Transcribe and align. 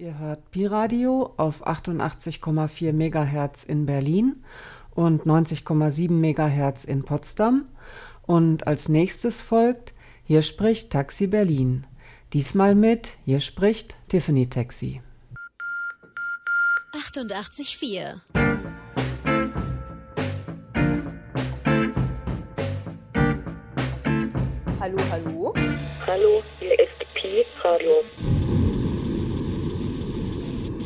Ihr 0.00 0.16
hört 0.16 0.52
Pi-Radio 0.52 1.34
auf 1.38 1.66
88,4 1.66 2.92
MHz 2.92 3.64
in 3.64 3.84
Berlin 3.84 4.44
und 4.94 5.24
90,7 5.24 6.08
MHz 6.12 6.84
in 6.84 7.02
Potsdam. 7.02 7.66
Und 8.22 8.68
als 8.68 8.88
nächstes 8.88 9.42
folgt 9.42 9.94
Hier 10.22 10.42
spricht 10.42 10.92
Taxi 10.92 11.26
Berlin. 11.26 11.84
Diesmal 12.32 12.76
mit 12.76 13.14
Hier 13.24 13.40
spricht 13.40 13.96
Tiffany 14.06 14.48
Taxi. 14.48 15.02
88,4 16.92 18.20
Hallo, 24.78 24.98
hallo. 25.10 25.54
Hallo, 26.06 26.42
hier 26.60 26.78
ist 26.78 27.14
Pi 27.14 27.44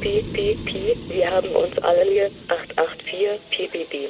Pi, 0.03 0.59
wir 1.09 1.31
haben 1.31 1.47
uns 1.51 1.79
alle 1.79 2.03
hier 2.11 2.29
884 2.49 3.51
Pi, 3.51 3.69
Pi, 3.69 3.85
Pi. 3.85 4.09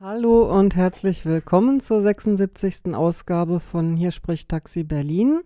Hallo 0.00 0.58
und 0.58 0.76
herzlich 0.76 1.26
willkommen 1.26 1.80
zur 1.80 2.00
76. 2.00 2.94
Ausgabe 2.94 3.60
von 3.60 3.96
Hier 3.96 4.12
spricht 4.12 4.48
Taxi 4.48 4.82
Berlin. 4.82 5.42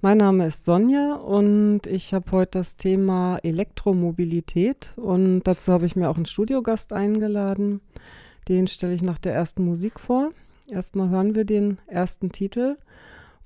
Mein 0.00 0.16
Name 0.16 0.46
ist 0.46 0.64
Sonja 0.64 1.16
und 1.16 1.86
ich 1.86 2.14
habe 2.14 2.32
heute 2.32 2.60
das 2.60 2.78
Thema 2.78 3.36
Elektromobilität 3.42 4.94
und 4.96 5.42
dazu 5.42 5.70
habe 5.70 5.84
ich 5.84 5.96
mir 5.96 6.08
auch 6.08 6.16
einen 6.16 6.24
Studiogast 6.24 6.94
eingeladen. 6.94 7.82
Den 8.48 8.66
stelle 8.66 8.94
ich 8.94 9.02
nach 9.02 9.18
der 9.18 9.34
ersten 9.34 9.64
Musik 9.64 9.98
vor. 9.98 10.32
Erstmal 10.70 11.08
hören 11.08 11.34
wir 11.34 11.44
den 11.44 11.78
ersten 11.86 12.32
Titel 12.32 12.76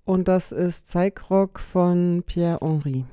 und 0.04 0.28
das 0.28 0.52
ist 0.52 0.86
Zeigrock 0.86 1.60
von 1.60 2.22
Pierre 2.26 2.58
Henry. 2.60 3.04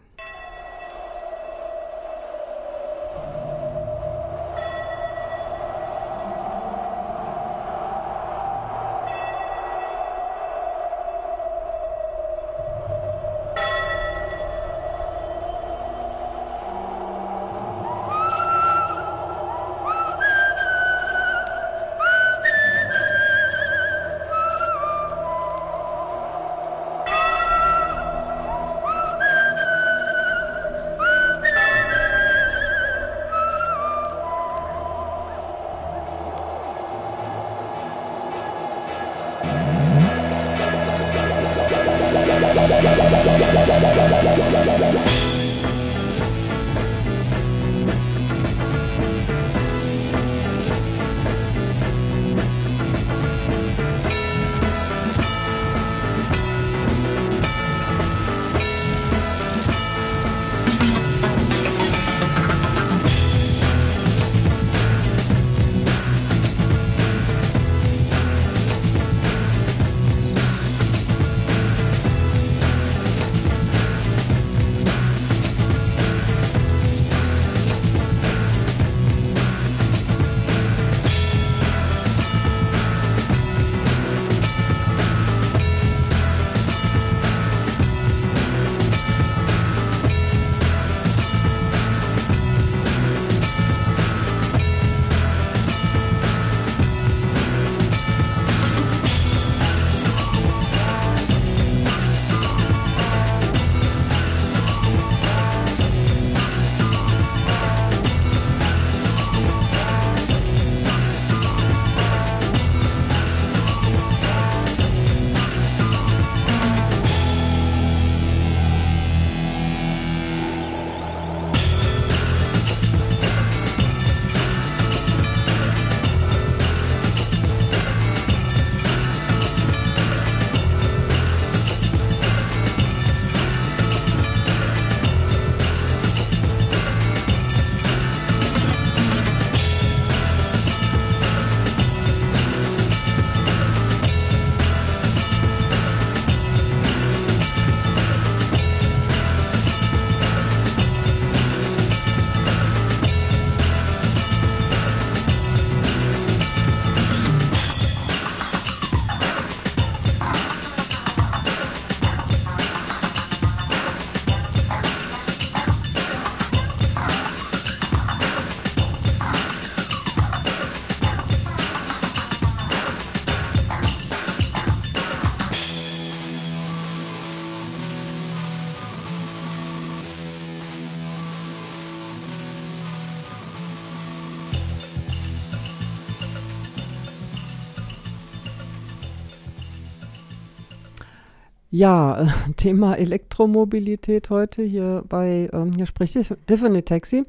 Ja, 191.76 192.26
Thema 192.56 192.98
Elektromobilität 192.98 194.30
heute 194.30 194.64
hier 194.64 195.04
bei, 195.10 195.50
ähm, 195.52 195.74
hier 195.74 195.86
spricht 195.86 196.18
Tiffany 196.48 196.82
Taxi. 196.84 197.26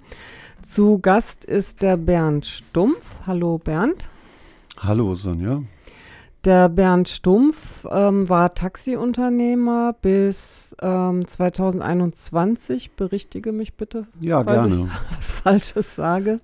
Zu 0.62 1.00
Gast 1.00 1.44
ist 1.44 1.82
der 1.82 1.96
Bernd 1.96 2.46
Stumpf. 2.46 3.16
Hallo 3.26 3.58
Bernd. 3.58 4.06
Hallo 4.78 5.16
Sonja. 5.16 5.64
Der 6.44 6.68
Bernd 6.68 7.08
Stumpf 7.08 7.84
ähm, 7.90 8.28
war 8.28 8.54
Taxiunternehmer 8.54 9.96
bis 10.00 10.76
ähm, 10.80 11.26
2021. 11.26 12.92
Berichtige 12.92 13.50
mich 13.50 13.74
bitte, 13.74 14.06
ja, 14.20 14.44
falls 14.44 14.68
gerne. 14.68 14.86
ich 14.86 15.16
was 15.18 15.32
Falsches 15.32 15.96
sage. 15.96 16.38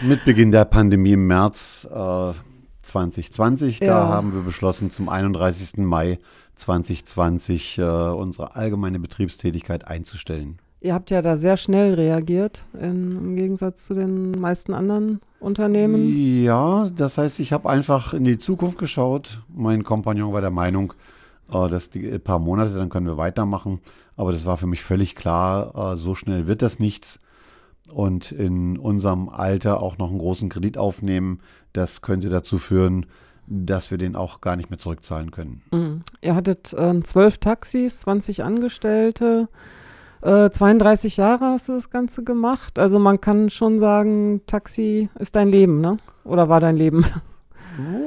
Mit 0.00 0.24
Beginn 0.24 0.50
der 0.50 0.64
Pandemie 0.64 1.12
im 1.12 1.26
März 1.26 1.86
äh, 1.94 2.32
2020, 2.80 3.80
Ja. 3.80 3.86
da 3.86 4.08
haben 4.08 4.32
wir 4.32 4.40
beschlossen, 4.40 4.90
zum 4.90 5.10
31. 5.10 5.76
Mai 5.84 6.18
2020 6.56 7.78
äh, 7.78 7.82
unsere 7.82 8.56
allgemeine 8.56 8.98
Betriebstätigkeit 8.98 9.86
einzustellen. 9.86 10.58
Ihr 10.80 10.92
habt 10.92 11.10
ja 11.10 11.22
da 11.22 11.34
sehr 11.34 11.56
schnell 11.56 11.94
reagiert, 11.94 12.66
in, 12.74 13.12
im 13.12 13.36
Gegensatz 13.36 13.86
zu 13.86 13.94
den 13.94 14.32
meisten 14.32 14.74
anderen 14.74 15.22
Unternehmen. 15.40 16.42
Ja, 16.42 16.90
das 16.94 17.16
heißt, 17.16 17.40
ich 17.40 17.54
habe 17.54 17.70
einfach 17.70 18.12
in 18.12 18.24
die 18.24 18.36
Zukunft 18.36 18.76
geschaut. 18.76 19.40
Mein 19.48 19.82
Kompagnon 19.82 20.34
war 20.34 20.42
der 20.42 20.50
Meinung, 20.50 20.92
äh, 21.50 21.68
dass 21.68 21.88
die 21.88 22.06
ein 22.10 22.20
paar 22.20 22.38
Monate, 22.38 22.74
dann 22.74 22.90
können 22.90 23.06
wir 23.06 23.16
weitermachen. 23.16 23.80
Aber 24.16 24.32
das 24.32 24.44
war 24.44 24.56
für 24.56 24.66
mich 24.66 24.82
völlig 24.82 25.16
klar, 25.16 25.92
äh, 25.92 25.96
so 25.96 26.14
schnell 26.14 26.46
wird 26.46 26.60
das 26.60 26.78
nichts. 26.78 27.18
Und 27.90 28.32
in 28.32 28.78
unserem 28.78 29.28
Alter 29.28 29.82
auch 29.82 29.98
noch 29.98 30.10
einen 30.10 30.18
großen 30.18 30.50
Kredit 30.50 30.78
aufnehmen, 30.78 31.40
das 31.72 32.02
könnte 32.02 32.28
dazu 32.28 32.58
führen, 32.58 33.06
dass 33.46 33.90
wir 33.90 33.98
den 33.98 34.16
auch 34.16 34.40
gar 34.40 34.56
nicht 34.56 34.70
mehr 34.70 34.78
zurückzahlen 34.78 35.30
können. 35.30 35.62
Mhm. 35.70 36.02
Ihr 36.20 36.34
hattet 36.34 36.74
ähm, 36.76 37.04
zwölf 37.04 37.38
Taxis, 37.38 38.00
20 38.00 38.42
Angestellte. 38.44 39.48
32 40.22 41.18
äh, 41.18 41.20
Jahre 41.20 41.44
hast 41.46 41.68
du 41.68 41.72
das 41.72 41.90
Ganze 41.90 42.24
gemacht. 42.24 42.78
Also 42.78 42.98
man 42.98 43.20
kann 43.20 43.50
schon 43.50 43.78
sagen, 43.78 44.40
Taxi 44.46 45.10
ist 45.18 45.36
dein 45.36 45.48
Leben, 45.48 45.82
ne? 45.82 45.98
Oder 46.24 46.48
war 46.48 46.60
dein 46.60 46.76
Leben? 46.76 47.04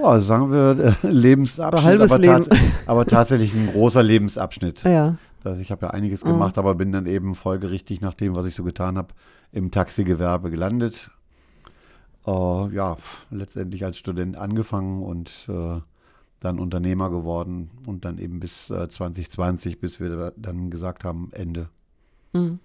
Oh, 0.01 0.17
sagen 0.19 0.49
wir 0.49 0.95
äh, 1.03 1.07
Lebensabschnitt, 1.09 1.85
halbes 1.85 2.11
aber, 2.13 2.21
Leben. 2.21 2.45
tats 2.45 2.61
aber 2.85 3.05
tatsächlich 3.05 3.53
ein 3.53 3.67
großer 3.67 4.01
Lebensabschnitt. 4.01 4.83
Ja. 4.83 5.17
Also 5.43 5.61
ich 5.61 5.71
habe 5.71 5.87
ja 5.87 5.91
einiges 5.91 6.21
gemacht, 6.21 6.55
mhm. 6.55 6.59
aber 6.59 6.75
bin 6.75 6.93
dann 6.93 7.05
eben 7.05 7.35
folgerichtig 7.35 7.99
nach 7.99 8.13
dem, 8.13 8.33
was 8.33 8.45
ich 8.45 8.55
so 8.55 8.63
getan 8.63 8.97
habe, 8.97 9.09
im 9.51 9.71
Taxigewerbe 9.71 10.49
gelandet. 10.49 11.09
Äh, 12.27 12.75
ja, 12.75 12.97
letztendlich 13.31 13.85
als 13.85 13.97
Student 13.97 14.35
angefangen 14.35 15.01
und 15.01 15.47
äh, 15.49 15.79
dann 16.39 16.59
Unternehmer 16.59 17.09
geworden 17.09 17.71
und 17.85 18.05
dann 18.05 18.17
eben 18.19 18.39
bis 18.39 18.67
2020, 18.67 19.73
äh, 19.73 19.75
bis 19.77 19.99
wir 19.99 20.33
dann 20.35 20.69
gesagt 20.69 21.03
haben, 21.03 21.29
Ende. 21.31 21.69
Mhm. 22.33 22.59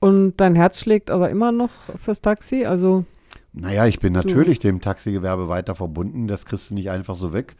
Und 0.00 0.36
dein 0.36 0.54
Herz 0.54 0.80
schlägt 0.80 1.10
aber 1.10 1.28
immer 1.30 1.52
noch 1.52 1.70
fürs 2.00 2.22
Taxi? 2.22 2.64
Also. 2.64 3.04
Naja, 3.52 3.86
ich 3.86 3.98
bin 3.98 4.12
natürlich 4.12 4.58
dem 4.58 4.80
Taxigewerbe 4.80 5.48
weiter 5.48 5.74
verbunden. 5.74 6.28
Das 6.28 6.46
kriegst 6.46 6.70
du 6.70 6.74
nicht 6.74 6.90
einfach 6.90 7.14
so 7.14 7.32
weg. 7.32 7.56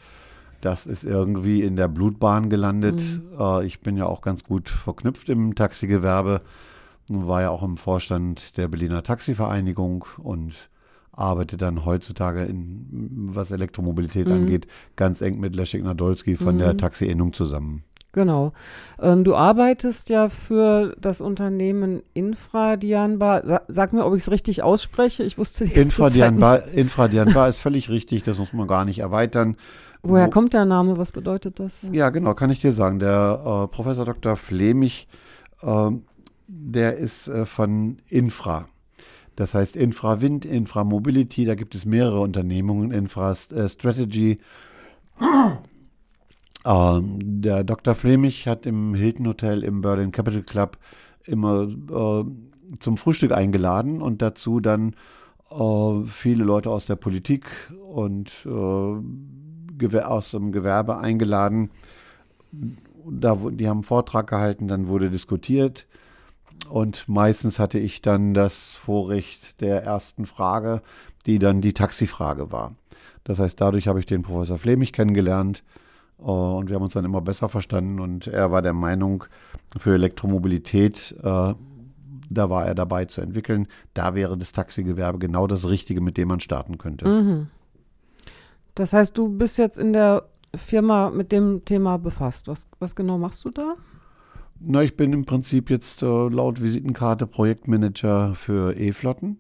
Das 0.60 0.86
ist 0.86 1.04
irgendwie 1.04 1.62
in 1.62 1.76
der 1.76 1.88
Blutbahn 1.88 2.50
gelandet. 2.50 3.02
Mhm. 3.02 3.40
Äh, 3.40 3.66
ich 3.66 3.80
bin 3.80 3.96
ja 3.96 4.06
auch 4.06 4.22
ganz 4.22 4.44
gut 4.44 4.68
verknüpft 4.68 5.28
im 5.28 5.54
Taxigewerbe. 5.54 6.40
War 7.08 7.42
ja 7.42 7.50
auch 7.50 7.62
im 7.62 7.76
Vorstand 7.76 8.56
der 8.56 8.68
Berliner 8.68 9.02
Taxivereinigung 9.02 10.04
und 10.18 10.68
arbeite 11.18 11.56
dann 11.56 11.84
heutzutage, 11.84 12.44
in, 12.44 12.86
was 13.32 13.50
Elektromobilität 13.50 14.26
mhm. 14.26 14.34
angeht, 14.34 14.66
ganz 14.96 15.20
eng 15.20 15.40
mit 15.40 15.56
Leszek 15.56 15.82
Nadolski 15.82 16.36
von 16.36 16.54
mhm. 16.54 16.60
der 16.60 16.76
Taxi-Innung 16.76 17.32
zusammen. 17.32 17.82
Genau. 18.12 18.52
Ähm, 19.00 19.22
du 19.22 19.34
arbeitest 19.34 20.08
ja 20.08 20.28
für 20.28 20.96
das 20.98 21.20
Unternehmen 21.20 22.02
Infradianbar. 22.14 23.46
Sa 23.46 23.60
sag 23.68 23.92
mir, 23.92 24.04
ob 24.06 24.14
ich 24.14 24.22
es 24.22 24.30
richtig 24.30 24.62
ausspreche. 24.62 25.22
Ich 25.24 25.36
wusste 25.36 25.66
die 25.66 25.74
Infradianbar, 25.74 26.68
Infradianbar 26.68 27.48
ist 27.48 27.58
völlig 27.58 27.90
richtig, 27.90 28.22
das 28.22 28.38
muss 28.38 28.52
man 28.52 28.66
gar 28.66 28.84
nicht 28.84 29.00
erweitern. 29.00 29.56
Woher 30.02 30.28
Wo, 30.28 30.30
kommt 30.30 30.54
der 30.54 30.64
Name? 30.64 30.96
Was 30.96 31.12
bedeutet 31.12 31.60
das? 31.60 31.86
Ja, 31.92 32.08
genau, 32.08 32.34
kann 32.34 32.50
ich 32.50 32.60
dir 32.60 32.72
sagen. 32.72 32.98
Der 32.98 33.40
äh, 33.44 33.74
Professor 33.74 34.04
Dr. 34.04 34.36
Flemich, 34.36 35.06
äh, 35.62 35.90
der 36.46 36.96
ist 36.96 37.28
äh, 37.28 37.44
von 37.44 37.98
Infra. 38.08 38.68
Das 39.38 39.54
heißt 39.54 39.76
Infrawind, 39.76 40.44
Inframobility, 40.44 41.44
da 41.44 41.54
gibt 41.54 41.76
es 41.76 41.84
mehrere 41.84 42.18
Unternehmungen, 42.18 42.90
Infra 42.90 43.36
äh. 43.54 44.38
Ähm, 46.66 47.40
der 47.40 47.62
Dr. 47.62 47.94
Flemich 47.94 48.48
hat 48.48 48.66
im 48.66 48.92
Hilton 48.92 49.28
Hotel 49.28 49.62
im 49.62 49.80
Berlin 49.80 50.10
Capital 50.10 50.42
Club 50.42 50.76
immer 51.24 51.62
äh, 51.62 52.24
zum 52.80 52.96
Frühstück 52.96 53.30
eingeladen 53.30 54.02
und 54.02 54.20
dazu 54.20 54.58
dann 54.58 54.96
äh, 55.52 56.02
viele 56.06 56.42
Leute 56.42 56.68
aus 56.70 56.86
der 56.86 56.96
Politik 56.96 57.46
und 57.88 58.44
äh, 58.44 60.00
aus 60.02 60.32
dem 60.32 60.50
Gewerbe 60.50 60.98
eingeladen. 60.98 61.70
Da, 63.08 63.36
die 63.36 63.68
haben 63.68 63.78
einen 63.78 63.84
Vortrag 63.84 64.26
gehalten, 64.26 64.66
dann 64.66 64.88
wurde 64.88 65.10
diskutiert 65.10 65.86
und 66.68 67.08
meistens 67.08 67.58
hatte 67.58 67.78
ich 67.78 68.02
dann 68.02 68.34
das 68.34 68.72
Vorrecht 68.72 69.60
der 69.60 69.82
ersten 69.82 70.26
Frage, 70.26 70.82
die 71.26 71.38
dann 71.38 71.60
die 71.60 71.72
Taxifrage 71.72 72.52
war. 72.52 72.74
Das 73.24 73.38
heißt, 73.38 73.60
dadurch 73.60 73.88
habe 73.88 74.00
ich 74.00 74.06
den 74.06 74.22
Professor 74.22 74.58
Flemich 74.58 74.92
kennengelernt 74.92 75.62
und 76.16 76.68
wir 76.68 76.76
haben 76.76 76.82
uns 76.82 76.94
dann 76.94 77.04
immer 77.04 77.20
besser 77.20 77.48
verstanden 77.48 78.00
und 78.00 78.26
er 78.26 78.50
war 78.50 78.62
der 78.62 78.72
Meinung, 78.72 79.24
für 79.76 79.94
Elektromobilität, 79.94 81.14
äh, 81.22 81.54
da 82.30 82.50
war 82.50 82.66
er 82.66 82.74
dabei 82.74 83.04
zu 83.04 83.20
entwickeln. 83.20 83.68
Da 83.94 84.14
wäre 84.14 84.36
das 84.36 84.52
Taxigewerbe 84.52 85.18
genau 85.18 85.46
das 85.46 85.68
Richtige, 85.68 86.00
mit 86.00 86.16
dem 86.16 86.28
man 86.28 86.40
starten 86.40 86.78
könnte. 86.78 87.06
Mhm. 87.06 87.46
Das 88.74 88.92
heißt, 88.92 89.16
du 89.16 89.28
bist 89.28 89.58
jetzt 89.58 89.78
in 89.78 89.92
der 89.92 90.24
Firma 90.54 91.10
mit 91.10 91.32
dem 91.32 91.64
Thema 91.64 91.98
befasst. 91.98 92.48
Was, 92.48 92.66
was 92.78 92.94
genau 92.94 93.18
machst 93.18 93.44
du 93.44 93.50
da? 93.50 93.74
Na, 94.60 94.82
ich 94.82 94.96
bin 94.96 95.12
im 95.12 95.24
Prinzip 95.24 95.70
jetzt 95.70 96.02
äh, 96.02 96.06
laut 96.06 96.60
Visitenkarte 96.60 97.26
Projektmanager 97.26 98.34
für 98.34 98.76
E-Flotten. 98.76 99.38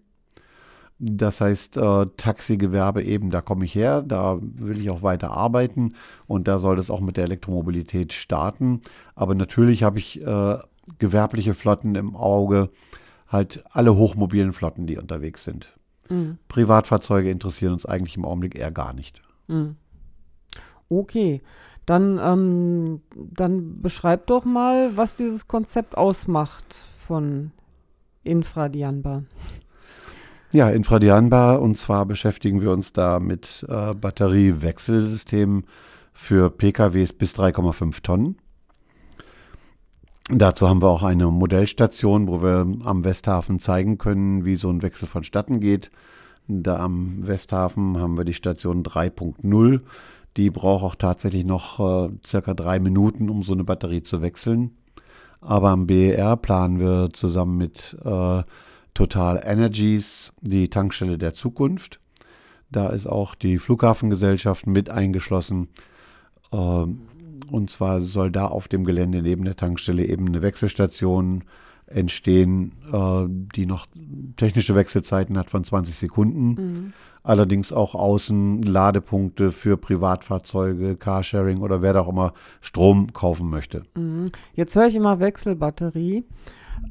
Das 1.00 1.40
heißt, 1.40 1.76
äh, 1.76 2.06
Taxigewerbe 2.16 3.04
eben, 3.04 3.30
da 3.30 3.40
komme 3.40 3.64
ich 3.64 3.74
her, 3.74 4.02
da 4.02 4.38
will 4.40 4.80
ich 4.80 4.90
auch 4.90 5.02
weiter 5.02 5.30
arbeiten 5.30 5.94
und 6.26 6.48
da 6.48 6.58
soll 6.58 6.74
das 6.74 6.90
auch 6.90 7.00
mit 7.00 7.16
der 7.16 7.24
Elektromobilität 7.24 8.12
starten. 8.12 8.80
Aber 9.14 9.34
natürlich 9.36 9.84
habe 9.84 9.98
ich 9.98 10.20
äh, 10.20 10.58
gewerbliche 10.98 11.54
Flotten 11.54 11.94
im 11.94 12.16
Auge, 12.16 12.70
halt 13.28 13.62
alle 13.70 13.94
hochmobilen 13.94 14.52
Flotten, 14.52 14.86
die 14.86 14.98
unterwegs 14.98 15.44
sind. 15.44 15.76
Mhm. 16.08 16.38
Privatfahrzeuge 16.48 17.30
interessieren 17.30 17.74
uns 17.74 17.86
eigentlich 17.86 18.16
im 18.16 18.24
Augenblick 18.24 18.58
eher 18.58 18.72
gar 18.72 18.92
nicht. 18.92 19.22
Mhm. 19.46 19.76
Okay, 20.88 21.42
dann, 21.88 22.20
ähm, 22.22 23.00
dann 23.14 23.80
beschreib 23.80 24.26
doch 24.26 24.44
mal, 24.44 24.96
was 24.96 25.14
dieses 25.14 25.48
Konzept 25.48 25.96
ausmacht 25.96 26.76
von 26.98 27.52
Infradianbar. 28.24 29.22
Ja, 30.52 30.68
infradianbar. 30.68 31.62
Und 31.62 31.76
zwar 31.76 32.04
beschäftigen 32.04 32.60
wir 32.60 32.72
uns 32.72 32.92
da 32.92 33.20
mit 33.20 33.64
äh, 33.68 33.94
Batteriewechselsystemen 33.94 35.64
für 36.12 36.50
PKWs 36.50 37.12
bis 37.14 37.34
3,5 37.34 38.02
Tonnen. 38.02 38.36
Dazu 40.30 40.68
haben 40.68 40.82
wir 40.82 40.88
auch 40.88 41.02
eine 41.02 41.28
Modellstation, 41.28 42.28
wo 42.28 42.42
wir 42.42 42.66
am 42.84 43.04
Westhafen 43.04 43.60
zeigen 43.60 43.96
können, 43.96 44.44
wie 44.44 44.56
so 44.56 44.68
ein 44.68 44.82
Wechsel 44.82 45.08
vonstatten 45.08 45.60
geht. 45.60 45.90
Da 46.48 46.78
am 46.78 47.26
Westhafen 47.26 47.98
haben 47.98 48.18
wir 48.18 48.24
die 48.24 48.34
Station 48.34 48.82
3.0. 48.82 49.80
Die 50.38 50.50
braucht 50.50 50.84
auch 50.84 50.94
tatsächlich 50.94 51.44
noch 51.44 51.80
äh, 51.80 52.10
circa 52.24 52.54
drei 52.54 52.78
Minuten, 52.78 53.28
um 53.28 53.42
so 53.42 53.52
eine 53.52 53.64
Batterie 53.64 54.02
zu 54.02 54.22
wechseln. 54.22 54.70
Aber 55.40 55.70
am 55.70 55.88
BER 55.88 56.36
planen 56.36 56.78
wir 56.78 57.10
zusammen 57.12 57.56
mit 57.56 57.96
äh, 58.04 58.42
Total 58.94 59.42
Energies, 59.44 60.32
die 60.40 60.68
Tankstelle 60.70 61.18
der 61.18 61.34
Zukunft. 61.34 61.98
Da 62.70 62.88
ist 62.88 63.08
auch 63.08 63.34
die 63.34 63.58
Flughafengesellschaft 63.58 64.68
mit 64.68 64.90
eingeschlossen. 64.90 65.68
Ähm, 66.52 67.02
und 67.50 67.70
zwar 67.70 68.02
soll 68.02 68.30
da 68.30 68.46
auf 68.46 68.68
dem 68.68 68.84
Gelände 68.84 69.22
neben 69.22 69.44
der 69.44 69.56
Tankstelle 69.56 70.04
eben 70.04 70.28
eine 70.28 70.42
Wechselstation 70.42 71.42
entstehen, 71.88 72.72
äh, 72.92 73.26
die 73.56 73.66
noch 73.66 73.86
technische 74.36 74.74
Wechselzeiten 74.74 75.38
hat 75.38 75.50
von 75.50 75.64
20 75.64 75.96
Sekunden. 75.96 76.48
Mhm. 76.48 76.92
Allerdings 77.22 77.72
auch 77.72 77.94
außen 77.94 78.62
Ladepunkte 78.62 79.52
für 79.52 79.76
Privatfahrzeuge, 79.76 80.96
Carsharing 80.96 81.60
oder 81.60 81.82
wer 81.82 81.92
da 81.92 82.00
auch 82.00 82.08
immer 82.08 82.32
Strom 82.60 83.12
kaufen 83.12 83.50
möchte. 83.50 83.82
Mhm. 83.96 84.30
Jetzt 84.54 84.74
höre 84.76 84.86
ich 84.86 84.94
immer 84.94 85.20
Wechselbatterie. 85.20 86.24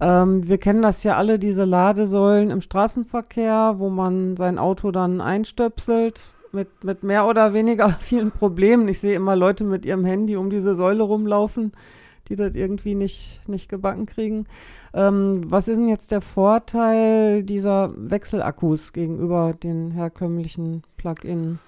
Ähm, 0.02 0.48
wir 0.48 0.58
kennen 0.58 0.82
das 0.82 1.04
ja 1.04 1.16
alle, 1.18 1.40
diese 1.40 1.66
Ladesäulen 1.66 2.50
im 2.50 2.62
Straßenverkehr, 2.62 3.76
wo 3.78 3.90
man 3.90 4.36
sein 4.38 4.60
Auto 4.60 4.92
dann 4.92 5.22
einstöpselt 5.22 6.30
mit, 6.52 6.84
mit 6.84 7.04
mehr 7.04 7.26
oder 7.26 7.54
weniger 7.54 7.90
vielen 8.00 8.32
Problemen. 8.32 8.88
Ich 8.88 9.00
sehe 9.00 9.16
immer 9.16 9.36
Leute 9.36 9.64
mit 9.64 9.86
ihrem 9.86 10.06
Handy 10.06 10.36
um 10.36 10.50
diese 10.50 10.76
Säule 10.76 11.04
rumlaufen, 11.04 11.72
die 12.30 12.36
das 12.36 12.56
irgendwie 12.56 12.96
nicht, 12.96 13.42
nicht 13.48 13.70
gebacken 13.70 14.06
kriegen. 14.06 14.46
Ähm, 14.94 15.42
was 15.46 15.68
ist 15.68 15.78
denn 15.78 15.90
jetzt 15.90 16.12
der 16.12 16.22
Vorteil 16.22 17.44
dieser 17.44 17.90
Wechselakkus 17.96 18.94
gegenüber 18.94 19.54
den 19.54 19.92
herkömmlichen 19.92 20.84
Plug-in? 20.98 21.60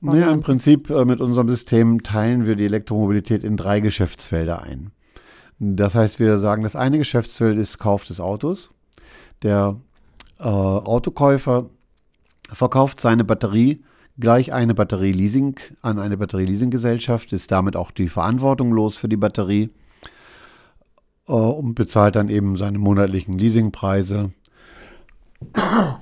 Naja, 0.00 0.30
im 0.30 0.40
Prinzip 0.40 0.88
äh, 0.90 1.04
mit 1.04 1.20
unserem 1.20 1.48
System 1.48 2.02
teilen 2.02 2.46
wir 2.46 2.56
die 2.56 2.64
Elektromobilität 2.64 3.44
in 3.44 3.56
drei 3.56 3.80
Geschäftsfelder 3.80 4.62
ein. 4.62 4.92
Das 5.58 5.94
heißt, 5.94 6.18
wir 6.18 6.38
sagen, 6.38 6.62
das 6.62 6.74
eine 6.74 6.96
Geschäftsfeld 6.96 7.58
ist 7.58 7.78
Kauf 7.78 8.04
des 8.04 8.18
Autos. 8.18 8.70
Der 9.42 9.76
äh, 10.38 10.44
Autokäufer 10.44 11.68
verkauft 12.50 13.00
seine 13.00 13.24
Batterie 13.24 13.82
gleich 14.20 14.52
eine 14.52 14.74
Batterieleasing 14.74 15.58
an 15.82 15.98
eine 15.98 16.16
Batterieleasinggesellschaft, 16.16 17.32
ist 17.32 17.50
damit 17.50 17.76
auch 17.76 17.90
die 17.90 18.08
Verantwortung 18.08 18.72
los 18.72 18.96
für 18.96 19.08
die 19.08 19.16
Batterie. 19.16 19.70
Äh, 21.30 21.32
und 21.32 21.74
bezahlt 21.74 22.16
dann 22.16 22.28
eben 22.28 22.56
seine 22.56 22.78
monatlichen 22.78 23.38
Leasingpreise. 23.38 24.32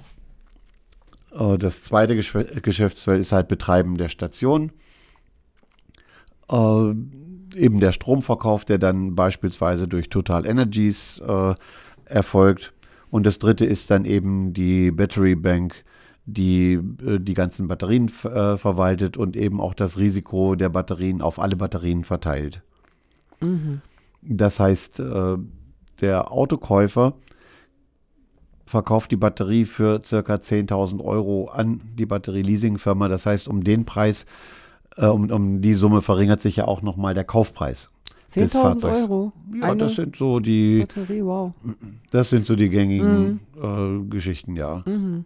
Äh, 1.30 1.58
das 1.58 1.82
zweite 1.82 2.16
Geschäftsfeld 2.16 3.20
ist 3.20 3.32
halt 3.32 3.48
Betreiben 3.48 3.98
der 3.98 4.08
Station. 4.08 4.72
Äh, 6.50 6.94
eben 7.54 7.80
der 7.80 7.92
Stromverkauf, 7.92 8.64
der 8.64 8.78
dann 8.78 9.14
beispielsweise 9.14 9.86
durch 9.86 10.08
Total 10.08 10.46
Energies 10.46 11.20
äh, 11.20 11.54
erfolgt. 12.06 12.72
Und 13.10 13.26
das 13.26 13.38
dritte 13.38 13.66
ist 13.66 13.90
dann 13.90 14.06
eben 14.06 14.54
die 14.54 14.90
Battery 14.90 15.34
Bank, 15.34 15.84
die 16.24 16.80
äh, 17.04 17.20
die 17.20 17.34
ganzen 17.34 17.68
Batterien 17.68 18.08
verwaltet 18.08 19.18
und 19.18 19.36
eben 19.36 19.60
auch 19.60 19.74
das 19.74 19.98
Risiko 19.98 20.54
der 20.54 20.70
Batterien 20.70 21.20
auf 21.20 21.38
alle 21.38 21.56
Batterien 21.56 22.04
verteilt. 22.04 22.62
Mhm. 23.42 23.82
Das 24.22 24.60
heißt, 24.60 25.00
äh, 25.00 25.36
der 26.00 26.32
Autokäufer 26.32 27.14
verkauft 28.66 29.10
die 29.10 29.16
Batterie 29.16 29.64
für 29.64 30.00
ca. 30.00 30.34
10.000 30.34 31.02
Euro 31.02 31.48
an 31.48 31.80
die 31.94 32.06
Batterieleasingfirma. 32.06 33.08
Das 33.08 33.26
heißt, 33.26 33.48
um 33.48 33.64
den 33.64 33.84
Preis, 33.84 34.26
äh, 34.96 35.06
um, 35.06 35.30
um 35.30 35.60
die 35.60 35.74
Summe 35.74 36.02
verringert 36.02 36.40
sich 36.40 36.56
ja 36.56 36.66
auch 36.66 36.82
nochmal 36.82 37.14
der 37.14 37.24
Kaufpreis. 37.24 37.90
10.000 38.30 38.84
Euro? 38.94 39.32
Ja, 39.58 39.74
das 39.74 39.94
sind 39.94 40.16
so 40.16 40.38
die. 40.38 40.80
Batterie, 40.80 41.24
wow. 41.24 41.52
Das 42.10 42.28
sind 42.28 42.46
so 42.46 42.56
die 42.56 42.68
gängigen 42.68 43.40
mhm. 43.56 44.04
äh, 44.04 44.10
Geschichten, 44.10 44.54
ja. 44.54 44.82
Mhm. 44.84 45.24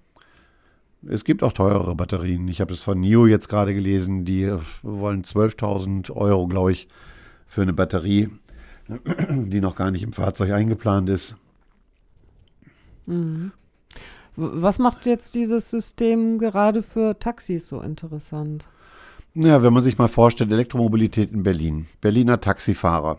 Es 1.09 1.25
gibt 1.25 1.43
auch 1.43 1.53
teurere 1.53 1.97
Batterien. 1.97 2.47
Ich 2.47 2.61
habe 2.61 2.73
es 2.73 2.81
von 2.81 3.01
NIO 3.01 3.27
jetzt 3.27 3.49
gerade 3.49 3.75
gelesen, 3.75 4.25
die 4.25 4.53
wollen 4.83 5.25
12.000 5.25 6.13
Euro, 6.13 6.47
glaube 6.47 6.71
ich, 6.71 6.87
für 7.45 7.63
eine 7.63 7.73
Batterie, 7.73 8.31
die 8.89 9.61
noch 9.61 9.77
gar 9.77 9.91
nicht 9.91 10.03
im 10.03 10.12
Fahrzeug 10.12 10.53
eingeplant 10.53 11.09
ist. 11.09 11.37
Mhm. 13.07 13.53
Was 14.37 14.79
macht 14.79 15.05
jetzt 15.07 15.35
dieses 15.35 15.71
System 15.71 16.39
gerade 16.39 16.83
für 16.83 17.19
Taxis 17.19 17.69
so 17.69 17.81
interessant? 17.81 18.69
Ja, 19.35 19.62
wenn 19.62 19.73
man 19.73 19.83
sich 19.83 19.99
mal 19.99 20.09
vorstellt, 20.09 20.53
Elektromobilität 20.53 21.33
in 21.33 21.43
Berlin, 21.43 21.87
Berliner 22.01 22.41
Taxifahrer. 22.41 23.19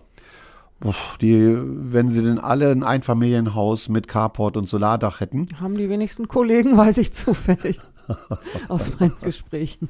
Die, 1.22 1.56
wenn 1.58 2.12
sie 2.12 2.22
denn 2.22 2.40
alle 2.40 2.70
ein 2.72 2.84
Einfamilienhaus 2.84 3.88
mit 3.90 4.08
Carport 4.08 4.58
und 4.58 4.68
Solardach 4.68 5.22
hätten. 5.22 5.48
Haben 5.60 5.76
die 5.78 5.90
wenigsten 5.90 6.28
Kollegen, 6.28 6.78
weiß 6.78 6.98
ich 6.98 7.14
zufällig 7.14 7.80
aus 8.68 8.92
meinen 9.00 9.16
Gesprächen. 9.22 9.90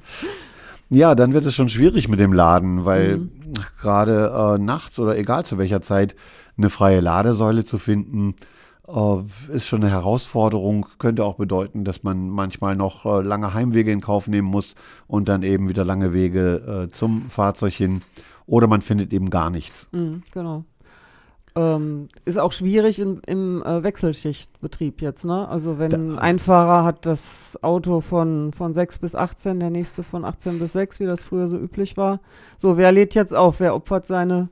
Ja, 0.93 1.15
dann 1.15 1.33
wird 1.33 1.45
es 1.45 1.55
schon 1.55 1.69
schwierig 1.69 2.07
mit 2.07 2.19
dem 2.19 2.33
Laden, 2.33 2.85
weil 2.85 3.17
mhm. 3.17 3.31
gerade 3.81 4.55
äh, 4.55 4.57
nachts 4.59 4.99
oder 4.99 5.17
egal 5.17 5.43
zu 5.43 5.57
welcher 5.57 5.81
Zeit 5.81 6.15
eine 6.55 6.69
freie 6.69 6.99
Ladesäule 6.99 7.63
zu 7.63 7.79
finden, 7.79 8.35
äh, 8.87 9.53
ist 9.53 9.67
schon 9.67 9.81
eine 9.81 9.91
Herausforderung. 9.91 10.85
Könnte 10.99 11.23
auch 11.25 11.35
bedeuten, 11.35 11.83
dass 11.83 12.03
man 12.03 12.29
manchmal 12.29 12.75
noch 12.75 13.05
äh, 13.05 13.21
lange 13.21 13.53
Heimwege 13.53 13.91
in 13.91 14.01
Kauf 14.01 14.27
nehmen 14.27 14.47
muss 14.47 14.75
und 15.07 15.29
dann 15.29 15.41
eben 15.41 15.67
wieder 15.67 15.83
lange 15.83 16.13
Wege 16.13 16.87
äh, 16.87 16.91
zum 16.91 17.29
Fahrzeug 17.29 17.73
hin. 17.73 18.01
Oder 18.45 18.67
man 18.67 18.81
findet 18.81 19.13
eben 19.13 19.29
gar 19.29 19.49
nichts. 19.49 19.87
Mhm, 19.93 20.21
genau. 20.31 20.65
Ähm, 21.55 22.07
ist 22.25 22.39
auch 22.39 22.51
schwierig 22.51 22.97
in, 22.97 23.19
im 23.27 23.63
äh, 23.63 23.83
Wechselschichtbetrieb 23.83 25.01
jetzt, 25.01 25.23
ne? 25.23 25.47
Also 25.47 25.77
wenn 25.77 26.15
da, 26.15 26.19
ein 26.19 26.39
Fahrer 26.39 26.83
hat 26.83 27.05
das 27.05 27.59
Auto 27.61 28.01
von, 28.01 28.53
von 28.57 28.73
6 28.73 28.97
bis 28.97 29.13
18, 29.13 29.59
der 29.59 29.69
nächste 29.69 30.01
von 30.01 30.25
18 30.25 30.57
bis 30.57 30.73
6, 30.73 30.99
wie 30.99 31.05
das 31.05 31.23
früher 31.23 31.47
so 31.47 31.57
üblich 31.57 31.95
war. 31.95 32.21
So, 32.57 32.77
wer 32.77 32.91
lädt 32.91 33.13
jetzt 33.13 33.35
auf? 33.35 33.59
Wer 33.59 33.75
opfert 33.75 34.07
seine 34.07 34.49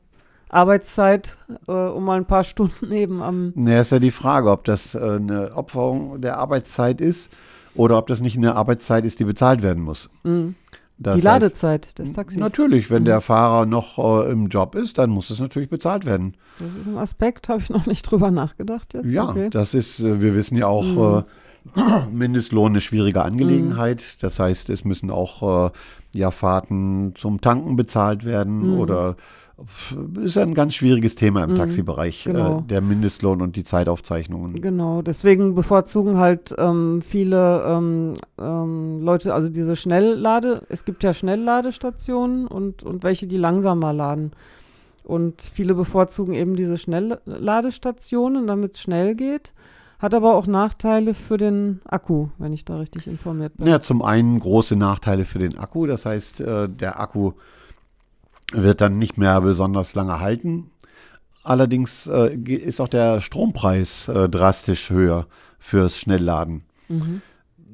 Arbeitszeit 0.50 1.38
äh, 1.68 1.72
um 1.72 2.04
mal 2.04 2.18
ein 2.18 2.26
paar 2.26 2.44
Stunden 2.44 2.92
eben 2.92 3.22
am. 3.24 3.54
Ja, 3.56 3.82
ist 3.82 3.92
ja 3.92 4.00
die 4.00 4.12
Frage, 4.12 4.52
ob 4.52 4.64
das 4.66 4.94
äh, 4.94 5.00
eine 5.00 5.56
Opferung 5.56 6.22
der 6.22 6.38
Arbeitszeit 6.38 7.02
ist 7.02 7.32
oder 7.74 7.98
ob 7.98 8.08
das 8.08 8.22
nicht 8.22 8.38
eine 8.38 8.56
Arbeitszeit 8.56 9.06
ist, 9.06 9.20
die 9.20 9.26
bezahlt 9.26 9.64
werden 9.64 9.84
muss. 9.84 10.10
Mhm. 10.24 10.56
Die 11.02 11.22
Ladezeit 11.22 11.88
heißt, 11.88 12.00
des 12.00 12.14
Taxis. 12.14 12.40
Natürlich, 12.40 12.90
wenn 12.92 13.04
mhm. 13.04 13.08
der 13.08 13.22
Fahrer 13.22 13.66
noch 13.66 13.98
äh, 13.98 14.32
im 14.32 14.48
Job 14.48 14.76
ist, 14.76 14.98
dann 14.98 15.10
muss 15.10 15.30
es 15.30 15.40
natürlich 15.40 15.70
bezahlt 15.70 16.06
werden. 16.06 16.36
Das 16.60 16.70
ist 16.80 16.88
ein 16.88 16.98
Aspekt, 16.98 17.50
habe 17.50 17.62
ich 17.62 17.70
noch 17.70 17.86
nicht 17.86 18.04
drüber 18.10 18.32
nachgedacht 18.32 18.94
jetzt. 18.94 19.06
Ja, 19.06 19.30
okay. 19.30 19.50
das 19.50 19.74
ist, 19.74 20.00
äh, 20.00 20.22
wir 20.22 20.36
wissen 20.36 20.58
ja 20.58 20.68
auch, 20.68 20.84
mhm. 20.84 21.20
Äh, 21.20 21.24
Mindestlohn 22.12 22.72
eine 22.72 22.82
schwierige 22.82 23.22
Angelegenheit. 23.22 23.98
Mhm. 23.98 24.18
Das 24.22 24.40
heißt, 24.40 24.70
es 24.70 24.84
müssen 24.84 25.12
auch 25.12 25.68
äh, 25.68 25.72
ja, 26.14 26.32
Fahrten 26.32 27.14
zum 27.16 27.42
Tanken 27.42 27.76
bezahlt 27.76 28.26
werden 28.26 28.74
mhm. 28.74 28.80
oder 28.80 29.16
ist 30.22 30.38
ein 30.38 30.54
ganz 30.54 30.76
schwieriges 30.76 31.16
Thema 31.16 31.44
im 31.44 31.52
mhm, 31.52 31.56
Taxibereich, 31.56 32.24
genau. 32.24 32.60
äh, 32.60 32.62
der 32.64 32.82
Mindestlohn 32.82 33.42
und 33.42 33.56
die 33.56 33.64
Zeitaufzeichnungen. 33.64 34.62
Genau, 34.62 35.02
deswegen 35.02 35.56
bevorzugen 35.56 36.18
halt 36.18 36.54
ähm, 36.58 37.02
viele 37.02 37.64
ähm, 37.66 38.14
ähm, 38.40 39.02
Leute, 39.02 39.34
also 39.34 39.50
diese 39.50 39.76
Schnelllade, 39.76 40.64
es 40.70 40.86
gibt 40.86 41.04
ja 41.04 41.14
Schnellladestationen 41.14 42.48
und, 42.48 42.84
und 42.84 43.04
welche, 43.04 43.28
die 43.28 43.38
langsamer 43.38 43.94
laden. 43.94 44.32
Und 45.04 45.42
viele 45.42 45.74
bevorzugen 45.74 46.34
eben 46.34 46.56
diese 46.56 46.78
Schnellladestationen, 46.78 48.48
damit 48.48 48.76
es 48.76 48.82
schnell 48.82 49.16
geht. 49.16 49.52
Hat 50.00 50.16
aber 50.16 50.34
auch 50.34 50.48
Nachteile 50.48 51.14
für 51.14 51.38
den 51.38 51.82
Akku, 51.86 52.30
wenn 52.40 52.54
ich 52.54 52.66
da 52.66 52.78
richtig 52.78 53.06
informiert 53.06 53.56
bin. 53.58 53.68
Ja, 53.68 53.82
zum 53.82 54.02
einen 54.02 54.40
große 54.40 54.76
Nachteile 54.76 55.26
für 55.26 55.38
den 55.38 55.60
Akku. 55.60 55.86
Das 55.86 56.06
heißt, 56.06 56.42
äh, 56.42 56.68
der 56.68 57.00
Akku 57.00 57.34
wird 58.52 58.82
dann 58.82 58.98
nicht 58.98 59.18
mehr 59.18 59.40
besonders 59.42 59.96
lange 59.96 60.20
halten. 60.20 60.72
Allerdings 61.44 62.08
äh, 62.08 62.36
ist 62.36 62.80
auch 62.80 62.88
der 62.88 63.22
Strompreis 63.22 64.08
äh, 64.08 64.30
drastisch 64.30 64.90
höher 64.90 65.28
fürs 65.60 65.98
Schnellladen. 65.98 66.64
Mhm. 66.88 67.22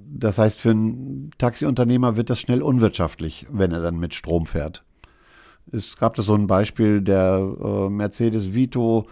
Das 0.09 0.37
heißt, 0.37 0.59
für 0.59 0.71
einen 0.71 1.31
Taxiunternehmer 1.37 2.15
wird 2.15 2.29
das 2.29 2.39
schnell 2.39 2.61
unwirtschaftlich, 2.61 3.45
wenn 3.51 3.71
er 3.71 3.81
dann 3.81 3.99
mit 3.99 4.13
Strom 4.13 4.45
fährt. 4.45 4.83
Es 5.71 5.97
gab 5.97 6.15
da 6.15 6.23
so 6.23 6.33
ein 6.33 6.47
Beispiel, 6.47 7.01
der 7.01 7.39
äh, 7.61 7.89
Mercedes 7.89 8.53
Vito, 8.53 9.07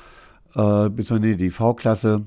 äh, 0.55 0.89
beziehungsweise 0.89 1.35
die 1.35 1.49
V-Klasse, 1.49 2.25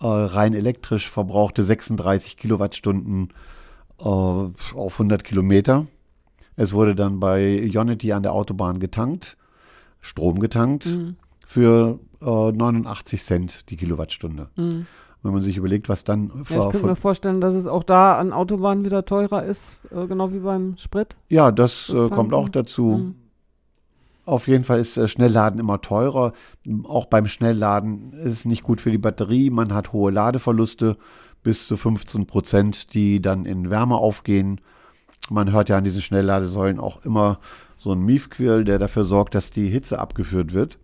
äh, 0.00 0.06
rein 0.06 0.52
elektrisch 0.52 1.08
verbrauchte 1.08 1.62
36 1.62 2.36
Kilowattstunden 2.36 3.28
äh, 4.00 4.02
auf 4.04 4.54
100 4.74 5.22
Kilometer. 5.22 5.86
Es 6.56 6.72
wurde 6.72 6.94
dann 6.94 7.20
bei 7.20 7.62
Unity 7.62 8.12
an 8.12 8.22
der 8.22 8.32
Autobahn 8.32 8.78
getankt, 8.78 9.36
Strom 10.00 10.38
getankt, 10.38 10.86
mhm. 10.86 11.16
für 11.46 11.98
äh, 12.20 12.52
89 12.52 13.22
Cent 13.22 13.70
die 13.70 13.76
Kilowattstunde. 13.76 14.48
Mhm. 14.56 14.86
Wenn 15.22 15.32
man 15.32 15.40
sich 15.42 15.56
überlegt, 15.56 15.88
was 15.88 16.02
dann. 16.02 16.32
Ja, 16.48 16.66
ich 16.66 16.70
könnte 16.72 16.86
mir 16.86 16.96
vorstellen, 16.96 17.40
dass 17.40 17.54
es 17.54 17.68
auch 17.68 17.84
da 17.84 18.18
an 18.18 18.32
Autobahnen 18.32 18.84
wieder 18.84 19.04
teurer 19.04 19.44
ist, 19.44 19.78
äh, 19.92 20.06
genau 20.06 20.32
wie 20.32 20.40
beim 20.40 20.76
Sprit. 20.78 21.16
Ja, 21.28 21.52
das, 21.52 21.92
das 21.92 22.10
äh, 22.10 22.14
kommt 22.14 22.34
auch 22.34 22.48
dazu. 22.48 22.82
Mhm. 22.82 23.14
Auf 24.24 24.46
jeden 24.46 24.64
Fall 24.64 24.80
ist 24.80 24.96
äh, 24.96 25.06
Schnellladen 25.06 25.60
immer 25.60 25.80
teurer. 25.80 26.32
Auch 26.84 27.06
beim 27.06 27.26
Schnellladen 27.26 28.12
ist 28.14 28.32
es 28.32 28.44
nicht 28.44 28.62
gut 28.62 28.80
für 28.80 28.90
die 28.90 28.98
Batterie. 28.98 29.50
Man 29.50 29.72
hat 29.72 29.92
hohe 29.92 30.10
Ladeverluste 30.10 30.96
bis 31.42 31.66
zu 31.66 31.76
15 31.76 32.26
Prozent, 32.26 32.94
die 32.94 33.20
dann 33.20 33.44
in 33.44 33.70
Wärme 33.70 33.96
aufgehen. 33.96 34.60
Man 35.30 35.52
hört 35.52 35.68
ja 35.68 35.76
an 35.78 35.84
diesen 35.84 36.02
Schnellladesäulen 36.02 36.80
auch 36.80 37.04
immer 37.04 37.38
so 37.78 37.92
einen 37.92 38.04
Miefquirl, 38.04 38.64
der 38.64 38.78
dafür 38.78 39.04
sorgt, 39.04 39.34
dass 39.34 39.50
die 39.50 39.68
Hitze 39.68 39.98
abgeführt 39.98 40.52
wird. 40.52 40.78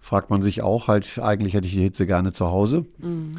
Fragt 0.00 0.30
man 0.30 0.42
sich 0.42 0.62
auch, 0.62 0.88
halt, 0.88 1.18
eigentlich 1.18 1.54
hätte 1.54 1.66
ich 1.66 1.74
die 1.74 1.82
Hitze 1.82 2.06
gerne 2.06 2.32
zu 2.32 2.46
Hause. 2.46 2.86
Mhm. 2.98 3.32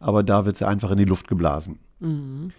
Aber 0.00 0.22
da 0.22 0.46
wird 0.46 0.56
sie 0.56 0.66
einfach 0.66 0.90
in 0.90 0.98
die 0.98 1.04
Luft 1.04 1.28
geblasen. 1.28 1.78
Mhm. 2.00 2.50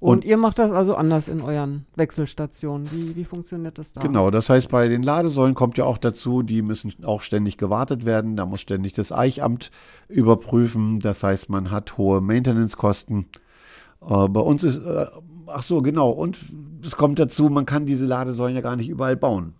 Und, 0.00 0.18
Und, 0.18 0.24
ihr 0.26 0.36
macht 0.36 0.58
das 0.58 0.70
also 0.70 0.96
anders 0.96 1.28
in 1.28 1.40
euren 1.40 1.86
Wechselstationen. 1.96 2.90
Wie, 2.92 3.16
wie 3.16 3.24
funktioniert 3.24 3.78
das 3.78 3.94
da? 3.94 4.02
Genau, 4.02 4.30
das 4.30 4.50
heißt, 4.50 4.68
bei 4.68 4.88
den 4.88 5.02
Ladesäulen 5.02 5.54
kommt 5.54 5.78
ja 5.78 5.84
auch 5.86 5.96
dazu, 5.96 6.42
die 6.42 6.60
müssen 6.60 6.92
auch 7.04 7.22
ständig 7.22 7.56
gewartet 7.56 8.04
werden. 8.04 8.36
Da 8.36 8.44
muss 8.44 8.60
ständig 8.60 8.92
das 8.92 9.12
Eichamt 9.12 9.70
überprüfen. 10.08 11.00
Das 11.00 11.22
heißt, 11.22 11.48
man 11.48 11.70
hat 11.70 11.96
hohe 11.96 12.20
Maintenance-Kosten. 12.20 13.26
Äh, 14.08 14.28
bei 14.28 14.40
uns 14.40 14.64
ist 14.64 14.78
äh, 14.78 15.06
ach 15.46 15.62
so, 15.62 15.82
genau. 15.82 16.10
Und 16.10 16.38
es 16.84 16.96
kommt 16.96 17.18
dazu, 17.18 17.48
man 17.48 17.66
kann 17.66 17.86
diese 17.86 18.06
Ladesäulen 18.06 18.54
ja 18.54 18.62
gar 18.62 18.76
nicht 18.76 18.88
überall 18.88 19.16
bauen. 19.16 19.54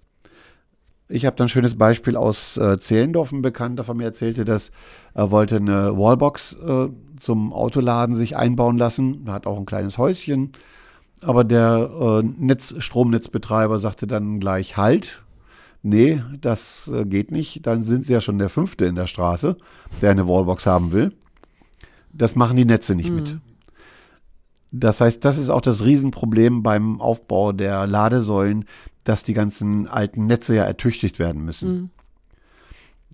Ich 1.08 1.26
habe 1.26 1.36
dann 1.36 1.46
ein 1.46 1.50
schönes 1.50 1.76
Beispiel 1.76 2.16
aus 2.16 2.56
äh, 2.56 2.78
Zehlendorf. 2.80 3.30
Ein 3.32 3.42
Bekannter 3.42 3.84
von 3.84 3.96
mir 3.96 4.04
erzählte, 4.04 4.44
dass 4.44 4.70
er 5.12 5.30
wollte 5.30 5.56
eine 5.56 5.96
Wallbox 5.96 6.56
äh, 6.66 6.88
zum 7.18 7.52
Autoladen 7.52 8.16
sich 8.16 8.36
einbauen 8.36 8.78
lassen. 8.78 9.24
Er 9.26 9.34
hat 9.34 9.46
auch 9.46 9.58
ein 9.58 9.66
kleines 9.66 9.98
Häuschen. 9.98 10.52
Aber 11.20 11.44
der 11.44 11.90
äh, 12.00 12.22
Netz, 12.22 12.74
Stromnetzbetreiber 12.78 13.78
sagte 13.78 14.06
dann 14.06 14.40
gleich 14.40 14.76
Halt. 14.76 15.22
Nee, 15.82 16.22
das 16.40 16.90
äh, 16.92 17.04
geht 17.04 17.30
nicht. 17.30 17.66
Dann 17.66 17.82
sind 17.82 18.06
sie 18.06 18.14
ja 18.14 18.22
schon 18.22 18.38
der 18.38 18.48
Fünfte 18.48 18.86
in 18.86 18.94
der 18.94 19.06
Straße, 19.06 19.56
der 20.00 20.10
eine 20.10 20.26
Wallbox 20.26 20.64
haben 20.64 20.92
will. 20.92 21.12
Das 22.14 22.34
machen 22.36 22.56
die 22.56 22.64
Netze 22.64 22.94
nicht 22.94 23.10
mhm. 23.10 23.16
mit. 23.16 23.36
Das 24.76 25.00
heißt, 25.00 25.24
das 25.24 25.38
ist 25.38 25.50
auch 25.50 25.60
das 25.60 25.84
Riesenproblem 25.84 26.64
beim 26.64 27.00
Aufbau 27.00 27.52
der 27.52 27.86
Ladesäulen, 27.86 28.64
dass 29.04 29.22
die 29.22 29.32
ganzen 29.32 29.86
alten 29.86 30.26
Netze 30.26 30.56
ja 30.56 30.64
ertüchtigt 30.64 31.20
werden 31.20 31.44
müssen. 31.44 31.90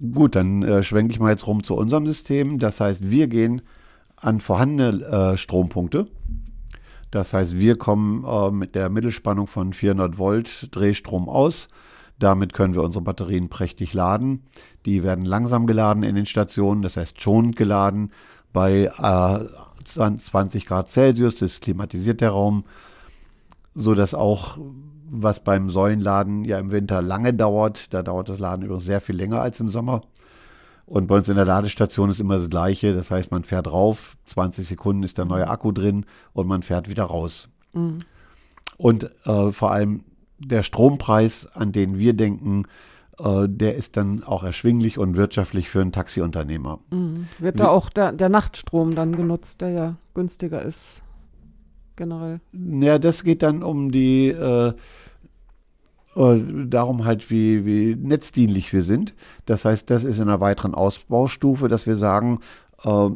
Mhm. 0.01 0.15
Gut, 0.15 0.37
dann 0.37 0.63
äh, 0.63 0.83
schwenke 0.83 1.13
ich 1.13 1.21
mal 1.21 1.31
jetzt 1.31 1.47
rum 1.47 1.63
zu 1.63 1.75
unserem 1.77 2.07
System. 2.07 2.59
Das 2.59 2.81
heißt, 2.81 3.11
wir 3.11 3.27
gehen 3.27 3.61
an 4.17 4.41
vorhandene 4.41 5.05
äh, 5.05 5.37
Strompunkte. 5.37 6.07
Das 7.11 7.35
heißt, 7.35 7.59
wir 7.59 7.77
kommen 7.77 8.25
äh, 8.25 8.51
mit 8.51 8.75
der 8.75 8.89
Mittelspannung 8.89 9.47
von 9.47 9.75
400 9.75 10.17
Volt 10.17 10.75
Drehstrom 10.75 11.29
aus. 11.29 11.69
Damit 12.19 12.55
können 12.55 12.75
wir 12.75 12.83
unsere 12.83 13.05
Batterien 13.05 13.51
prächtig 13.51 13.93
laden. 13.93 14.45
Die 14.87 15.03
werden 15.03 15.27
langsam 15.27 15.67
geladen 15.67 16.05
in 16.05 16.15
den 16.15 16.27
Stationen, 16.27 16.81
das 16.81 16.97
heißt 16.97 17.21
schonend 17.21 17.57
geladen. 17.57 18.13
Bei 18.53 18.91
20 19.85 20.67
Grad 20.67 20.89
Celsius 20.89 21.37
das 21.37 21.61
klimatisiert 21.61 22.21
der 22.21 22.31
Raum, 22.31 22.65
sodass 23.75 24.15
auch 24.15 24.59
was 25.11 25.41
beim 25.41 25.71
Säulenladen 25.71 26.45
ja 26.45 26.59
im 26.59 26.71
Winter 26.71 27.03
lange 27.03 27.35
dauert. 27.35 27.93
Da 27.93 28.03
dauert 28.03 28.29
das 28.29 28.39
Laden 28.39 28.65
übrigens 28.65 28.85
sehr 28.85 29.01
viel 29.01 29.17
länger 29.17 29.41
als 29.41 29.61
im 29.61 29.69
Sommer. 29.69 30.03
Und 30.87 31.07
bei 31.07 31.17
uns 31.17 31.29
in 31.29 31.37
der 31.37 31.45
Ladestation 31.45 32.11
ist 32.11 32.19
immer 32.19 32.39
das 32.39 32.51
Gleiche. 32.51 32.95
Das 32.95 33.11
heißt, 33.11 33.31
man 33.31 33.45
fährt 33.45 33.71
rauf, 33.71 34.17
20 34.25 34.67
Sekunden 34.67 35.03
ist 35.05 35.19
der 35.19 35.25
neue 35.25 35.49
Akku 35.49 35.71
drin 35.71 36.05
und 36.33 36.49
man 36.49 36.63
fährt 36.63 36.89
wieder 36.89 37.05
raus. 37.05 37.49
Mhm. 37.73 38.01
Und 38.77 39.11
äh, 39.27 39.53
vor 39.53 39.71
allem 39.71 40.05
der 40.39 40.63
Strompreis, 40.63 41.47
an 41.55 41.71
den 41.73 41.99
wir 41.99 42.15
denken, 42.15 42.65
äh, 43.23 43.49
der 43.49 43.77
ist 43.77 43.97
dann 43.97 44.23
auch 44.23 44.43
erschwinglich 44.43 44.99
und 44.99 45.17
wirtschaftlich 45.17 45.69
für 45.69 45.81
einen 45.81 45.93
Taxiunternehmer. 45.93 46.81
Mhm. 46.91 47.29
Wird 47.39 47.61
da 47.61 47.69
auch 47.69 47.91
der, 47.91 48.13
der 48.13 48.29
Nachtstrom 48.29 48.95
dann 48.95 49.17
genutzt, 49.17 49.61
der 49.61 49.71
ja 49.71 49.97
günstiger 50.15 50.63
ist? 50.63 51.03
generell? 52.01 52.41
Ja, 52.53 52.99
das 52.99 53.23
geht 53.23 53.43
dann 53.43 53.63
um 53.63 53.93
die, 53.93 54.29
äh, 54.29 54.73
äh, 56.17 56.43
darum 56.67 57.05
halt, 57.05 57.31
wie, 57.31 57.65
wie 57.65 57.95
netzdienlich 57.95 58.73
wir 58.73 58.83
sind. 58.83 59.15
Das 59.47 59.65
heißt, 59.65 59.89
das 59.91 60.03
ist 60.03 60.17
in 60.17 60.23
einer 60.23 60.41
weiteren 60.41 60.75
Ausbaustufe, 60.75 61.69
dass 61.69 61.87
wir 61.87 61.97
sagen, 61.97 62.41
äh, 62.85 63.11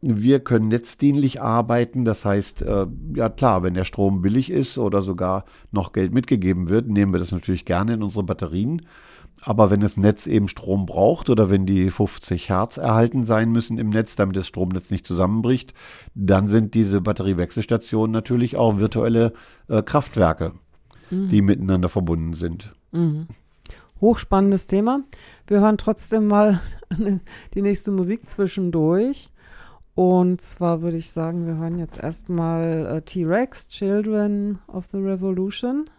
wir 0.00 0.40
können 0.40 0.68
netzdienlich 0.68 1.42
arbeiten. 1.42 2.04
Das 2.04 2.24
heißt, 2.24 2.62
äh, 2.62 2.86
ja 3.14 3.28
klar, 3.28 3.64
wenn 3.64 3.74
der 3.74 3.84
Strom 3.84 4.22
billig 4.22 4.50
ist 4.50 4.78
oder 4.78 5.02
sogar 5.02 5.44
noch 5.72 5.92
Geld 5.92 6.14
mitgegeben 6.14 6.68
wird, 6.68 6.88
nehmen 6.88 7.12
wir 7.12 7.18
das 7.18 7.32
natürlich 7.32 7.64
gerne 7.64 7.94
in 7.94 8.02
unsere 8.04 8.22
Batterien. 8.22 8.82
Aber 9.42 9.70
wenn 9.70 9.80
das 9.80 9.96
Netz 9.96 10.26
eben 10.26 10.48
Strom 10.48 10.86
braucht 10.86 11.30
oder 11.30 11.50
wenn 11.50 11.64
die 11.64 11.90
50 11.90 12.48
Hertz 12.48 12.76
erhalten 12.76 13.24
sein 13.24 13.50
müssen 13.50 13.78
im 13.78 13.90
Netz, 13.90 14.16
damit 14.16 14.36
das 14.36 14.46
Stromnetz 14.46 14.90
nicht 14.90 15.06
zusammenbricht, 15.06 15.74
dann 16.14 16.48
sind 16.48 16.74
diese 16.74 17.00
Batteriewechselstationen 17.00 18.12
natürlich 18.12 18.56
auch 18.56 18.78
virtuelle 18.78 19.32
äh, 19.68 19.82
Kraftwerke, 19.82 20.54
mhm. 21.10 21.28
die 21.28 21.42
miteinander 21.42 21.88
verbunden 21.88 22.34
sind. 22.34 22.74
Mhm. 22.92 23.28
Hochspannendes 24.00 24.66
Thema. 24.66 25.00
Wir 25.46 25.60
hören 25.60 25.78
trotzdem 25.78 26.26
mal 26.26 26.60
die 27.54 27.62
nächste 27.62 27.90
Musik 27.90 28.28
zwischendurch. 28.28 29.30
Und 29.94 30.40
zwar 30.40 30.82
würde 30.82 30.96
ich 30.96 31.10
sagen, 31.10 31.46
wir 31.46 31.56
hören 31.56 31.78
jetzt 31.78 31.98
erstmal 31.98 32.86
äh, 32.86 33.02
T-Rex, 33.02 33.66
Children 33.68 34.60
of 34.68 34.86
the 34.86 34.98
Revolution. 34.98 35.90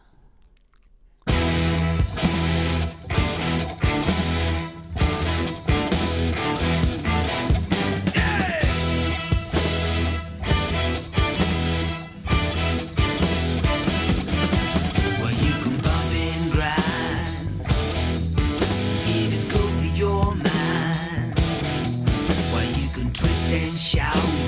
and 23.51 23.79
shout. 23.79 24.38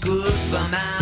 good 0.00 0.32
for 0.32 0.68
my 0.70 0.99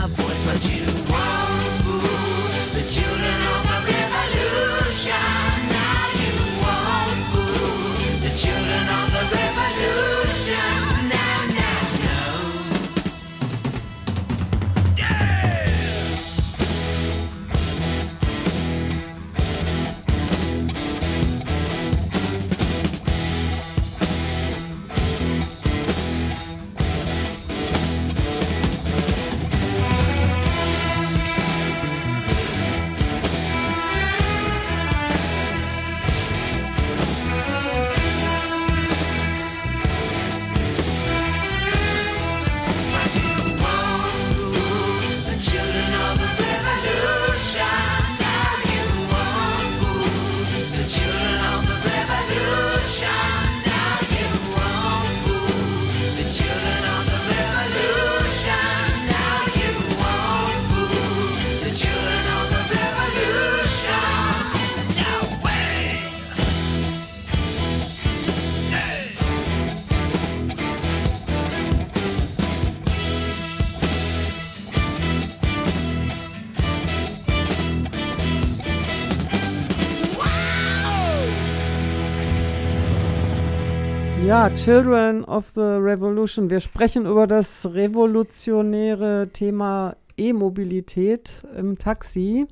Ja, 84.29 84.51
Children 84.51 85.25
of 85.25 85.49
the 85.55 85.79
Revolution. 85.81 86.51
Wir 86.51 86.61
sprechen 86.61 87.07
über 87.07 87.27
das 87.27 87.65
revolutionäre 87.73 89.31
Thema 89.33 89.97
E-Mobilität 90.19 91.43
im 91.57 91.79
Taxi. 91.79 92.47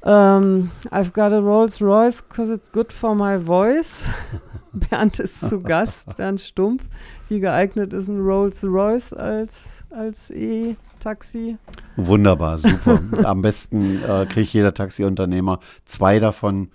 Um, 0.00 0.10
ähm, 0.10 0.70
I've 0.90 1.12
got 1.12 1.34
a 1.34 1.38
Rolls 1.38 1.82
Royce 1.82 2.22
because 2.22 2.50
it's 2.50 2.72
good 2.72 2.90
for 2.90 3.14
my 3.14 3.36
voice. 3.38 4.06
Bernd 4.72 5.18
ist 5.18 5.46
zu 5.46 5.60
Gast, 5.60 6.16
Bernd 6.16 6.40
Stumpf. 6.40 6.84
Wie 7.28 7.40
geeignet 7.40 7.92
ist 7.92 8.08
ein 8.08 8.22
Rolls 8.22 8.64
Royce 8.64 9.12
als, 9.12 9.84
als 9.90 10.30
E-Taxi? 10.30 11.58
Wunderbar, 11.96 12.56
super. 12.56 13.00
Am 13.24 13.42
besten 13.42 14.02
äh, 14.02 14.24
kriegt 14.24 14.54
jeder 14.54 14.72
Taxiunternehmer 14.72 15.60
zwei 15.84 16.20
davon 16.20 16.70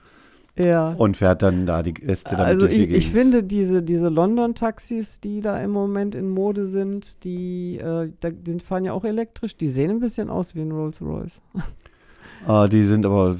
ja. 0.59 0.89
Und 0.97 1.17
fährt 1.17 1.41
dann 1.41 1.65
da 1.65 1.81
die 1.83 1.93
Gäste 1.93 2.31
damit 2.31 2.45
Also 2.45 2.67
durch 2.67 2.75
die 2.75 2.83
ich, 2.83 2.91
ich 2.91 3.11
finde 3.11 3.43
diese, 3.43 3.81
diese 3.81 4.09
London-Taxis, 4.09 5.21
die 5.21 5.41
da 5.41 5.59
im 5.59 5.71
Moment 5.71 6.15
in 6.15 6.29
Mode 6.29 6.67
sind, 6.67 7.23
die, 7.23 7.77
äh, 7.77 8.11
da, 8.19 8.29
die 8.29 8.59
fahren 8.59 8.83
ja 8.83 8.93
auch 8.93 9.05
elektrisch, 9.05 9.55
die 9.55 9.69
sehen 9.69 9.91
ein 9.91 9.99
bisschen 9.99 10.29
aus 10.29 10.55
wie 10.55 10.61
ein 10.61 10.71
Rolls-Royce. 10.71 11.41
Uh, 12.47 12.67
die 12.67 12.83
sind 12.83 13.05
aber, 13.05 13.35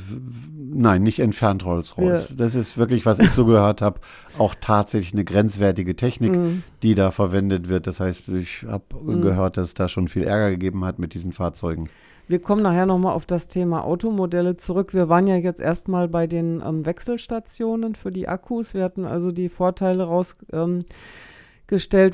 nein, 0.57 1.03
nicht 1.03 1.19
entfernt 1.19 1.65
Rolls-Royce. 1.65 2.29
Ja. 2.31 2.35
Das 2.35 2.55
ist 2.55 2.77
wirklich, 2.77 3.05
was 3.05 3.19
ich 3.19 3.31
so 3.31 3.45
gehört 3.45 3.81
habe, 3.81 4.01
auch 4.37 4.55
tatsächlich 4.59 5.13
eine 5.13 5.23
grenzwertige 5.23 5.95
Technik, 5.95 6.33
mm. 6.35 6.63
die 6.83 6.95
da 6.95 7.11
verwendet 7.11 7.69
wird. 7.69 7.87
Das 7.87 8.01
heißt, 8.01 8.27
ich 8.29 8.65
habe 8.67 8.83
mm. 9.01 9.21
gehört, 9.21 9.55
dass 9.55 9.69
es 9.69 9.73
da 9.73 9.87
schon 9.87 10.09
viel 10.09 10.23
Ärger 10.23 10.51
gegeben 10.51 10.83
hat 10.83 10.99
mit 10.99 11.13
diesen 11.13 11.31
Fahrzeugen. 11.31 11.89
Wir 12.29 12.39
kommen 12.39 12.61
nachher 12.61 12.85
nochmal 12.85 13.15
auf 13.15 13.25
das 13.25 13.47
Thema 13.47 13.83
Automodelle 13.83 14.55
zurück. 14.55 14.93
Wir 14.93 15.09
waren 15.09 15.25
ja 15.25 15.37
jetzt 15.37 15.59
erstmal 15.59 16.07
bei 16.07 16.27
den 16.27 16.61
ähm, 16.63 16.85
Wechselstationen 16.85 17.95
für 17.95 18.11
die 18.11 18.27
Akkus. 18.27 18.75
Wir 18.75 18.83
hatten 18.83 19.05
also 19.05 19.31
die 19.31 19.49
Vorteile 19.49 20.03
rausgestellt. 20.03 20.85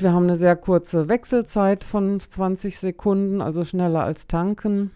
wir 0.00 0.12
haben 0.14 0.22
eine 0.22 0.36
sehr 0.36 0.56
kurze 0.56 1.10
Wechselzeit 1.10 1.84
von 1.84 2.18
20 2.18 2.78
Sekunden, 2.78 3.42
also 3.42 3.62
schneller 3.62 4.04
als 4.04 4.26
tanken. 4.26 4.90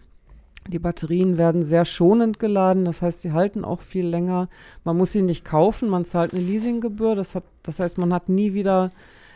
Die 0.67 0.79
Batterien 0.79 1.37
werden 1.37 1.65
sehr 1.65 1.85
schonend 1.85 2.39
geladen, 2.39 2.83
das 2.85 3.03
heißt, 3.03 3.21
sie 3.21 3.31
halten 3.31 3.63
auch 3.63 3.81
viel 3.81 4.07
länger. 4.07 4.49
Man 4.83 4.97
muss 4.97 5.11
sie 5.11 5.21
nicht 5.21 5.45
kaufen, 5.45 5.87
man 5.87 6.03
zahlt 6.03 6.33
eine 6.33 6.41
Leasinggebühr. 6.41 7.13
Das, 7.13 7.35
hat, 7.35 7.43
das 7.61 7.79
heißt, 7.79 7.99
man 7.99 8.11
hat 8.11 8.27
nie 8.27 8.55
wieder 8.55 8.89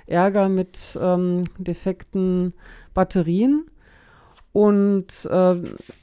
Ärger 0.07 0.49
mit 0.49 0.97
ähm, 0.99 1.43
defekten 1.59 2.53
Batterien. 2.95 3.65
Und 4.55 5.27
äh, 5.29 5.55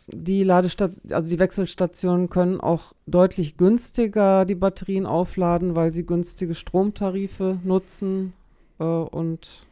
die 0.08 0.44
Ladestat 0.44 0.92
also 1.10 1.30
die 1.30 1.38
Wechselstationen 1.38 2.28
können 2.28 2.60
auch 2.60 2.92
deutlich 3.06 3.56
günstiger 3.56 4.44
die 4.44 4.54
Batterien 4.54 5.06
aufladen, 5.06 5.74
weil 5.74 5.90
sie 5.94 6.04
günstige 6.04 6.54
Stromtarife 6.54 7.56
nutzen. 7.64 8.34
Äh, 8.78 8.84
und 8.84 9.64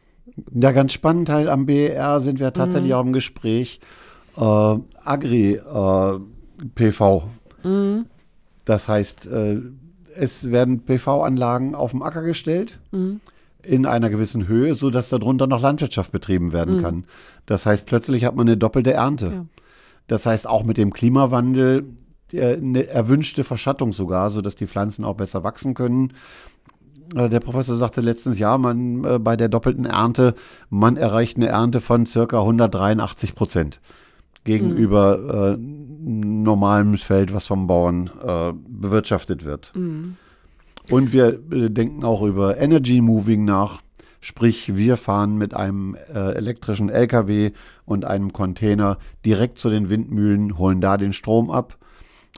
ja, 0.59 0.71
ganz 0.71 0.93
spannend 0.93 1.29
halt 1.29 1.47
am 1.47 1.67
BER 1.67 2.21
sind 2.21 2.39
wir 2.39 2.53
tatsächlich 2.53 2.93
mhm. 2.93 2.97
auch 2.97 3.05
im 3.05 3.13
Gespräch 3.13 3.81
äh, 4.35 4.41
Agri-PV. 5.03 6.19
Äh, 7.63 7.67
mhm. 7.67 8.05
Das 8.65 8.89
heißt, 8.89 9.27
äh, 9.27 9.61
es 10.15 10.49
werden 10.49 10.85
PV-Anlagen 10.85 11.75
auf 11.75 11.91
dem 11.91 12.01
Acker 12.01 12.23
gestellt. 12.23 12.79
Mhm 12.89 13.21
in 13.63 13.85
einer 13.85 14.09
gewissen 14.09 14.47
Höhe, 14.47 14.75
sodass 14.75 15.09
darunter 15.09 15.47
noch 15.47 15.61
Landwirtschaft 15.61 16.11
betrieben 16.11 16.53
werden 16.53 16.77
mhm. 16.77 16.81
kann. 16.81 17.05
Das 17.45 17.65
heißt, 17.65 17.85
plötzlich 17.85 18.25
hat 18.25 18.35
man 18.35 18.47
eine 18.47 18.57
doppelte 18.57 18.93
Ernte. 18.93 19.25
Ja. 19.25 19.45
Das 20.07 20.25
heißt, 20.25 20.47
auch 20.47 20.63
mit 20.63 20.77
dem 20.77 20.93
Klimawandel 20.93 21.85
eine 22.33 22.87
erwünschte 22.87 23.43
Verschattung 23.43 23.91
sogar, 23.91 24.31
sodass 24.31 24.55
die 24.55 24.67
Pflanzen 24.67 25.03
auch 25.03 25.15
besser 25.15 25.43
wachsen 25.43 25.73
können. 25.73 26.13
Äh, 27.15 27.29
der 27.29 27.39
Professor 27.39 27.77
sagte 27.77 28.01
letztens, 28.01 28.39
ja, 28.39 28.57
man 28.57 29.03
äh, 29.03 29.19
bei 29.19 29.35
der 29.35 29.49
doppelten 29.49 29.85
Ernte, 29.85 30.35
man 30.69 30.97
erreicht 30.97 31.37
eine 31.37 31.47
Ernte 31.47 31.81
von 31.81 32.05
circa 32.05 32.39
183 32.39 33.35
Prozent 33.35 33.81
gegenüber 34.43 35.57
mhm. 35.57 35.63
äh, 35.63 36.25
normalem 36.37 36.97
Feld, 36.97 37.33
was 37.33 37.47
vom 37.47 37.67
Bauern 37.67 38.09
äh, 38.25 38.53
bewirtschaftet 38.53 39.45
wird. 39.45 39.71
Mhm. 39.75 40.17
Und 40.91 41.13
wir 41.13 41.39
äh, 41.51 41.69
denken 41.69 42.03
auch 42.03 42.21
über 42.21 42.57
Energy 42.57 43.01
Moving 43.01 43.45
nach. 43.45 43.81
Sprich, 44.19 44.75
wir 44.75 44.97
fahren 44.97 45.37
mit 45.37 45.55
einem 45.55 45.95
äh, 46.13 46.33
elektrischen 46.33 46.89
LKW 46.89 47.51
und 47.85 48.05
einem 48.05 48.33
Container 48.33 48.99
direkt 49.25 49.57
zu 49.57 49.69
den 49.69 49.89
Windmühlen, 49.89 50.59
holen 50.59 50.79
da 50.79 50.97
den 50.97 51.13
Strom 51.13 51.49
ab. 51.49 51.77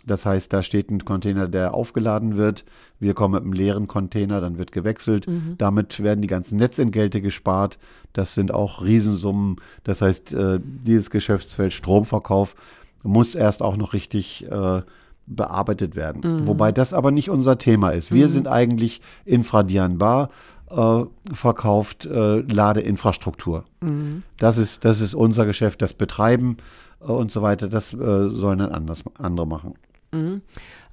Das 0.06 0.26
heißt, 0.26 0.52
da 0.52 0.64
steht 0.64 0.92
ein 0.92 1.04
Container, 1.04 1.48
der 1.48 1.74
aufgeladen 1.74 2.38
wird. 2.38 2.66
Wir 3.00 3.14
kommen 3.14 3.36
mit 3.36 3.44
einem 3.44 3.54
leeren 3.54 3.88
Container, 3.88 4.40
dann 4.40 4.58
wird 4.58 4.72
gewechselt. 4.72 5.28
Mhm. 5.28 5.56
Damit 5.58 6.02
werden 6.02 6.22
die 6.22 6.28
ganzen 6.28 6.58
Netzentgelte 6.58 7.22
gespart. 7.22 7.80
Das 8.12 8.34
sind 8.34 8.54
auch 8.54 8.84
Riesensummen. 8.84 9.58
Das 9.84 10.02
heißt, 10.02 10.34
äh, 10.34 10.60
dieses 10.62 11.10
Geschäftsfeld 11.10 11.74
Stromverkauf 11.74 12.56
muss 13.04 13.36
erst 13.36 13.62
auch 13.62 13.78
noch 13.78 13.94
richtig 13.94 14.46
äh, 14.50 14.82
bearbeitet 15.26 15.96
werden. 15.96 16.22
Mhm. 16.24 16.48
Wobei 16.48 16.72
das 16.72 16.94
aber 16.94 17.12
nicht 17.12 17.30
unser 17.30 17.58
Thema 17.58 17.92
ist. 17.92 18.12
Wir 18.12 18.28
mhm. 18.28 18.32
sind 18.32 18.48
eigentlich 18.48 19.02
Infradianbar 19.26 20.30
äh, 20.70 21.04
verkauft 21.34 22.06
äh, 22.06 22.40
Ladeinfrastruktur. 22.40 23.66
Mhm. 23.82 24.24
Das, 24.38 24.58
ist, 24.58 24.86
das 24.86 25.02
ist 25.02 25.14
unser 25.14 25.46
Geschäft, 25.46 25.82
das 25.82 25.94
Betreiben 25.94 26.58
äh, 27.02 27.06
und 27.06 27.32
so 27.32 27.42
weiter. 27.42 27.68
Das 27.68 27.94
äh, 27.94 27.98
sollen 28.30 28.60
dann 28.60 28.72
anders, 28.72 29.04
andere 29.18 29.48
machen. 29.48 29.76
Mhm. 30.12 30.42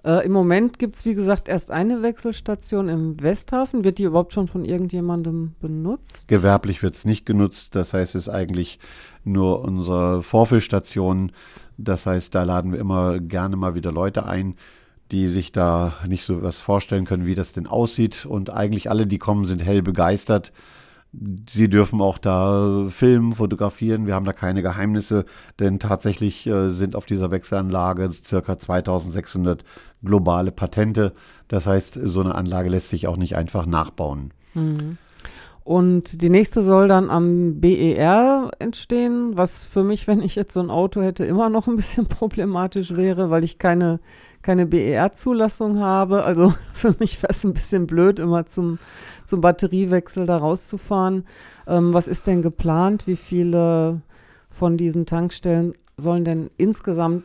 Äh, 0.03 0.25
Im 0.25 0.33
Moment 0.33 0.79
gibt 0.79 0.97
es, 0.97 1.05
wie 1.05 1.14
gesagt, 1.14 1.49
erst 1.49 1.71
eine 1.71 2.03
Wechselstation 2.03 2.88
im 2.88 3.21
Westhafen. 3.23 3.85
Wird 3.85 3.99
die 3.99 4.05
überhaupt 4.05 4.33
schon 4.33 4.49
von 4.49 4.64
irgendjemandem 4.64 5.55
benutzt? 5.61 6.27
Gewerblich 6.29 6.83
wird 6.83 6.95
es 6.95 7.05
nicht 7.05 7.27
genutzt. 7.27 7.75
Das 7.75 7.93
heißt, 7.93 8.14
es 8.14 8.23
ist 8.23 8.29
eigentlich 8.29 8.79
nur 9.25 9.62
unsere 9.62 10.23
Vorfüllstation 10.23 11.33
das 11.85 12.07
heißt, 12.07 12.35
da 12.35 12.43
laden 12.43 12.73
wir 12.73 12.79
immer 12.79 13.19
gerne 13.19 13.57
mal 13.57 13.75
wieder 13.75 13.93
Leute 13.93 14.27
ein, 14.27 14.55
die 15.11 15.29
sich 15.29 15.53
da 15.53 15.95
nicht 16.07 16.25
so 16.25 16.43
was 16.43 16.61
vorstellen 16.61 17.05
können, 17.05 17.27
wie 17.27 17.35
das 17.35 17.53
denn 17.53 17.66
aussieht. 17.66 18.27
Und 18.27 18.51
eigentlich 18.51 18.90
alle, 18.90 19.07
die 19.07 19.19
kommen, 19.19 19.45
sind 19.45 19.62
hell 19.64 19.83
begeistert. 19.83 20.53
Sie 21.12 21.69
dürfen 21.69 22.01
auch 22.01 22.19
da 22.19 22.87
filmen, 22.88 23.33
fotografieren. 23.33 24.07
Wir 24.07 24.14
haben 24.14 24.25
da 24.25 24.33
keine 24.33 24.62
Geheimnisse, 24.62 25.25
denn 25.59 25.81
tatsächlich 25.81 26.47
äh, 26.47 26.71
sind 26.71 26.95
auf 26.95 27.05
dieser 27.05 27.33
Wechselanlage 27.33 28.12
circa 28.12 28.59
2600 28.59 29.64
globale 30.05 30.53
Patente. 30.53 31.12
Das 31.49 31.66
heißt, 31.66 31.99
so 32.05 32.21
eine 32.21 32.37
Anlage 32.37 32.69
lässt 32.69 32.90
sich 32.90 33.09
auch 33.09 33.16
nicht 33.16 33.35
einfach 33.35 33.66
nachbauen. 33.66 34.33
Mhm. 34.55 34.99
Und 35.70 36.20
die 36.20 36.30
nächste 36.30 36.62
soll 36.62 36.88
dann 36.88 37.11
am 37.11 37.61
BER 37.61 38.50
entstehen, 38.59 39.37
was 39.37 39.64
für 39.64 39.85
mich, 39.85 40.04
wenn 40.09 40.20
ich 40.20 40.35
jetzt 40.35 40.52
so 40.52 40.59
ein 40.59 40.68
Auto 40.68 41.00
hätte, 41.00 41.24
immer 41.24 41.48
noch 41.48 41.68
ein 41.68 41.76
bisschen 41.76 42.06
problematisch 42.06 42.96
wäre, 42.96 43.30
weil 43.30 43.44
ich 43.44 43.61
keine, 43.61 44.00
keine 44.42 44.66
BER-Zulassung 44.66 45.78
habe. 45.78 46.24
Also 46.24 46.52
für 46.74 46.96
mich 46.98 47.22
wäre 47.22 47.30
es 47.30 47.44
ein 47.44 47.52
bisschen 47.52 47.87
blöd, 47.87 48.18
immer 48.18 48.46
zum, 48.46 48.80
zum 49.24 49.42
Batteriewechsel 49.42 50.26
da 50.26 50.38
rauszufahren. 50.38 51.24
Ähm, 51.68 51.94
was 51.94 52.09
ist 52.09 52.26
denn 52.26 52.42
geplant? 52.42 53.06
Wie 53.06 53.14
viele 53.14 54.00
von 54.48 54.76
diesen 54.76 55.06
Tankstellen 55.06 55.74
sollen 55.96 56.24
denn 56.24 56.50
insgesamt 56.56 57.22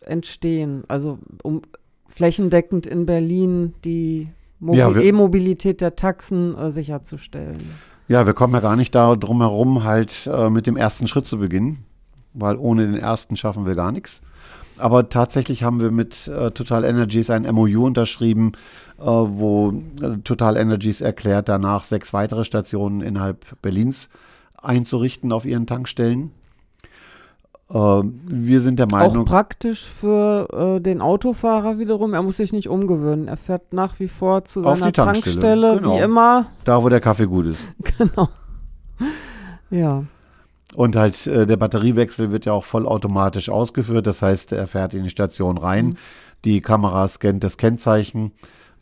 entstehen? 0.00 0.82
Also 0.88 1.20
um 1.44 1.62
flächendeckend 2.08 2.84
in 2.84 3.06
Berlin 3.06 3.74
die 3.84 4.26
ja, 4.60 4.90
E-Mobilität 4.90 5.80
der 5.80 5.96
Taxen 5.96 6.56
äh, 6.56 6.70
sicherzustellen. 6.70 7.62
Ja, 8.08 8.24
wir 8.26 8.34
kommen 8.34 8.54
ja 8.54 8.60
gar 8.60 8.76
nicht 8.76 8.94
darum 8.94 9.40
herum, 9.40 9.84
halt 9.84 10.28
äh, 10.32 10.48
mit 10.48 10.66
dem 10.66 10.76
ersten 10.76 11.08
Schritt 11.08 11.26
zu 11.26 11.38
beginnen, 11.38 11.84
weil 12.34 12.56
ohne 12.56 12.86
den 12.86 12.96
ersten 12.96 13.36
schaffen 13.36 13.66
wir 13.66 13.74
gar 13.74 13.92
nichts. 13.92 14.20
Aber 14.78 15.08
tatsächlich 15.08 15.62
haben 15.62 15.80
wir 15.80 15.90
mit 15.90 16.28
äh, 16.28 16.50
Total 16.50 16.84
Energies 16.84 17.30
ein 17.30 17.42
MOU 17.42 17.84
unterschrieben, 17.84 18.52
äh, 18.98 19.04
wo 19.04 19.72
äh, 20.02 20.18
Total 20.22 20.56
Energies 20.56 21.00
erklärt, 21.00 21.48
danach 21.48 21.84
sechs 21.84 22.12
weitere 22.12 22.44
Stationen 22.44 23.00
innerhalb 23.00 23.60
Berlins 23.62 24.08
einzurichten 24.62 25.32
auf 25.32 25.44
ihren 25.44 25.66
Tankstellen. 25.66 26.30
Äh, 27.68 27.74
wir 27.74 28.60
sind 28.60 28.78
der 28.78 28.86
Meinung. 28.90 29.24
Auch 29.24 29.30
praktisch 29.30 29.84
für 29.84 30.76
äh, 30.76 30.80
den 30.80 31.00
Autofahrer 31.00 31.78
wiederum. 31.78 32.14
Er 32.14 32.22
muss 32.22 32.36
sich 32.36 32.52
nicht 32.52 32.68
umgewöhnen. 32.68 33.28
Er 33.28 33.36
fährt 33.36 33.72
nach 33.72 33.98
wie 33.98 34.08
vor 34.08 34.44
zu 34.44 34.62
seiner 34.62 34.92
Tankstelle, 34.92 35.04
Tankstelle 35.04 35.76
genau. 35.76 35.96
wie 35.96 36.00
immer. 36.00 36.46
Da, 36.64 36.82
wo 36.82 36.88
der 36.88 37.00
Kaffee 37.00 37.26
gut 37.26 37.46
ist. 37.46 37.62
Genau. 37.98 38.28
Ja. 39.70 40.04
Und 40.74 40.96
halt 40.96 41.26
äh, 41.26 41.46
der 41.46 41.56
Batteriewechsel 41.56 42.30
wird 42.30 42.44
ja 42.44 42.52
auch 42.52 42.64
vollautomatisch 42.64 43.48
ausgeführt. 43.48 44.06
Das 44.06 44.22
heißt, 44.22 44.52
er 44.52 44.66
fährt 44.66 44.94
in 44.94 45.04
die 45.04 45.10
Station 45.10 45.58
rein. 45.58 45.86
Mhm. 45.86 45.96
Die 46.44 46.60
Kamera 46.60 47.08
scannt 47.08 47.42
das 47.42 47.56
Kennzeichen 47.56 48.32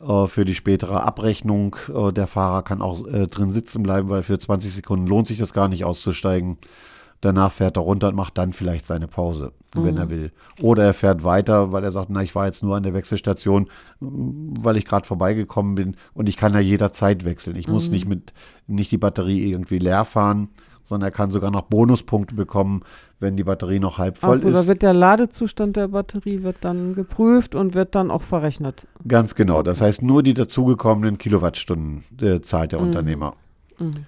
äh, 0.01 0.27
für 0.27 0.45
die 0.45 0.53
spätere 0.53 1.03
Abrechnung. 1.03 1.75
Äh, 1.93 2.11
der 2.11 2.27
Fahrer 2.27 2.63
kann 2.63 2.81
auch 2.81 3.07
äh, 3.07 3.27
drin 3.27 3.49
sitzen 3.49 3.81
bleiben, 3.81 4.09
weil 4.09 4.23
für 4.23 4.37
20 4.37 4.73
Sekunden 4.73 5.07
lohnt 5.07 5.27
sich 5.27 5.39
das 5.39 5.53
gar 5.53 5.69
nicht 5.69 5.85
auszusteigen. 5.85 6.57
Danach 7.21 7.51
fährt 7.51 7.77
er 7.77 7.83
runter 7.83 8.09
und 8.09 8.15
macht 8.15 8.37
dann 8.37 8.53
vielleicht 8.53 8.85
seine 8.85 9.07
Pause, 9.07 9.53
mhm. 9.73 9.83
wenn 9.83 9.97
er 9.97 10.09
will. 10.09 10.31
Oder 10.61 10.83
er 10.83 10.93
fährt 10.93 11.23
weiter, 11.23 11.71
weil 11.71 11.83
er 11.83 11.91
sagt, 11.91 12.09
na, 12.09 12.21
ich 12.21 12.35
war 12.35 12.45
jetzt 12.45 12.61
nur 12.61 12.75
an 12.75 12.83
der 12.83 12.93
Wechselstation, 12.93 13.69
weil 13.99 14.77
ich 14.77 14.85
gerade 14.85 15.07
vorbeigekommen 15.07 15.75
bin 15.75 15.95
und 16.13 16.29
ich 16.29 16.37
kann 16.37 16.53
ja 16.53 16.59
jederzeit 16.59 17.25
wechseln. 17.25 17.55
Ich 17.55 17.67
mhm. 17.67 17.73
muss 17.73 17.89
nicht 17.89 18.07
mit 18.07 18.33
nicht 18.67 18.91
die 18.91 18.97
Batterie 18.97 19.49
irgendwie 19.49 19.79
leer 19.79 20.05
fahren, 20.05 20.49
sondern 20.83 21.07
er 21.09 21.11
kann 21.11 21.31
sogar 21.31 21.51
noch 21.51 21.63
Bonuspunkte 21.63 22.35
bekommen, 22.35 22.83
wenn 23.19 23.35
die 23.35 23.43
Batterie 23.43 23.79
noch 23.79 23.97
halb 23.97 24.17
voll 24.17 24.35
Achso, 24.35 24.49
ist. 24.49 24.53
Da 24.53 24.67
wird 24.67 24.83
der 24.83 24.93
Ladezustand 24.93 25.75
der 25.77 25.89
Batterie 25.89 26.43
wird 26.43 26.57
dann 26.61 26.93
geprüft 26.93 27.55
und 27.55 27.73
wird 27.73 27.95
dann 27.95 28.11
auch 28.11 28.21
verrechnet. 28.21 28.87
Ganz 29.07 29.35
genau. 29.35 29.63
Das 29.63 29.81
heißt, 29.81 30.01
nur 30.01 30.21
die 30.21 30.33
dazugekommenen 30.33 31.17
Kilowattstunden 31.17 32.03
äh, 32.21 32.41
zahlt 32.41 32.71
der 32.71 32.79
mhm. 32.79 32.87
Unternehmer. 32.87 33.33
Mhm. 33.79 34.05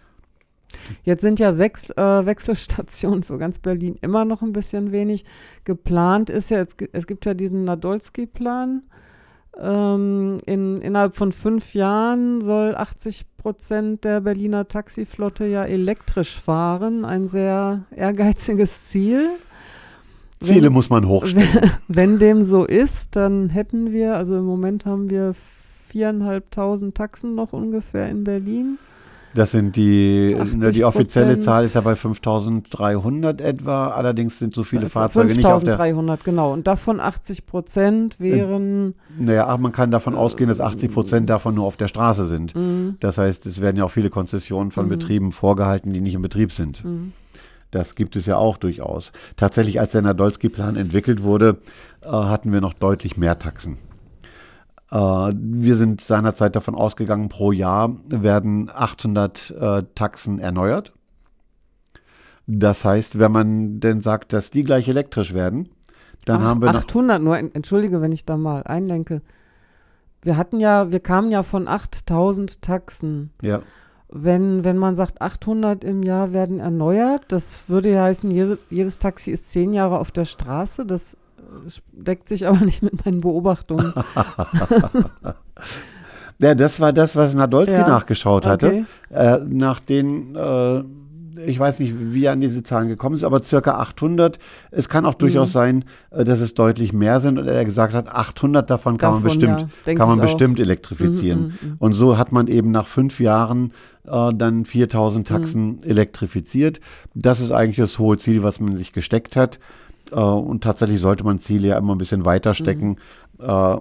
Jetzt 1.03 1.21
sind 1.21 1.39
ja 1.39 1.53
sechs 1.53 1.89
äh, 1.91 2.25
Wechselstationen 2.25 3.23
für 3.23 3.37
ganz 3.37 3.59
Berlin 3.59 3.97
immer 4.01 4.25
noch 4.25 4.41
ein 4.41 4.53
bisschen 4.53 4.91
wenig. 4.91 5.25
Geplant 5.63 6.29
ist 6.29 6.49
ja, 6.49 6.61
es, 6.61 6.75
es 6.91 7.07
gibt 7.07 7.25
ja 7.25 7.33
diesen 7.33 7.63
Nadolski-Plan. 7.63 8.83
Ähm, 9.59 10.37
in, 10.45 10.81
innerhalb 10.81 11.15
von 11.15 11.31
fünf 11.31 11.73
Jahren 11.73 12.41
soll 12.41 12.75
80 12.75 13.25
Prozent 13.37 14.03
der 14.03 14.21
Berliner 14.21 14.67
Taxiflotte 14.67 15.45
ja 15.45 15.63
elektrisch 15.63 16.39
fahren. 16.39 17.05
Ein 17.05 17.27
sehr 17.27 17.85
ehrgeiziges 17.95 18.87
Ziel. 18.87 19.29
Ziele 20.39 20.67
wenn, 20.67 20.73
muss 20.73 20.89
man 20.89 21.07
hochstellen. 21.07 21.47
Wenn, 21.53 21.71
wenn 21.87 22.19
dem 22.19 22.43
so 22.43 22.65
ist, 22.65 23.15
dann 23.15 23.49
hätten 23.49 23.91
wir, 23.91 24.15
also 24.15 24.37
im 24.37 24.45
Moment 24.45 24.85
haben 24.85 25.09
wir 25.09 25.33
viereinhalbtausend 25.87 26.95
Taxen 26.95 27.33
noch 27.33 27.53
ungefähr 27.53 28.09
in 28.09 28.23
Berlin. 28.23 28.77
Das 29.37 29.51
sind 29.51 29.75
die, 29.75 30.35
ne, 30.55 30.71
die 30.71 30.83
offizielle 30.83 31.35
80%. 31.35 31.39
Zahl 31.41 31.63
ist 31.63 31.75
ja 31.75 31.81
bei 31.81 31.95
5300 31.95 33.39
etwa. 33.39 33.89
Allerdings 33.89 34.39
sind 34.39 34.55
so 34.55 34.63
viele 34.63 34.89
Fahrzeuge 34.89 35.35
nicht 35.35 35.45
auf 35.45 35.63
der. 35.63 35.75
5300, 35.75 36.23
genau. 36.23 36.53
Und 36.53 36.65
davon 36.65 36.99
80 36.99 37.45
Prozent 37.45 38.19
wären. 38.19 38.95
Naja, 39.19 39.45
ach, 39.47 39.59
man 39.59 39.73
kann 39.73 39.91
davon 39.91 40.15
ausgehen, 40.15 40.47
dass 40.47 40.59
80 40.59 40.91
Prozent 40.91 41.29
davon 41.29 41.53
nur 41.53 41.65
auf 41.65 41.77
der 41.77 41.87
Straße 41.87 42.25
sind. 42.25 42.55
Mhm. 42.55 42.95
Das 42.99 43.19
heißt, 43.19 43.45
es 43.45 43.61
werden 43.61 43.77
ja 43.77 43.83
auch 43.83 43.91
viele 43.91 44.09
Konzessionen 44.09 44.71
von 44.71 44.89
Betrieben 44.89 45.31
vorgehalten, 45.31 45.93
die 45.93 46.01
nicht 46.01 46.15
in 46.15 46.23
Betrieb 46.23 46.51
sind. 46.51 46.83
Mhm. 46.83 47.13
Das 47.69 47.93
gibt 47.93 48.15
es 48.15 48.25
ja 48.25 48.37
auch 48.37 48.57
durchaus. 48.57 49.11
Tatsächlich, 49.35 49.79
als 49.79 49.91
der 49.91 50.01
Nadolski-Plan 50.01 50.77
entwickelt 50.77 51.21
wurde, 51.21 51.57
äh, 52.01 52.07
hatten 52.07 52.51
wir 52.51 52.61
noch 52.61 52.73
deutlich 52.73 53.17
mehr 53.17 53.37
Taxen. 53.37 53.77
Äh, 54.91 54.97
wir 54.97 55.75
sind 55.75 56.01
seinerzeit 56.01 56.55
davon 56.55 56.75
ausgegangen, 56.75 57.29
pro 57.29 57.51
Jahr 57.51 57.95
werden 58.07 58.69
800 58.73 59.51
äh, 59.51 59.83
Taxen 59.95 60.39
erneuert. 60.39 60.93
Das 62.45 62.85
heißt, 62.85 63.19
wenn 63.19 63.31
man 63.31 63.79
denn 63.79 64.01
sagt, 64.01 64.31
dass 64.31 64.51
die 64.51 64.63
gleich 64.63 64.87
elektrisch 64.87 65.33
werden, 65.33 65.69
dann 66.25 66.41
Ach, 66.41 66.45
haben 66.45 66.61
wir 66.61 66.71
noch 66.71 66.79
800 66.79 67.21
nur, 67.21 67.37
en- 67.37 67.53
entschuldige, 67.53 68.01
wenn 68.01 68.11
ich 68.11 68.25
da 68.25 68.37
mal 68.37 68.63
einlenke. 68.63 69.21
Wir 70.21 70.37
hatten 70.37 70.59
ja, 70.59 70.91
wir 70.91 70.99
kamen 70.99 71.29
ja 71.29 71.43
von 71.43 71.67
8000 71.67 72.61
Taxen. 72.61 73.31
ja, 73.41 73.61
Wenn, 74.09 74.63
wenn 74.63 74.77
man 74.77 74.95
sagt, 74.95 75.21
800 75.21 75.83
im 75.83 76.03
Jahr 76.03 76.31
werden 76.33 76.59
erneuert, 76.59 77.25
das 77.27 77.67
würde 77.69 77.91
ja 77.91 78.03
heißen, 78.03 78.31
jedes, 78.31 78.65
jedes 78.69 78.97
Taxi 78.99 79.31
ist 79.31 79.51
zehn 79.51 79.73
Jahre 79.73 79.99
auf 79.99 80.11
der 80.11 80.25
Straße. 80.25 80.85
Das 80.85 81.17
deckt 81.91 82.27
sich 82.27 82.47
aber 82.47 82.59
nicht 82.65 82.81
mit 82.83 83.05
meinen 83.05 83.21
Beobachtungen. 83.21 83.93
Ja, 86.39 86.53
das 86.53 86.79
war 86.79 86.93
das, 86.93 87.15
was 87.15 87.33
Nadolski 87.33 87.73
Ja, 87.73 87.87
nachgeschaut 87.87 88.45
hatte. 88.45 88.67
okay. 88.67 88.85
Äh, 89.09 89.39
nach 89.49 89.79
den, 89.79 90.35
äh, 90.35 90.83
ich 91.47 91.57
weiß 91.59 91.79
nicht, 91.79 91.95
wie 91.97 92.25
er 92.25 92.33
an 92.33 92.41
diese 92.41 92.61
Zahlen 92.61 92.87
gekommen 92.89 93.15
ist, 93.15 93.23
aber 93.23 93.41
circa 93.41 93.79
800. 93.79 94.37
Es 94.69 94.87
kann 94.87 95.07
auch 95.07 95.15
Mhm. 95.15 95.19
durchaus 95.19 95.51
sein, 95.51 95.85
äh, 96.11 96.23
dass 96.25 96.39
es 96.39 96.53
deutlich 96.53 96.93
mehr 96.93 97.21
sind 97.21 97.39
und 97.39 97.47
er 97.47 97.65
gesagt 97.65 97.95
hat, 97.95 98.09
800 98.13 98.69
davon 98.69 98.99
kann 98.99 99.13
man 99.13 99.23
Davon, 99.23 99.39
bestimmt, 99.39 99.67
ja, 99.87 99.95
kann 99.95 100.07
man 100.09 100.19
auch. 100.19 100.23
bestimmt 100.25 100.59
elektrifizieren. 100.59 101.39
Mhm, 101.61 101.69
mhm, 101.69 101.75
Und 101.79 101.93
so 101.93 102.19
hat 102.19 102.31
man 102.31 102.45
eben 102.45 102.69
nach 102.69 102.85
fünf 102.87 103.19
Jahren 103.19 103.71
äh, 104.05 104.31
dann 104.31 104.63
4000 104.63 105.27
Taxen 105.27 105.67
Mhm. 105.77 105.79
elektrifiziert. 105.85 106.81
Das 107.15 107.39
ist 107.39 107.51
eigentlich 107.51 107.77
das 107.77 107.97
hohe 107.97 108.19
Ziel, 108.19 108.43
was 108.43 108.59
man 108.59 108.75
sich 108.75 108.93
gesteckt 108.93 109.35
hat. 109.35 109.57
Äh, 110.11 110.15
und 110.15 110.63
tatsächlich 110.63 110.99
sollte 110.99 111.23
man 111.23 111.39
Ziele 111.39 111.69
ja 111.69 111.77
immer 111.77 111.95
ein 111.95 111.99
bisschen 111.99 112.25
weiter 112.25 112.53
stecken. 112.53 112.97
Äh, 113.39 113.77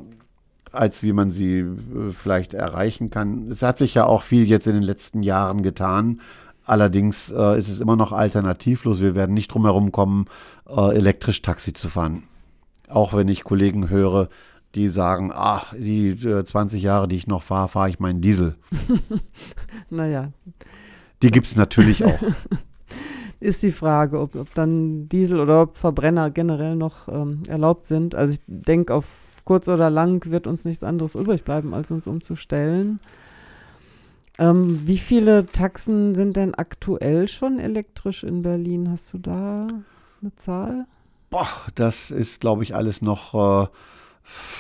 als 0.73 1.03
wie 1.03 1.13
man 1.13 1.31
sie 1.31 1.61
äh, 1.61 2.13
vielleicht 2.13 2.55
erreichen 2.55 3.11
kann. 3.11 3.51
Es 3.51 3.63
hat 3.63 3.79
sich 3.79 3.95
ja 3.95 4.05
auch 4.05 4.23
viel 4.23 4.45
jetzt 4.45 4.67
in 4.67 4.75
den 4.75 4.83
letzten 4.83 5.23
Jahren 5.23 5.63
getan. 5.63 6.21
Allerdings 6.65 7.31
äh, 7.31 7.59
ist 7.59 7.69
es 7.69 7.81
immer 7.81 7.97
noch 7.97 8.13
alternativlos. 8.13 9.01
Wir 9.01 9.15
werden 9.15 9.35
nicht 9.35 9.49
drum 9.49 9.65
herum 9.65 9.93
kommen, 9.93 10.27
äh, 10.69 10.97
elektrisch 10.97 11.43
Taxi 11.43 11.73
zu 11.73 11.89
fahren. 11.89 12.25
Auch 12.89 13.15
wenn 13.15 13.29
ich 13.29 13.45
Kollegen 13.45 13.89
höre, 13.89 14.29
die 14.75 14.89
sagen, 14.89 15.33
ach, 15.35 15.73
die 15.75 16.09
äh, 16.11 16.45
20 16.45 16.83
Jahre, 16.83 17.09
die 17.09 17.17
ich 17.17 17.27
noch 17.27 17.43
fahre, 17.43 17.69
fahre 17.69 17.89
ich 17.89 18.01
meinen 18.01 18.21
Diesel. 18.21 18.57
Naja, 19.89 20.33
Die 21.23 21.31
gibt 21.31 21.47
es 21.47 21.55
natürlich 21.55 22.05
auch. 22.05 22.19
ist 23.41 23.63
die 23.63 23.71
Frage, 23.71 24.21
ob, 24.21 24.35
ob 24.35 24.53
dann 24.55 25.09
Diesel 25.09 25.41
oder 25.41 25.63
ob 25.63 25.77
Verbrenner 25.77 26.31
generell 26.31 26.77
noch 26.77 27.09
ähm, 27.09 27.43
erlaubt 27.49 27.87
sind. 27.87 28.15
Also 28.15 28.35
ich 28.35 28.41
denke, 28.47 28.95
auf 28.95 29.05
kurz 29.45 29.69
oder 29.69 29.91
lang 29.91 30.25
wird 30.31 30.47
uns 30.47 30.65
nichts 30.65 30.83
anderes 30.83 31.15
übrig 31.15 31.45
bleiben, 31.45 31.75
als 31.75 31.91
uns 31.91 32.07
umzustellen. 32.07 32.99
Ähm, 34.39 34.81
wie 34.87 34.99
viele 34.99 35.47
Taxen 35.47 36.15
sind 36.15 36.37
denn 36.37 36.55
aktuell 36.55 37.29
schon 37.29 37.59
elektrisch 37.59 38.23
in 38.25 38.43
Berlin? 38.43 38.91
Hast 38.91 39.13
du 39.15 39.19
da 39.19 39.67
eine 40.21 40.35
Zahl? 40.37 40.87
Boah, 41.31 41.49
das 41.75 42.11
ist, 42.11 42.41
glaube 42.41 42.63
ich, 42.63 42.75
alles 42.75 43.01
noch 43.03 43.35
äh, 43.65 43.67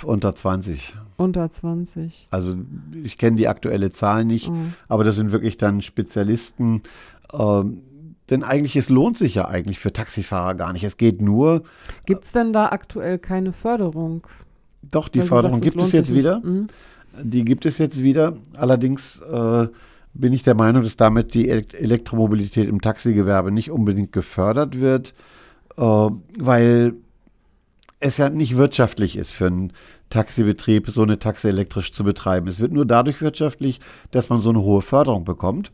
unter 0.06 0.34
20. 0.34 0.96
Unter 1.16 1.48
20. 1.48 2.28
Also 2.30 2.56
ich 3.02 3.18
kenne 3.18 3.36
die 3.36 3.48
aktuelle 3.48 3.90
Zahl 3.90 4.24
nicht, 4.24 4.50
Mhm. 4.50 4.74
aber 4.88 5.04
das 5.04 5.16
sind 5.16 5.32
wirklich 5.32 5.58
dann 5.58 5.82
Spezialisten. 5.82 6.82
Ähm, 7.32 7.82
denn 8.30 8.42
eigentlich, 8.42 8.76
es 8.76 8.88
lohnt 8.88 9.18
sich 9.18 9.36
ja 9.36 9.46
eigentlich 9.46 9.78
für 9.78 9.92
Taxifahrer 9.92 10.54
gar 10.54 10.72
nicht. 10.72 10.84
Es 10.84 10.96
geht 10.96 11.20
nur, 11.20 11.62
Gibt 12.06 12.24
es 12.24 12.32
denn 12.32 12.52
da 12.52 12.68
aktuell 12.68 13.18
keine 13.18 13.52
Förderung? 13.52 14.26
doch, 14.90 15.08
die 15.08 15.20
Weil 15.20 15.26
Förderung 15.26 15.58
sagst, 15.58 15.72
gibt 15.72 15.82
es 15.82 15.92
jetzt 15.92 16.14
wieder. 16.14 16.40
Mhm. 16.40 16.68
Die 17.22 17.44
gibt 17.44 17.66
es 17.66 17.78
jetzt 17.78 18.02
wieder. 18.02 18.36
Allerdings 18.56 19.20
äh, 19.20 19.68
bin 20.14 20.32
ich 20.32 20.42
der 20.42 20.54
Meinung, 20.54 20.82
dass 20.82 20.96
damit 20.96 21.34
die 21.34 21.48
Elekt 21.48 21.74
Elektromobilität 21.74 22.68
im 22.68 22.80
Taxigewerbe 22.80 23.50
nicht 23.50 23.70
unbedingt 23.70 24.12
gefördert 24.12 24.80
wird, 24.80 25.14
äh, 25.76 25.82
weil 25.82 26.94
es 28.00 28.18
ja 28.18 28.28
nicht 28.28 28.56
wirtschaftlich 28.56 29.16
ist 29.16 29.30
für 29.30 29.46
einen 29.46 29.72
Taxibetrieb, 30.10 30.88
so 30.90 31.02
eine 31.02 31.18
Taxe 31.18 31.48
elektrisch 31.48 31.92
zu 31.92 32.04
betreiben. 32.04 32.48
Es 32.48 32.60
wird 32.60 32.72
nur 32.72 32.86
dadurch 32.86 33.22
wirtschaftlich, 33.22 33.80
dass 34.10 34.28
man 34.28 34.40
so 34.40 34.50
eine 34.50 34.60
hohe 34.60 34.82
Förderung 34.82 35.24
bekommt. 35.24 35.72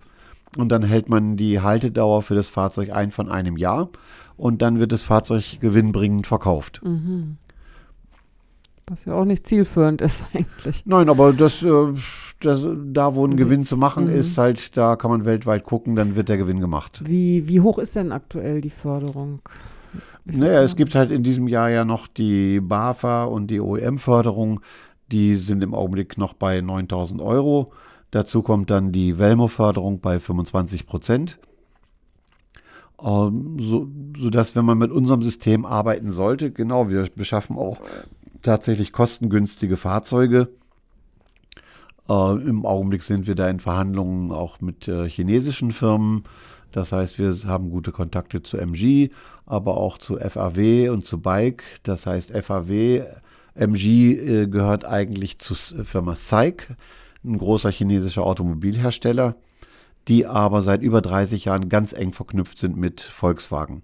Und 0.59 0.69
dann 0.71 0.83
hält 0.83 1.09
man 1.09 1.37
die 1.37 1.61
Haltedauer 1.61 2.23
für 2.23 2.35
das 2.35 2.49
Fahrzeug 2.49 2.91
ein 2.91 3.11
von 3.11 3.31
einem 3.31 3.57
Jahr 3.57 3.89
und 4.37 4.61
dann 4.61 4.79
wird 4.81 4.93
das 4.93 5.03
Fahrzeug 5.03 5.59
gewinnbringend 5.61 6.27
verkauft. 6.27 6.81
Mhm. 6.85 7.39
Was 8.87 9.05
ja 9.05 9.15
auch 9.15 9.25
nicht 9.25 9.47
zielführend 9.47 10.03
ist 10.03 10.25
eigentlich. 10.35 10.83
Nein, 10.85 11.09
aber 11.09 11.33
das, 11.33 11.63
äh, 11.63 11.95
das, 12.41 12.67
da 12.87 13.15
wo 13.15 13.25
ein 13.27 13.37
Gewinn 13.37 13.65
zu 13.65 13.77
machen 13.77 14.05
Mhm. 14.07 14.15
ist, 14.15 14.37
halt, 14.37 14.77
da 14.77 14.97
kann 14.97 15.11
man 15.11 15.25
weltweit 15.25 15.65
gucken, 15.65 15.95
dann 15.95 16.17
wird 16.17 16.29
der 16.29 16.37
Gewinn 16.37 16.61
gemacht. 16.61 17.01
Wie, 17.05 17.49
wie 17.49 17.61
hoch 17.61 17.79
ist 17.79 17.97
denn 17.97 18.13
aktuell 18.13 18.61
die 18.61 18.71
Förderung? 18.71 19.41
Naja, 20.25 20.63
es 20.63 20.77
gibt 20.77 20.95
halt 20.95 21.11
in 21.11 21.23
diesem 21.23 21.49
Jahr 21.49 21.71
ja 21.71 21.85
noch 21.85 22.07
die 22.07 22.61
BAFA 22.61 23.25
und 23.25 23.49
die 23.49 23.61
OEM-Förderung. 23.61 24.61
Die 25.11 25.35
sind 25.35 25.65
im 25.65 25.75
Augenblick 25.75 26.17
noch 26.17 26.33
bei 26.35 26.61
9000 26.61 27.21
Euro. 27.21 27.73
Dazu 28.13 28.43
kommt 28.43 28.71
dann 28.71 28.93
die 28.93 29.19
Velmo-Förderung 29.19 30.01
bei 30.01 30.21
25 30.21 30.87
Prozent. 30.87 31.39
Ähm, 33.03 33.57
so, 33.59 33.89
sodass, 34.17 34.55
wenn 34.55 34.67
man 34.67 34.79
mit 34.79 34.93
unserem 34.93 35.23
System 35.23 35.65
arbeiten 35.65 36.13
sollte, 36.13 36.53
genau, 36.53 36.89
wir 36.89 37.09
beschaffen 37.17 37.57
auch 37.57 37.81
tatsächlich 38.43 38.93
kostengünstige 38.93 39.77
Fahrzeuge. 39.79 40.49
Äh, 42.09 42.33
Im 42.43 42.67
Augenblick 42.67 43.03
sind 43.03 43.27
wir 43.27 43.35
da 43.35 43.49
in 43.49 43.61
Verhandlungen 43.61 44.31
auch 44.31 44.61
mit 44.61 44.89
äh, 44.89 45.09
chinesischen 45.09 45.73
Firmen. 45.73 46.25
Das 46.71 46.93
heißt, 46.93 47.19
wir 47.19 47.35
haben 47.47 47.71
gute 47.71 47.93
Kontakte 47.93 48.43
zu 48.43 48.59
MG, 48.59 49.11
aber 49.47 49.79
auch 49.79 49.97
zu 49.97 50.19
FAW 50.19 50.91
und 50.91 51.07
zu 51.07 51.19
Bike. 51.19 51.63
Das 51.83 52.05
heißt, 52.05 52.33
FAW, 52.33 53.05
MG 53.55 54.13
äh, 54.13 54.47
gehört 54.49 54.85
eigentlich 54.85 55.39
zur 55.39 55.57
Firma 55.57 56.15
SAIC, 56.15 56.69
ein 57.25 57.39
großer 57.39 57.71
chinesischer 57.71 58.25
Automobilhersteller, 58.25 59.37
die 60.09 60.27
aber 60.27 60.63
seit 60.63 60.83
über 60.83 61.01
30 61.01 61.45
Jahren 61.45 61.69
ganz 61.69 61.93
eng 61.93 62.13
verknüpft 62.13 62.59
sind 62.59 62.77
mit 62.77 63.01
Volkswagen. 63.01 63.83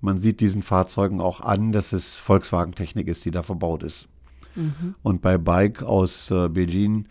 Man 0.00 0.18
sieht 0.18 0.40
diesen 0.40 0.62
Fahrzeugen 0.62 1.20
auch 1.20 1.40
an, 1.40 1.72
dass 1.72 1.92
es 1.92 2.16
Volkswagen-Technik 2.16 3.08
ist, 3.08 3.24
die 3.24 3.30
da 3.30 3.42
verbaut 3.42 3.82
ist. 3.82 4.08
Mhm. 4.54 4.94
Und 5.02 5.22
bei 5.22 5.38
Bike 5.38 5.82
aus 5.82 6.30
äh, 6.30 6.48
Beijing, 6.48 7.06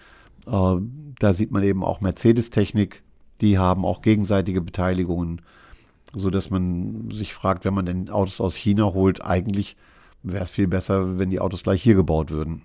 äh, 0.46 0.76
da 1.20 1.34
sieht 1.34 1.52
man 1.52 1.64
eben 1.64 1.84
auch 1.84 2.02
Mercedes-Technik. 2.02 3.02
Die 3.42 3.58
haben 3.58 3.86
auch 3.86 4.02
gegenseitige 4.02 4.62
Beteiligungen, 4.62 5.42
sodass 6.14 6.50
man 6.50 7.10
sich 7.12 7.34
fragt, 7.34 7.66
wenn 7.66 7.74
man 7.74 7.86
denn 7.86 8.10
Autos 8.10 8.40
aus 8.40 8.56
China 8.56 8.94
holt, 8.94 9.24
eigentlich 9.24 9.76
wäre 10.22 10.44
es 10.44 10.52
viel 10.52 10.68
besser, 10.68 11.18
wenn 11.18 11.30
die 11.30 11.40
Autos 11.40 11.64
gleich 11.64 11.82
hier 11.82 11.96
gebaut 11.96 12.32
würden. 12.32 12.62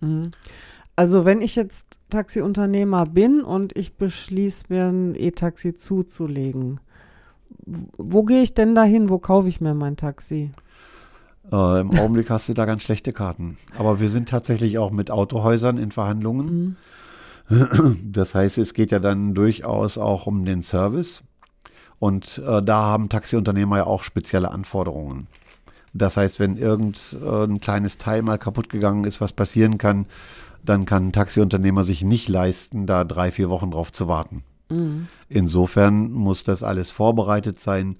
Mhm. 0.00 0.30
Also 0.94 1.24
wenn 1.24 1.40
ich 1.40 1.56
jetzt 1.56 1.98
Taxiunternehmer 2.10 3.06
bin 3.06 3.42
und 3.42 3.76
ich 3.76 3.96
beschließe 3.96 4.64
mir 4.68 4.86
ein 4.86 5.14
E-Taxi 5.14 5.74
zuzulegen, 5.74 6.80
wo 7.96 8.22
gehe 8.24 8.42
ich 8.42 8.54
denn 8.54 8.74
dahin? 8.74 9.08
Wo 9.08 9.18
kaufe 9.18 9.48
ich 9.48 9.60
mir 9.60 9.74
mein 9.74 9.96
Taxi? 9.96 10.50
Äh, 11.50 11.80
Im 11.80 11.90
Augenblick 11.92 12.28
hast 12.30 12.48
du 12.48 12.54
da 12.54 12.66
ganz 12.66 12.82
schlechte 12.82 13.12
Karten. 13.12 13.56
Aber 13.76 14.00
wir 14.00 14.08
sind 14.08 14.28
tatsächlich 14.28 14.78
auch 14.78 14.90
mit 14.90 15.10
Autohäusern 15.10 15.78
in 15.78 15.92
Verhandlungen. 15.92 16.76
Mhm. 17.48 18.12
Das 18.12 18.34
heißt, 18.34 18.58
es 18.58 18.72
geht 18.74 18.92
ja 18.92 18.98
dann 18.98 19.34
durchaus 19.34 19.98
auch 19.98 20.26
um 20.26 20.44
den 20.44 20.62
Service. 20.62 21.22
Und 21.98 22.42
äh, 22.46 22.62
da 22.62 22.82
haben 22.82 23.08
Taxiunternehmer 23.08 23.78
ja 23.78 23.86
auch 23.86 24.02
spezielle 24.02 24.50
Anforderungen. 24.50 25.26
Das 25.94 26.16
heißt, 26.16 26.40
wenn 26.40 26.56
irgendein 26.56 27.60
kleines 27.60 27.98
Teil 27.98 28.22
mal 28.22 28.38
kaputt 28.38 28.70
gegangen 28.70 29.04
ist, 29.04 29.20
was 29.20 29.32
passieren 29.32 29.76
kann, 29.76 30.06
dann 30.64 30.84
kann 30.86 31.08
ein 31.08 31.12
Taxiunternehmer 31.12 31.84
sich 31.84 32.04
nicht 32.04 32.28
leisten, 32.28 32.86
da 32.86 33.04
drei, 33.04 33.30
vier 33.30 33.50
Wochen 33.50 33.70
drauf 33.70 33.92
zu 33.92 34.08
warten. 34.08 34.44
Mhm. 34.70 35.08
Insofern 35.28 36.12
muss 36.12 36.44
das 36.44 36.62
alles 36.62 36.90
vorbereitet 36.90 37.58
sein. 37.60 37.96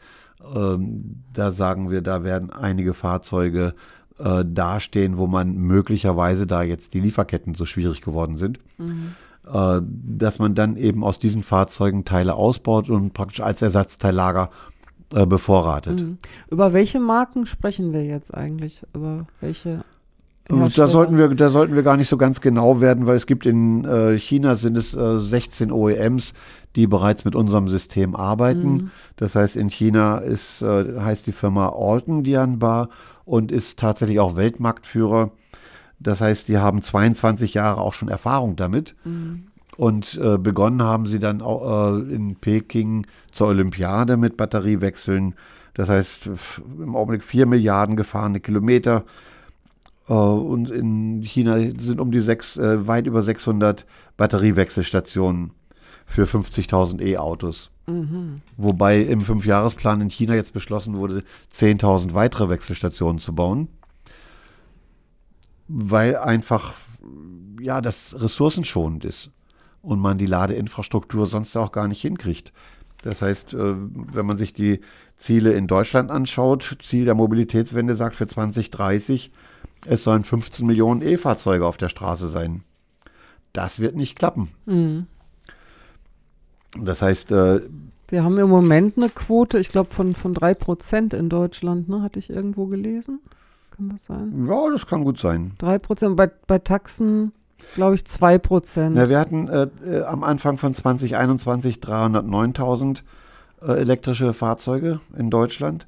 Ähm, 0.55 1.22
da 1.33 1.51
sagen 1.53 1.90
wir, 1.90 2.03
da 2.03 2.25
werden 2.25 2.51
einige 2.51 2.94
Fahrzeuge 2.94 3.75
äh, 4.18 4.44
dastehen, 4.46 5.16
wo 5.16 5.27
man 5.27 5.55
möglicherweise, 5.57 6.46
da 6.46 6.62
jetzt 6.62 6.94
die 6.94 7.01
Lieferketten 7.01 7.55
so 7.55 7.64
schwierig 7.64 8.01
geworden 8.01 8.37
sind, 8.37 8.59
Mhm. 8.79 9.12
äh, 9.53 9.81
dass 9.83 10.38
man 10.38 10.55
dann 10.55 10.77
eben 10.77 11.05
aus 11.05 11.18
diesen 11.18 11.42
Fahrzeugen 11.42 12.05
Teile 12.05 12.35
ausbaut 12.35 12.90
und 12.90 13.12
praktisch 13.12 13.40
als 13.40 13.62
Ersatzteillager 13.62 14.51
äh, 15.14 15.27
bevorratet. 15.27 16.03
Mhm. 16.03 16.18
Über 16.51 16.72
welche 16.72 17.01
Marken 17.01 17.46
sprechen 17.46 17.92
wir 17.92 18.05
jetzt 18.05 18.33
eigentlich? 18.35 18.83
Über 18.94 19.27
welche? 19.40 19.83
Da 20.48 20.87
sollten, 20.88 21.16
wir, 21.16 21.28
da 21.28 21.50
sollten 21.50 21.74
wir 21.74 21.83
gar 21.83 21.96
nicht 21.96 22.09
so 22.09 22.16
ganz 22.16 22.40
genau 22.40 22.81
werden, 22.81 23.07
weil 23.07 23.16
es 23.16 23.26
gibt 23.26 23.46
in 23.46 23.85
äh, 23.85 24.18
China 24.18 24.57
sind 24.57 24.76
es 24.76 24.94
äh, 24.94 25.18
16 25.18 25.70
OEMs, 25.70 26.35
die 26.74 26.87
bereits 26.87 27.24
mit 27.24 27.35
unserem 27.35 27.68
System 27.68 28.16
arbeiten. 28.16 28.72
Mhm. 28.72 28.90
Das 29.16 29.35
heißt, 29.37 29.57
in 29.57 29.70
China 29.70 30.18
ist, 30.18 30.62
äh, 30.62 31.00
heißt 31.00 31.26
die 31.26 31.33
Firma 31.33 31.68
Alton 31.68 32.24
Dianbar 32.24 32.88
und 33.24 33.52
ist 33.52 33.78
tatsächlich 33.78 34.18
auch 34.18 34.37
Weltmarktführer. 34.37 35.31
Das 36.00 36.20
heißt, 36.20 36.48
die 36.48 36.59
haben 36.59 36.83
22 36.83 37.55
Jahre 37.55 37.81
auch 37.81 37.92
schon 37.92 38.09
Erfahrung 38.09 38.57
damit. 38.57 38.94
Mhm. 39.05 39.44
Und 39.76 40.20
äh, 40.22 40.37
begonnen 40.38 40.83
haben 40.83 41.07
sie 41.07 41.18
dann 41.18 41.40
auch 41.40 41.94
äh, 41.94 42.14
in 42.14 42.37
Peking 42.37 43.07
zur 43.31 43.48
Olympiade 43.48 44.16
mit 44.16 44.37
Batteriewechseln. 44.37 45.35
Das 45.74 45.88
heißt, 45.88 46.28
im 46.78 46.94
Augenblick 46.94 47.24
4 47.24 47.46
Milliarden 47.46 47.96
gefahrene 47.96 48.40
Kilometer. 48.40 49.05
Äh, 50.09 50.12
und 50.12 50.71
in 50.71 51.23
China 51.23 51.59
sind 51.79 52.01
um 52.01 52.11
die 52.11 52.21
sechs, 52.21 52.57
äh, 52.57 52.87
weit 52.87 53.07
über 53.07 53.23
600 53.23 53.87
Batteriewechselstationen 54.17 55.53
für 56.07 56.25
50.000 56.25 57.01
E-Autos. 57.01 57.71
Mhm. 57.87 58.43
Wobei 58.57 59.01
im 59.01 59.21
Fünfjahresplan 59.21 60.01
in 60.01 60.11
China 60.11 60.35
jetzt 60.35 60.53
beschlossen 60.53 60.97
wurde, 60.97 61.25
10.000 61.55 62.15
weitere 62.15 62.49
Wechselstationen 62.49 63.19
zu 63.19 63.35
bauen. 63.35 63.69
Weil 65.69 66.17
einfach, 66.17 66.75
ja, 67.61 67.81
das 67.81 68.21
ressourcenschonend 68.21 69.05
ist 69.05 69.31
und 69.81 70.01
man 70.01 70.19
die 70.19 70.27
Ladeinfrastruktur 70.27 71.27
sonst 71.27 71.57
auch 71.57 71.73
gar 71.73 71.88
nicht 71.88 72.03
hinkriegt. 72.03 72.53
Das 73.03 73.21
heißt, 73.21 73.55
äh, 73.55 73.75
wenn 73.75 74.27
man 74.27 74.38
sich 74.38 74.53
die 74.53 74.81
Ziele 75.17 75.53
in 75.53 75.67
Deutschland 75.67 76.11
anschaut, 76.11 76.79
Ziel 76.83 77.05
der 77.05 77.15
Mobilitätswende 77.15 77.95
sagt 77.95 78.17
für 78.17 78.27
2030, 78.27 79.33
es 79.87 80.05
sollen 80.05 80.25
15 80.25 80.66
Millionen 80.66 81.03
E-Fahrzeuge 81.03 81.66
auf 81.66 81.77
der 81.77 81.88
Straße 81.88 82.29
sein. 82.29 82.62
Das 83.53 83.81
wird 83.81 83.96
nicht 83.96 84.18
klappen. 84.18 84.48
Mhm. 84.66 85.07
Das 86.79 87.03
heißt, 87.03 87.33
äh, 87.33 87.61
Wir 88.09 88.25
haben 88.25 88.38
im 88.38 88.48
Moment 88.48 88.96
eine 88.96 89.09
Quote, 89.09 89.59
ich 89.59 89.68
glaube, 89.68 89.90
von, 89.90 90.14
von 90.14 90.35
3% 90.35 91.14
in 91.14 91.29
Deutschland, 91.29 91.88
ne? 91.88 92.03
Hatte 92.03 92.18
ich 92.18 92.31
irgendwo 92.31 92.66
gelesen? 92.66 93.20
Kann 93.77 93.88
das 93.88 94.07
sein? 94.07 94.46
ja, 94.48 94.70
das 94.70 94.87
kann 94.87 95.05
gut 95.05 95.18
sein. 95.18 95.53
3%, 95.61 96.14
bei, 96.14 96.31
bei 96.46 96.59
Taxen, 96.59 97.33
glaube 97.75 97.94
ich, 97.94 98.03
2%. 98.03 98.94
Ja, 98.96 99.09
wir 99.09 99.18
hatten 99.18 99.48
äh, 99.48 99.68
äh, 99.85 100.03
am 100.05 100.25
Anfang 100.25 100.59
von 100.59 100.75
2021 100.75 101.77
309.000 101.77 103.03
äh, 103.62 103.72
elektrische 103.72 104.35
Fahrzeuge 104.35 105.01
in 105.16 105.31
Deutschland. 105.31 105.87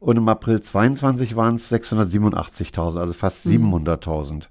Und 0.00 0.16
im 0.16 0.28
April 0.28 0.60
22 0.60 1.34
waren 1.36 1.56
es 1.56 1.70
687.000, 1.72 2.98
also 2.98 3.12
fast 3.12 3.46
Mhm. 3.46 3.52
700.000. 3.52 4.48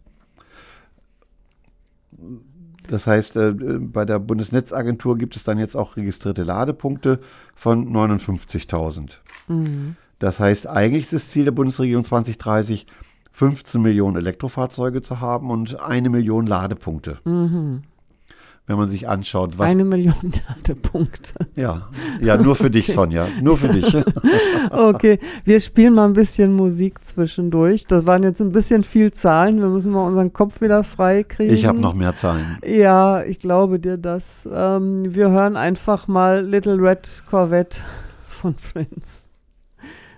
Das 2.90 3.06
heißt, 3.08 3.36
äh, 3.38 3.52
bei 3.54 4.06
der 4.06 4.20
Bundesnetzagentur 4.20 5.18
gibt 5.18 5.36
es 5.36 5.44
dann 5.44 5.58
jetzt 5.58 5.76
auch 5.76 5.98
registrierte 5.98 6.44
Ladepunkte 6.44 7.20
von 7.56 7.90
59.000. 7.92 9.22
Mhm. 9.48 9.96
Das 10.20 10.40
heißt, 10.40 10.68
eigentlich 10.68 11.04
ist 11.04 11.14
das 11.14 11.30
Ziel 11.30 11.46
der 11.46 11.52
Bundesregierung 11.52 12.04
2030, 12.04 12.88
15 13.34 13.82
Millionen 13.82 14.16
Elektrofahrzeuge 14.18 15.02
zu 15.02 15.20
haben 15.20 15.52
und 15.52 15.80
eine 15.80 16.10
Million 16.10 16.48
Ladepunkte. 16.48 17.20
Mhm. 17.24 17.84
Wenn 18.68 18.78
man 18.78 18.90
sich 18.90 19.08
anschaut, 19.08 19.58
was 19.58 19.72
Eine 19.72 19.86
Million 19.86 20.34
Ladepunkte. 20.50 21.34
Ja, 21.56 21.90
ja, 22.22 22.36
nur 22.36 22.58
für 22.58 22.70
dich, 22.70 22.88
Sonja. 22.88 23.26
Nur 23.42 23.58
für 23.58 23.70
dich. 23.70 23.96
Okay, 24.70 25.20
wir 25.46 25.62
spielen 25.62 25.94
mal 25.94 26.06
ein 26.06 26.14
bisschen 26.14 26.54
Musik 26.54 27.06
zwischendurch. 27.06 27.88
Das 27.88 28.06
waren 28.06 28.24
jetzt 28.24 28.42
ein 28.42 28.52
bisschen 28.52 28.84
viel 28.84 29.14
Zahlen. 29.14 29.62
Wir 29.62 29.70
müssen 29.70 29.94
mal 29.94 30.06
unseren 30.06 30.34
Kopf 30.34 30.60
wieder 30.60 30.84
frei 30.84 31.24
kriegen. 31.24 31.54
Ich 31.54 31.66
habe 31.66 31.80
noch 31.80 31.94
mehr 31.94 32.14
Zahlen. 32.16 32.58
Ja, 32.66 33.24
ich 33.24 33.40
glaube 33.40 33.80
dir 33.80 33.98
das. 33.98 34.48
Ähm, 34.52 35.16
wir 35.16 35.30
hören 35.30 35.56
einfach 35.56 36.10
mal 36.10 36.46
Little 36.46 36.76
Red 36.76 37.24
Corvette 37.30 37.80
von 38.26 38.56
Prince. 38.56 39.30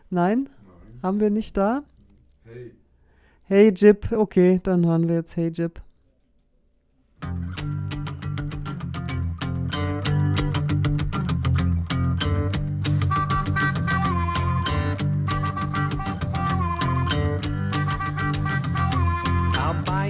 Nein? 0.09 0.49
Haben 1.03 1.19
wir 1.19 1.29
nicht 1.29 1.55
da? 1.55 1.83
Hey. 2.45 2.73
Hey 3.43 3.73
Jip, 3.75 4.11
okay, 4.11 4.59
dann 4.63 4.85
hören 4.85 5.07
wir 5.07 5.15
jetzt 5.15 5.35
Hey 5.35 5.49
Jip. 5.49 5.79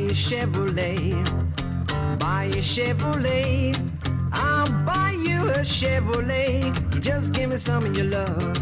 You 0.09 0.15
Chevrolet, 0.15 2.19
buy 2.19 2.45
you 2.45 2.63
Chevrolet. 2.63 3.77
I'll 4.31 4.65
buy 4.83 5.11
you 5.11 5.49
a 5.49 5.61
Chevrolet. 5.61 6.99
Just 6.99 7.31
give 7.31 7.51
me 7.51 7.57
some 7.57 7.85
of 7.85 7.95
your 7.95 8.07
love. 8.07 8.59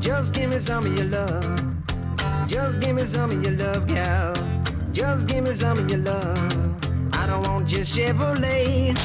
Just 0.00 0.32
give 0.32 0.48
me 0.48 0.58
some 0.58 0.86
of 0.86 0.98
your 0.98 1.08
love. 1.08 1.62
Just 2.46 2.80
give 2.80 2.96
me 2.96 3.04
some 3.04 3.32
of 3.32 3.44
your 3.44 3.58
love, 3.58 3.86
gal. 3.86 4.32
Just 4.92 5.26
give 5.26 5.44
me 5.44 5.52
some 5.52 5.80
of 5.80 5.90
your 5.90 6.00
love. 6.00 6.52
I 7.12 7.26
don't 7.26 7.46
want 7.46 7.68
just 7.68 7.94
Chevrolet. 7.94 8.96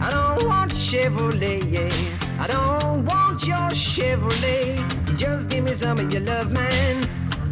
I 0.00 0.10
don't 0.10 0.48
want 0.48 0.70
Chevrolet, 0.70 1.68
yeah. 1.68 2.38
I 2.38 2.46
don't 2.46 3.04
want 3.06 3.44
your 3.44 3.70
Chevrolet. 3.70 5.16
Just 5.16 5.48
give 5.48 5.64
me 5.64 5.74
some 5.74 5.98
of 5.98 6.14
your 6.14 6.22
love, 6.22 6.52
man. 6.52 7.02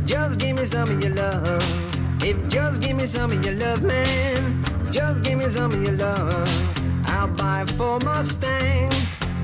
Just 0.05 0.38
give 0.38 0.57
me 0.57 0.64
some 0.66 0.88
of 0.88 1.02
your 1.02 1.14
love. 1.14 1.86
If 2.20 2.48
just 2.48 2.81
give 2.81 2.96
me 2.96 3.07
some 3.07 3.33
of 3.33 3.44
your 3.44 3.55
love, 3.55 3.83
man. 3.83 4.64
Just 4.90 5.22
give 5.22 5.38
me 5.38 5.48
some 5.48 5.72
of 5.72 5.83
your 5.83 5.96
love. 5.96 7.09
I'll 7.09 7.29
buy 7.29 7.64
for 7.76 7.98
Mustang. 8.00 8.90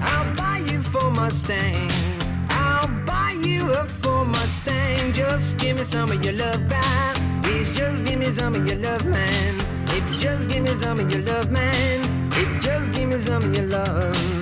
I'll 0.01 0.35
buy 0.35 0.59
you 0.71 0.83
for 0.83 1.11
Mustang. 1.11 1.91
I'll 2.51 2.89
buy 3.05 3.37
you 3.45 3.71
a 3.73 3.85
for 3.87 4.25
Mustang. 4.25 5.13
Just 5.13 5.59
give 5.59 5.79
me 5.79 5.85
some 5.85 6.11
of 6.11 6.25
your 6.25 6.35
love 6.35 6.69
back. 6.69 7.17
Please 7.43 7.77
just 7.77 8.05
give 8.05 8.19
me 8.19 8.31
some 8.31 8.55
of 8.55 8.67
your 8.67 8.79
love, 8.79 9.05
man. 9.05 9.55
If 9.89 10.11
you 10.13 10.19
just 10.19 10.49
give 10.49 10.63
me 10.63 10.75
some 10.77 11.01
of 11.01 11.11
your 11.13 11.23
love, 11.23 11.51
man. 11.51 12.01
If 12.33 12.49
you 12.49 12.61
just 12.61 12.93
give 12.93 13.09
me 13.09 13.19
some 13.19 13.43
of 13.45 13.57
your 13.57 13.67
love. 13.67 14.42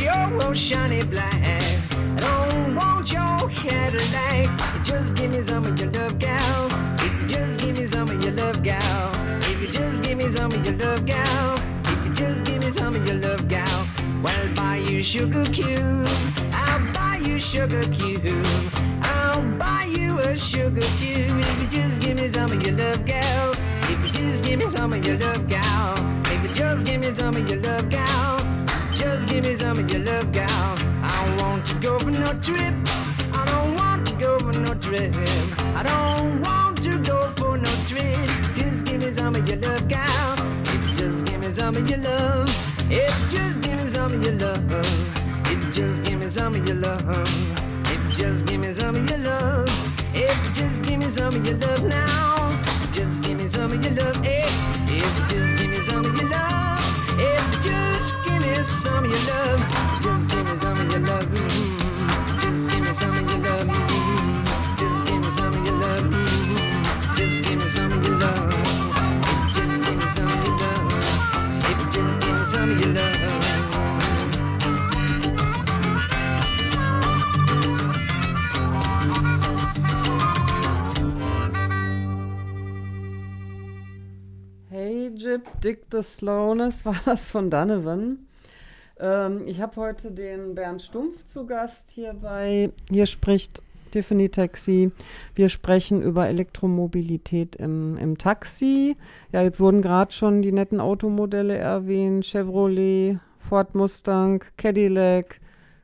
Your 0.00 0.42
old 0.44 0.56
shiny 0.56 1.02
black. 1.04 1.34
I 1.34 2.16
don't 2.16 2.74
want 2.74 3.12
your 3.12 3.48
Cadillac. 3.50 4.48
Just 4.84 5.14
give 5.14 5.30
me 5.30 5.42
some 5.42 5.66
of 5.66 5.78
your 5.78 5.90
love, 5.90 6.18
gal. 6.18 6.68
If 6.98 7.20
you 7.20 7.26
just 7.28 7.60
give 7.60 7.76
me 7.78 7.86
some 7.86 8.08
of 8.10 8.22
your 8.24 8.32
love, 8.32 8.62
gal. 8.62 9.12
If 9.42 9.60
you 9.60 9.68
just 9.68 10.02
give 10.02 10.18
me 10.18 10.30
some 10.30 10.52
of 10.52 10.64
your 10.64 10.76
love, 10.76 11.04
gal. 11.06 11.58
If 11.84 12.06
you 12.06 12.14
just 12.14 12.44
give 12.44 12.62
me 12.64 12.70
some 12.70 12.94
of 12.96 13.06
your 13.06 13.16
love, 13.16 13.46
gal. 13.48 13.86
Well, 14.22 14.34
I'll 14.34 14.54
buy 14.54 14.76
you 14.76 15.02
sugar 15.02 15.44
cube. 15.44 16.08
I'll 16.52 16.92
buy 16.94 17.20
you 17.22 17.38
sugar 17.38 17.82
cube. 17.84 18.44
I'll 19.02 19.42
buy 19.58 19.84
you 19.96 20.18
a 20.18 20.36
sugar 20.36 20.80
cube. 20.98 21.38
If 21.38 21.62
you 21.62 21.68
just 21.68 22.00
give 22.00 22.16
me 22.16 22.30
some 22.32 22.50
of 22.52 22.66
your 22.66 22.76
love, 22.76 23.04
gal. 23.04 23.52
If 23.82 24.04
you 24.04 24.10
just 24.10 24.44
give 24.44 24.58
me 24.58 24.66
some 24.66 24.92
of 24.92 25.06
your 25.06 25.18
love, 25.18 25.48
gal. 25.48 25.94
If 26.26 26.42
you 26.48 26.54
just 26.54 26.86
give 26.86 27.00
me 27.00 27.10
some 27.12 27.36
of 27.36 27.48
your 27.48 27.60
love, 27.60 27.88
gal 27.90 27.99
give 29.30 29.44
me 29.44 29.56
some 29.56 29.78
of 29.78 29.90
your 29.90 30.02
love, 30.02 30.32
gal. 30.32 30.76
I 31.02 31.24
don't 31.24 31.42
want 31.42 31.66
to 31.66 31.74
go 31.78 31.98
for 32.00 32.10
no 32.10 32.32
trip. 32.42 32.74
I 33.32 33.44
don't 33.46 33.74
want 33.76 34.06
to 34.08 34.14
go 34.16 34.38
for 34.38 34.52
no 34.52 34.74
trip. 34.74 35.14
I 35.78 35.82
don't 35.84 36.42
want 36.42 36.82
to 36.82 36.98
go 37.04 37.30
for 37.36 37.56
no 37.56 37.72
trip. 37.86 38.28
Just 38.54 38.84
give 38.84 39.00
me 39.00 39.12
some 39.14 39.36
of 39.36 39.48
your 39.48 39.58
love, 39.58 39.86
gal. 39.88 40.36
If 40.64 40.96
just 40.98 41.24
give 41.26 41.40
me 41.40 41.50
some 41.52 41.76
of 41.76 41.88
your 41.88 41.98
love. 41.98 42.48
If 42.90 43.30
just 43.30 43.60
give 43.62 43.76
me 43.78 43.86
some 43.88 44.12
of 44.12 44.22
your 44.24 44.34
love. 44.34 44.64
If 45.46 45.74
just 45.74 46.02
give 46.04 46.18
me 46.20 46.28
some 46.28 46.54
of 46.56 46.66
your 46.68 46.76
love. 46.76 47.86
If 47.86 48.16
just 48.18 48.46
give 48.46 48.60
me 48.60 48.72
some 48.72 48.96
of 48.96 49.08
your 49.10 49.18
love. 49.18 49.68
If 50.14 50.54
just 50.54 50.82
give 50.82 50.98
me 50.98 51.06
some 51.08 51.34
of 51.36 51.46
your 51.46 51.56
love 51.56 51.84
now. 51.84 52.50
Just 52.92 53.22
give 53.22 53.36
me 53.38 53.48
some 53.48 53.72
of 53.72 53.84
your 53.84 53.94
love. 53.94 54.24
Eh? 54.26 54.44
If, 54.88 55.02
if 55.04 55.28
just 55.30 55.58
give 55.62 55.70
me 55.70 55.78
some 55.88 56.04
of 56.04 56.16
your 56.16 56.28
love. 56.28 57.18
If 57.18 57.62
just 57.62 57.89
some 58.70 59.10
Jip, 85.20 85.60
Dick 85.60 85.90
the 85.90 86.02
Slowness 86.02 86.86
war 86.86 86.96
das 87.04 87.28
von 87.28 87.50
Donovan. 87.50 88.29
Ähm, 89.00 89.42
ich 89.46 89.60
habe 89.60 89.76
heute 89.76 90.10
den 90.10 90.54
Bernd 90.54 90.82
Stumpf 90.82 91.24
zu 91.24 91.46
Gast 91.46 91.90
hier 91.90 92.14
bei 92.14 92.70
Hier 92.90 93.06
spricht 93.06 93.62
Tiffany 93.90 94.28
Taxi. 94.28 94.92
Wir 95.34 95.48
sprechen 95.48 96.02
über 96.02 96.28
Elektromobilität 96.28 97.56
im, 97.56 97.96
im 97.96 98.18
Taxi. 98.18 98.96
Ja, 99.32 99.42
jetzt 99.42 99.58
wurden 99.58 99.82
gerade 99.82 100.12
schon 100.12 100.42
die 100.42 100.52
netten 100.52 100.80
Automodelle 100.80 101.56
erwähnt. 101.56 102.26
Chevrolet, 102.26 103.18
Ford 103.38 103.74
Mustang, 103.74 104.44
Cadillac. 104.56 105.40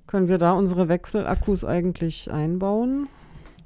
Können 0.07 0.29
wir 0.29 0.39
da 0.39 0.53
unsere 0.53 0.89
Wechselakkus 0.89 1.65
eigentlich 1.65 2.31
einbauen? 2.31 3.09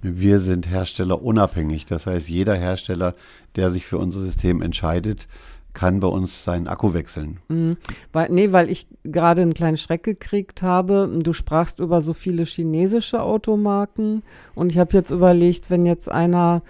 Wir 0.00 0.40
sind 0.40 0.70
herstellerunabhängig. 0.70 1.84
Das 1.84 2.06
heißt, 2.06 2.30
jeder 2.30 2.54
Hersteller, 2.54 3.14
der 3.56 3.70
sich 3.70 3.84
für 3.84 3.98
unser 3.98 4.20
System 4.20 4.62
entscheidet, 4.62 5.28
kann 5.74 6.00
bei 6.00 6.08
uns 6.08 6.44
seinen 6.44 6.68
Akku 6.68 6.92
wechseln. 6.94 7.38
Mhm. 7.48 7.76
Weil, 8.12 8.30
nee, 8.30 8.52
weil 8.52 8.70
ich 8.70 8.86
gerade 9.04 9.42
einen 9.42 9.54
kleinen 9.54 9.76
Schreck 9.76 10.02
gekriegt 10.02 10.62
habe. 10.62 11.10
Du 11.22 11.32
sprachst 11.32 11.80
über 11.80 12.02
so 12.02 12.12
viele 12.12 12.44
chinesische 12.44 13.22
Automarken 13.22 14.22
und 14.54 14.72
ich 14.72 14.78
habe 14.78 14.92
jetzt 14.94 15.10
überlegt, 15.10 15.70
wenn 15.70 15.86
jetzt 15.86 16.10
einer 16.10 16.62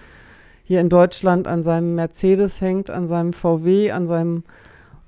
hier 0.65 0.81
in 0.81 0.89
Deutschland 0.89 1.49
an 1.49 1.63
seinem 1.63 1.97
Mercedes 1.97 2.61
hängt, 2.61 2.91
an 2.91 3.09
seinem 3.09 3.33
VW, 3.33 3.91
an 3.91 4.07
seinem 4.07 4.45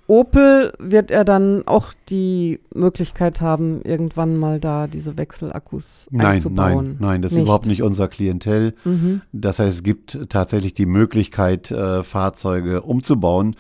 Opel, 0.09 0.72
wird 0.78 1.11
er 1.11 1.24
dann 1.24 1.62
auch 1.66 1.93
die 2.09 2.61
Möglichkeit 2.74 3.40
haben, 3.40 3.80
irgendwann 3.82 4.36
mal 4.36 4.59
da 4.59 4.86
diese 4.86 5.16
Wechselakkus 5.16 6.09
Nein, 6.11 6.26
einzubauen? 6.26 6.84
nein, 6.84 6.97
nein, 6.99 7.22
das 7.22 7.32
ist 7.32 7.38
überhaupt 7.38 7.66
nicht 7.66 7.82
unser 7.82 8.09
Klientel. 8.09 8.74
Mhm. 8.84 9.22
Das 9.32 9.59
heißt, 9.59 9.76
es 9.76 9.82
gibt 9.82 10.28
tatsächlich 10.28 10.74
die 10.74 10.86
Möglichkeit, 10.86 11.70
äh, 11.70 12.03
Fahrzeuge 12.03 12.82
umzubauen. 12.82 13.57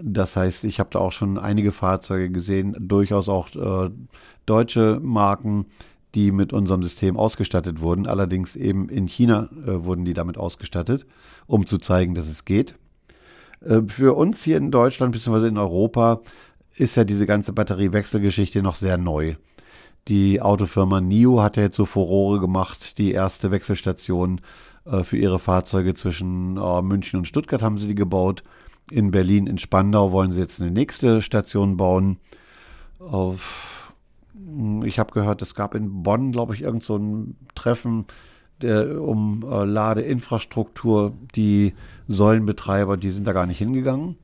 Das 0.00 0.36
heißt, 0.36 0.64
ich 0.64 0.80
habe 0.80 0.90
da 0.92 0.98
auch 0.98 1.12
schon 1.12 1.38
einige 1.38 1.72
Fahrzeuge 1.72 2.30
gesehen, 2.30 2.76
durchaus 2.78 3.28
auch 3.28 3.54
äh, 3.54 3.90
deutsche 4.46 5.00
Marken, 5.02 5.66
die 6.14 6.30
mit 6.30 6.52
unserem 6.52 6.82
System 6.82 7.16
ausgestattet 7.16 7.80
wurden. 7.80 8.06
Allerdings 8.06 8.56
eben 8.56 8.88
in 8.88 9.06
China 9.06 9.48
äh, 9.66 9.84
wurden 9.84 10.04
die 10.04 10.14
damit 10.14 10.38
ausgestattet, 10.38 11.06
um 11.46 11.66
zu 11.66 11.78
zeigen, 11.78 12.14
dass 12.14 12.28
es 12.28 12.44
geht. 12.44 12.76
Äh, 13.60 13.82
Für 13.88 14.16
uns 14.16 14.42
hier 14.42 14.56
in 14.56 14.70
Deutschland 14.70 15.12
bzw. 15.12 15.48
in 15.48 15.58
Europa 15.58 16.20
ist 16.76 16.96
ja 16.96 17.04
diese 17.04 17.26
ganze 17.26 17.52
Batteriewechselgeschichte 17.52 18.62
noch 18.62 18.74
sehr 18.74 18.98
neu. 18.98 19.36
Die 20.08 20.42
Autofirma 20.42 21.00
NIO 21.00 21.40
hat 21.40 21.56
ja 21.56 21.64
jetzt 21.64 21.76
so 21.76 21.86
Furore 21.86 22.40
gemacht, 22.40 22.98
die 22.98 23.12
erste 23.12 23.50
Wechselstation 23.50 24.40
äh, 24.84 25.02
für 25.02 25.16
ihre 25.16 25.38
Fahrzeuge 25.38 25.94
zwischen 25.94 26.56
äh, 26.56 26.82
München 26.82 27.18
und 27.18 27.28
Stuttgart 27.28 27.62
haben 27.62 27.78
sie 27.78 27.88
die 27.88 27.94
gebaut. 27.94 28.42
In 28.90 29.10
Berlin, 29.10 29.46
in 29.46 29.58
Spandau 29.58 30.12
wollen 30.12 30.30
sie 30.30 30.40
jetzt 30.40 30.60
eine 30.60 30.70
nächste 30.70 31.22
Station 31.22 31.76
bauen. 31.76 32.18
Auf, 32.98 33.94
ich 34.84 34.98
habe 34.98 35.12
gehört, 35.12 35.42
es 35.42 35.54
gab 35.54 35.74
in 35.74 36.02
Bonn, 36.02 36.32
glaube 36.32 36.54
ich, 36.54 36.62
irgend 36.62 36.82
so 36.82 36.96
ein 36.96 37.36
Treffen 37.54 38.06
der, 38.60 39.00
um 39.00 39.44
äh, 39.50 39.64
Ladeinfrastruktur. 39.64 41.14
Die 41.34 41.74
Säulenbetreiber, 42.08 42.96
die 42.96 43.10
sind 43.10 43.26
da 43.26 43.32
gar 43.32 43.46
nicht 43.46 43.58
hingegangen. 43.58 44.16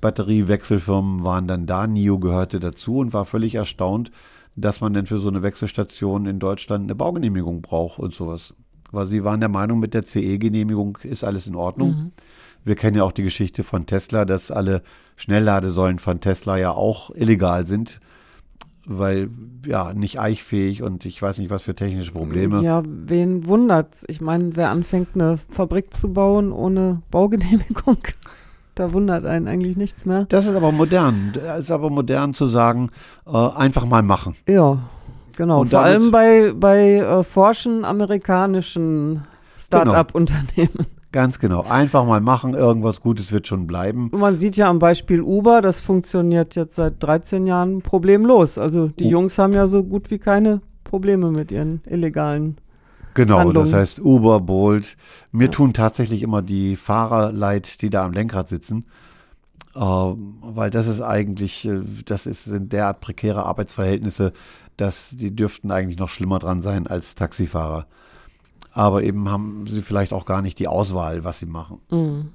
Batteriewechselfirmen 0.00 1.24
waren 1.24 1.46
dann 1.46 1.66
da, 1.66 1.86
NIO 1.86 2.18
gehörte 2.18 2.60
dazu 2.60 2.98
und 2.98 3.14
war 3.14 3.24
völlig 3.24 3.54
erstaunt, 3.54 4.10
dass 4.54 4.80
man 4.80 4.92
denn 4.92 5.06
für 5.06 5.18
so 5.18 5.28
eine 5.28 5.42
Wechselstation 5.42 6.26
in 6.26 6.38
Deutschland 6.38 6.84
eine 6.84 6.94
Baugenehmigung 6.94 7.62
braucht 7.62 7.98
und 7.98 8.12
sowas. 8.12 8.54
Weil 8.92 9.06
sie 9.06 9.24
waren 9.24 9.40
der 9.40 9.48
Meinung, 9.48 9.80
mit 9.80 9.94
der 9.94 10.04
CE-Genehmigung 10.04 10.98
ist 11.02 11.24
alles 11.24 11.46
in 11.46 11.54
Ordnung. 11.54 11.90
Mhm. 11.90 12.12
Wir 12.64 12.76
kennen 12.76 12.96
ja 12.96 13.04
auch 13.04 13.12
die 13.12 13.22
Geschichte 13.22 13.62
von 13.62 13.86
Tesla, 13.86 14.24
dass 14.24 14.50
alle 14.50 14.82
Schnellladesäulen 15.16 15.98
von 15.98 16.20
Tesla 16.20 16.56
ja 16.56 16.70
auch 16.70 17.10
illegal 17.14 17.66
sind, 17.66 18.00
weil 18.86 19.28
ja 19.66 19.92
nicht 19.92 20.18
eichfähig 20.18 20.82
und 20.82 21.04
ich 21.04 21.20
weiß 21.20 21.38
nicht, 21.38 21.50
was 21.50 21.62
für 21.62 21.74
technische 21.74 22.12
Probleme. 22.12 22.62
Ja, 22.62 22.82
wen 22.86 23.46
wundert's? 23.46 24.04
Ich 24.08 24.20
meine, 24.20 24.56
wer 24.56 24.70
anfängt, 24.70 25.08
eine 25.14 25.38
Fabrik 25.50 25.92
zu 25.92 26.12
bauen 26.12 26.52
ohne 26.52 27.02
Baugenehmigung, 27.10 27.98
da 28.74 28.92
wundert 28.92 29.26
einen 29.26 29.46
eigentlich 29.46 29.76
nichts 29.76 30.06
mehr. 30.06 30.24
Das 30.28 30.46
ist 30.46 30.54
aber 30.54 30.72
modern. 30.72 31.32
Das 31.34 31.60
ist 31.60 31.70
aber 31.70 31.90
modern 31.90 32.34
zu 32.34 32.46
sagen, 32.46 32.90
äh, 33.26 33.36
einfach 33.36 33.84
mal 33.84 34.02
machen. 34.02 34.36
Ja, 34.48 34.78
genau. 35.36 35.60
Und 35.60 35.70
Vor 35.70 35.80
allem 35.80 36.10
bei, 36.10 36.52
bei 36.54 36.96
äh, 36.96 37.22
forschen 37.22 37.84
amerikanischen 37.84 39.22
Start-up-Unternehmen. 39.58 40.86
Ganz 41.14 41.38
genau. 41.38 41.62
Einfach 41.62 42.04
mal 42.04 42.20
machen. 42.20 42.54
Irgendwas 42.54 43.00
Gutes 43.00 43.30
wird 43.30 43.46
schon 43.46 43.68
bleiben. 43.68 44.08
Und 44.10 44.18
Man 44.18 44.34
sieht 44.36 44.56
ja 44.56 44.68
am 44.68 44.80
Beispiel 44.80 45.20
Uber, 45.22 45.62
das 45.62 45.80
funktioniert 45.80 46.56
jetzt 46.56 46.74
seit 46.74 47.00
13 47.00 47.46
Jahren 47.46 47.82
problemlos. 47.82 48.58
Also 48.58 48.88
die 48.88 49.04
U- 49.04 49.10
Jungs 49.10 49.38
haben 49.38 49.52
ja 49.52 49.68
so 49.68 49.84
gut 49.84 50.10
wie 50.10 50.18
keine 50.18 50.60
Probleme 50.82 51.30
mit 51.30 51.52
ihren 51.52 51.82
illegalen. 51.86 52.56
Genau, 53.14 53.38
Handlungen. 53.38 53.70
das 53.70 53.78
heißt 53.80 54.00
Uber, 54.00 54.40
Bolt. 54.40 54.96
Mir 55.30 55.52
tun 55.52 55.72
tatsächlich 55.72 56.20
immer 56.24 56.42
die 56.42 56.74
Fahrer 56.74 57.30
leid, 57.30 57.80
die 57.80 57.90
da 57.90 58.04
am 58.04 58.12
Lenkrad 58.12 58.48
sitzen. 58.48 58.84
Äh, 59.76 59.78
weil 59.80 60.70
das 60.70 60.88
ist 60.88 61.00
eigentlich, 61.00 61.64
äh, 61.68 61.80
das 62.06 62.26
ist, 62.26 62.42
sind 62.42 62.72
derart 62.72 63.00
prekäre 63.00 63.46
Arbeitsverhältnisse, 63.46 64.32
dass 64.76 65.10
die 65.10 65.30
dürften 65.34 65.70
eigentlich 65.70 65.98
noch 66.00 66.08
schlimmer 66.08 66.40
dran 66.40 66.60
sein 66.60 66.88
als 66.88 67.14
Taxifahrer. 67.14 67.86
Aber 68.74 69.02
eben 69.02 69.28
haben 69.30 69.66
sie 69.66 69.82
vielleicht 69.82 70.12
auch 70.12 70.26
gar 70.26 70.42
nicht 70.42 70.58
die 70.58 70.68
Auswahl, 70.68 71.24
was 71.24 71.38
sie 71.38 71.46
machen. 71.46 71.78
Mhm. 71.90 72.30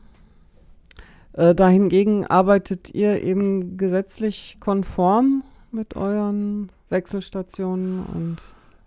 Äh, 1.34 1.54
dahingegen 1.54 2.26
arbeitet 2.26 2.94
ihr 2.94 3.22
eben 3.22 3.78
gesetzlich 3.78 4.58
konform 4.60 5.44
mit 5.72 5.96
euren 5.96 6.70
Wechselstationen 6.90 8.04
und 8.14 8.38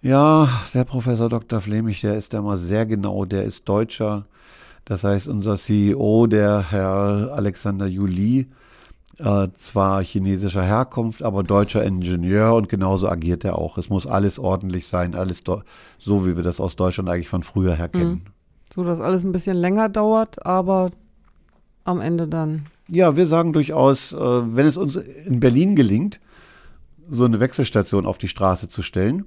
Ja, 0.01 0.49
der 0.75 0.85
Professor 0.85 1.29
Dr. 1.29 1.61
Flemich, 1.61 2.01
der 2.01 2.17
ist 2.17 2.35
da 2.35 2.43
mal 2.43 2.59
sehr 2.59 2.87
genau, 2.87 3.25
der 3.25 3.45
ist 3.45 3.69
Deutscher. 3.69 4.27
Das 4.85 5.05
heißt, 5.05 5.29
unser 5.29 5.57
CEO, 5.57 6.27
der 6.27 6.71
Herr 6.73 7.33
Alexander 7.35 7.87
Juli, 7.87 8.49
äh, 9.19 9.49
zwar 9.57 10.03
chinesischer 10.03 10.63
Herkunft, 10.63 11.23
aber 11.23 11.43
deutscher 11.43 11.85
Ingenieur 11.85 12.55
und 12.55 12.69
genauso 12.69 13.09
agiert 13.09 13.45
er 13.45 13.59
auch. 13.59 13.79
Es 13.79 13.89
muss 13.89 14.07
alles 14.07 14.39
ordentlich 14.39 14.87
sein, 14.87 15.15
alles 15.15 15.43
so, 15.99 16.27
wie 16.27 16.37
wir 16.37 16.43
das 16.43 16.61
aus 16.61 16.77
Deutschland 16.77 17.09
eigentlich 17.09 17.29
von 17.29 17.43
früher 17.43 17.75
her 17.75 17.89
kennen. 17.89 18.23
so, 18.75 18.85
dass 18.85 19.01
alles 19.01 19.25
ein 19.25 19.33
bisschen 19.33 19.57
länger 19.57 19.89
dauert, 19.89 20.45
aber 20.45 20.91
am 21.85 22.01
Ende 22.01 22.29
dann. 22.29 22.65
Ja, 22.89 23.17
wir 23.17 23.27
sagen 23.27 23.53
durchaus, 23.53 24.13
äh, 24.13 24.17
wenn 24.19 24.67
es 24.67 24.77
uns 24.77 24.97
in 24.97 25.41
Berlin 25.41 25.77
gelingt, 25.77 26.21
so 27.09 27.25
eine 27.25 27.41
Wechselstation 27.41 28.07
auf 28.07 28.19
die 28.19 28.29
Straße 28.29 28.69
zu 28.69 28.83
stellen, 28.83 29.27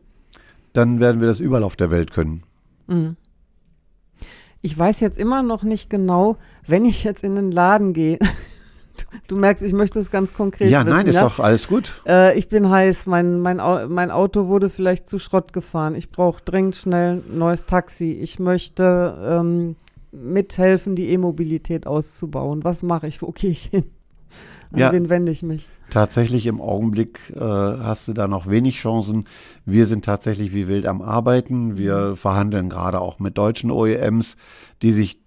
dann 0.74 1.00
werden 1.00 1.22
wir 1.22 1.28
das 1.28 1.40
überall 1.40 1.64
auf 1.64 1.76
der 1.76 1.92
Welt 1.92 2.12
können. 2.12 2.44
Mhm. 2.88 3.18
Ich 4.62 4.78
weiß 4.78 5.00
jetzt 5.00 5.20
immer 5.20 5.44
noch 5.44 5.64
nicht 5.64 5.90
genau, 5.90 6.38
wenn 6.66 6.86
ich 6.86 7.04
jetzt 7.04 7.24
in 7.24 7.36
den 7.36 7.52
Laden 7.52 7.94
gehe. 7.94 8.18
Du, 9.28 9.36
merkst, 9.38 9.64
ich 9.64 9.74
möchte 9.74 10.00
es 10.00 10.12
ganz 10.12 10.34
konkret 10.34 10.70
Ja, 10.72 10.86
wissen. 10.86 10.90
nein, 10.96 11.08
ist 11.08 11.16
ja? 11.16 11.24
doch 11.24 11.40
alles 11.40 11.68
gut. 11.68 11.94
Äh, 12.08 12.38
ich 12.38 12.48
bin 12.50 12.70
heiß, 12.70 13.08
mein, 13.08 13.40
mein, 13.40 13.58
mein 13.90 14.12
Auto 14.12 14.48
wurde 14.48 14.70
vielleicht 14.70 15.08
zu 15.08 15.20
Schrott 15.20 15.54
gefahren. 15.54 15.96
Ich 15.96 16.10
brauche 16.12 16.42
dringend 16.44 16.76
schnell 16.76 17.24
ein 17.30 17.38
neues 17.38 17.66
Taxi. 17.66 18.12
Ich 18.12 18.40
möchte 18.40 19.18
ähm, 19.28 19.76
mithelfen, 20.12 20.96
die 20.96 21.10
E-Mobilität 21.10 21.88
auszubauen. 21.88 22.64
Was 22.64 22.84
mache 22.84 23.08
ich? 23.08 23.22
Wo 23.22 23.32
gehe 23.32 23.52
ich 23.52 23.64
hin? 23.66 23.84
An 24.72 24.80
Ja. 24.80 24.92
wen 24.92 25.10
wende 25.10 25.32
ich 25.32 25.44
mich? 25.44 25.70
Tatsächlich 25.92 26.48
im 26.48 26.60
Augenblick 26.60 27.20
äh, 27.36 27.40
hast 27.40 28.08
du 28.08 28.14
da 28.14 28.28
noch 28.28 28.48
wenig 28.48 28.78
Chancen. 28.80 29.26
Wir 29.66 29.86
sind 29.86 30.04
tatsächlich 30.04 30.54
wie 30.54 30.68
wild 30.68 30.88
am 30.88 31.02
Arbeiten. 31.02 31.78
Wir 31.78 32.16
verhandeln 32.16 32.70
gerade 32.70 33.00
auch 33.00 33.20
mit 33.20 33.38
deutschen 33.38 33.70
OEMs, 33.72 34.36
die 34.82 34.92
sich 34.92 35.20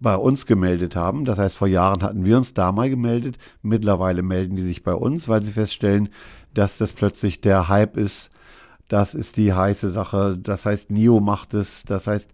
bei 0.00 0.16
uns 0.16 0.46
gemeldet 0.46 0.96
haben. 0.96 1.24
Das 1.24 1.38
heißt, 1.38 1.56
vor 1.56 1.68
Jahren 1.68 2.02
hatten 2.02 2.24
wir 2.24 2.36
uns 2.36 2.54
da 2.54 2.72
mal 2.72 2.88
gemeldet. 2.90 3.38
Mittlerweile 3.62 4.22
melden 4.22 4.56
die 4.56 4.62
sich 4.62 4.82
bei 4.82 4.94
uns, 4.94 5.28
weil 5.28 5.42
sie 5.42 5.52
feststellen, 5.52 6.08
dass 6.54 6.78
das 6.78 6.92
plötzlich 6.92 7.40
der 7.40 7.68
Hype 7.68 7.96
ist. 7.96 8.30
Das 8.88 9.14
ist 9.14 9.36
die 9.36 9.52
heiße 9.52 9.90
Sache. 9.90 10.36
Das 10.38 10.66
heißt, 10.66 10.90
NIO 10.90 11.20
macht 11.20 11.54
es. 11.54 11.84
Das 11.84 12.06
heißt, 12.06 12.30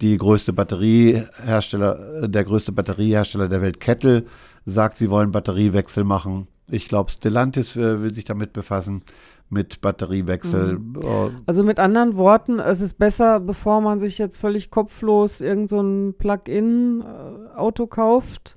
Die 0.00 0.16
größte 0.16 0.52
Batteriehersteller, 0.54 2.26
der 2.26 2.44
größte 2.44 2.72
Batteriehersteller 2.72 3.48
der 3.48 3.60
Welt, 3.60 3.80
Kettle, 3.80 4.24
sagt, 4.64 4.96
sie 4.96 5.10
wollen 5.10 5.30
Batteriewechsel 5.30 6.04
machen. 6.04 6.46
Ich 6.68 6.88
glaube, 6.88 7.10
Stellantis 7.10 7.76
äh, 7.76 8.00
will 8.00 8.14
sich 8.14 8.24
damit 8.24 8.52
befassen, 8.54 9.02
mit 9.50 9.80
Batteriewechsel. 9.80 10.78
Äh, 11.02 11.06
Also 11.46 11.64
mit 11.64 11.78
anderen 11.80 12.16
Worten, 12.16 12.60
es 12.60 12.80
ist 12.80 12.94
besser, 12.98 13.40
bevor 13.40 13.80
man 13.80 13.98
sich 13.98 14.16
jetzt 14.18 14.38
völlig 14.38 14.70
kopflos 14.70 15.40
irgend 15.40 15.68
so 15.68 15.80
ein 15.80 16.14
Plug-in-Auto 16.16 17.86
kauft, 17.86 18.56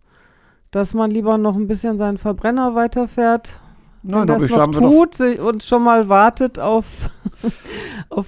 dass 0.71 0.93
man 0.93 1.11
lieber 1.11 1.37
noch 1.37 1.55
ein 1.55 1.67
bisschen 1.67 1.97
seinen 1.97 2.17
Verbrenner 2.17 2.75
weiterfährt, 2.75 3.59
Nein, 4.03 4.27
das 4.27 4.47
noch 4.49 4.57
haben 4.57 4.73
wir 4.73 4.81
doch, 4.81 4.89
tut 4.91 5.15
sich- 5.15 5.39
und 5.39 5.63
schon 5.63 5.83
mal 5.83 6.09
wartet 6.09 6.59
auf, 6.59 6.85
auf 8.09 8.25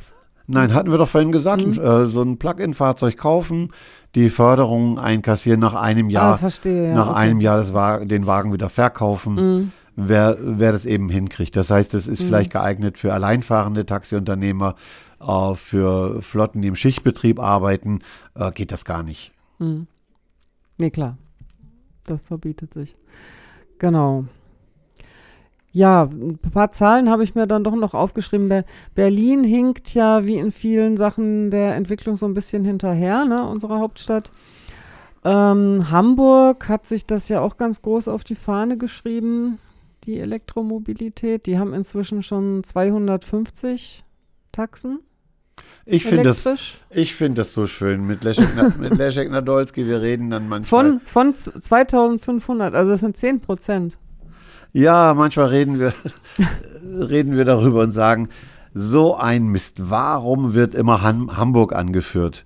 nein, 0.47 0.73
hatten 0.73 0.89
wir 0.89 0.97
doch 0.97 1.09
vorhin 1.09 1.31
gesagt, 1.31 1.65
Mhm. 1.65 1.73
äh, 1.83 2.05
so 2.05 2.21
ein 2.21 2.37
Plug-in-Fahrzeug 2.37 3.17
kaufen, 3.17 3.71
die 4.15 4.29
Förderung 4.29 4.97
einkassieren 4.97 5.59
nach 5.59 5.73
einem 5.73 6.07
ah, 6.07 6.11
Jahr, 6.11 6.37
verstehe, 6.37 6.89
ja, 6.89 6.93
nach 6.95 7.09
okay. 7.09 7.17
einem 7.19 7.41
Jahr 7.41 7.57
das 7.57 7.73
Wa- 7.73 8.05
den 8.05 8.25
Wagen 8.25 8.53
wieder 8.53 8.69
verkaufen. 8.69 9.33
Mhm. 9.35 9.71
Wer, 9.95 10.37
wer 10.39 10.71
das 10.71 10.85
eben 10.85 11.09
hinkriegt. 11.09 11.55
Das 11.55 11.69
heißt, 11.69 11.93
es 11.93 12.07
ist 12.07 12.21
Mhm. 12.21 12.25
vielleicht 12.25 12.51
geeignet 12.51 12.97
für 12.99 13.13
alleinfahrende 13.13 13.85
Taxiunternehmer, 13.85 14.75
äh, 15.19 15.55
für 15.55 16.21
Flotten, 16.21 16.61
die 16.61 16.67
im 16.67 16.75
Schichtbetrieb 16.75 17.39
arbeiten, 17.39 17.99
äh, 18.35 18.51
geht 18.51 18.71
das 18.71 18.85
gar 18.85 19.03
nicht. 19.03 19.31
Mhm. 19.59 19.87
Nee, 20.77 20.89
klar. 20.89 21.17
Das 22.05 22.21
verbietet 22.21 22.73
sich. 22.73 22.95
Genau. 23.79 24.25
Ja, 25.71 26.03
ein 26.03 26.37
paar 26.37 26.71
Zahlen 26.71 27.09
habe 27.09 27.23
ich 27.25 27.35
mir 27.35 27.47
dann 27.47 27.65
doch 27.65 27.75
noch 27.75 27.93
aufgeschrieben. 27.93 28.47
Ber 28.47 28.63
Berlin 28.93 29.43
hinkt 29.43 29.93
ja 29.93 30.25
wie 30.25 30.37
in 30.37 30.51
vielen 30.53 30.95
Sachen 30.95 31.51
der 31.51 31.75
Entwicklung 31.75 32.15
so 32.15 32.25
ein 32.25 32.33
bisschen 32.33 32.63
hinterher, 32.63 33.25
ne, 33.25 33.45
unsere 33.45 33.79
Hauptstadt. 33.79 34.31
Ähm, 35.25 35.91
Hamburg 35.91 36.69
hat 36.69 36.87
sich 36.87 37.05
das 37.05 37.27
ja 37.27 37.41
auch 37.41 37.57
ganz 37.57 37.81
groß 37.81 38.07
auf 38.07 38.23
die 38.23 38.35
Fahne 38.35 38.77
geschrieben, 38.77 39.57
die 40.05 40.19
Elektromobilität. 40.19 41.45
Die 41.45 41.57
haben 41.57 41.73
inzwischen 41.73 42.23
schon 42.23 42.63
250 42.63 44.03
Taxen 44.51 44.99
Ich 45.85 46.05
finde 46.05 46.23
das, 46.23 46.47
ich 46.89 47.13
find 47.15 47.37
das 47.37 47.53
so 47.53 47.67
schön 47.67 48.05
mit 48.05 48.23
Leszek, 48.23 48.47
mit 48.79 48.97
Leszek 48.97 49.29
Nadolski. 49.29 49.85
Wir 49.85 50.01
reden 50.01 50.29
dann 50.29 50.47
manchmal. 50.47 50.99
Von, 50.99 51.01
von 51.05 51.33
z- 51.35 51.61
2500, 51.61 52.73
also 52.73 52.91
das 52.91 53.01
sind 53.01 53.17
10 53.17 53.41
Prozent. 53.41 53.97
Ja, 54.73 55.13
manchmal 55.15 55.47
reden 55.47 55.79
wir, 55.79 55.93
reden 57.09 57.35
wir 57.37 57.45
darüber 57.45 57.81
und 57.81 57.91
sagen, 57.91 58.29
so 58.73 59.15
ein 59.15 59.47
Mist. 59.47 59.89
Warum 59.89 60.53
wird 60.53 60.75
immer 60.75 61.01
Han 61.01 61.37
Hamburg 61.37 61.73
angeführt? 61.73 62.45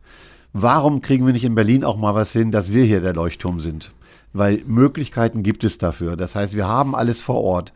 Warum 0.53 1.01
kriegen 1.01 1.25
wir 1.25 1.33
nicht 1.33 1.45
in 1.45 1.55
Berlin 1.55 1.83
auch 1.83 1.97
mal 1.97 2.15
was 2.15 2.31
hin, 2.31 2.51
dass 2.51 2.71
wir 2.73 2.83
hier 2.83 3.01
der 3.01 3.13
Leuchtturm 3.13 3.59
sind? 3.59 3.91
Weil 4.33 4.63
Möglichkeiten 4.65 5.43
gibt 5.43 5.63
es 5.63 5.77
dafür. 5.77 6.15
Das 6.15 6.35
heißt, 6.35 6.55
wir 6.55 6.67
haben 6.67 6.95
alles 6.95 7.19
vor 7.19 7.41
Ort. 7.41 7.73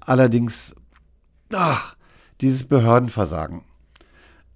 Allerdings, 0.00 0.74
ach, 1.52 1.96
dieses 2.40 2.64
Behördenversagen, 2.64 3.62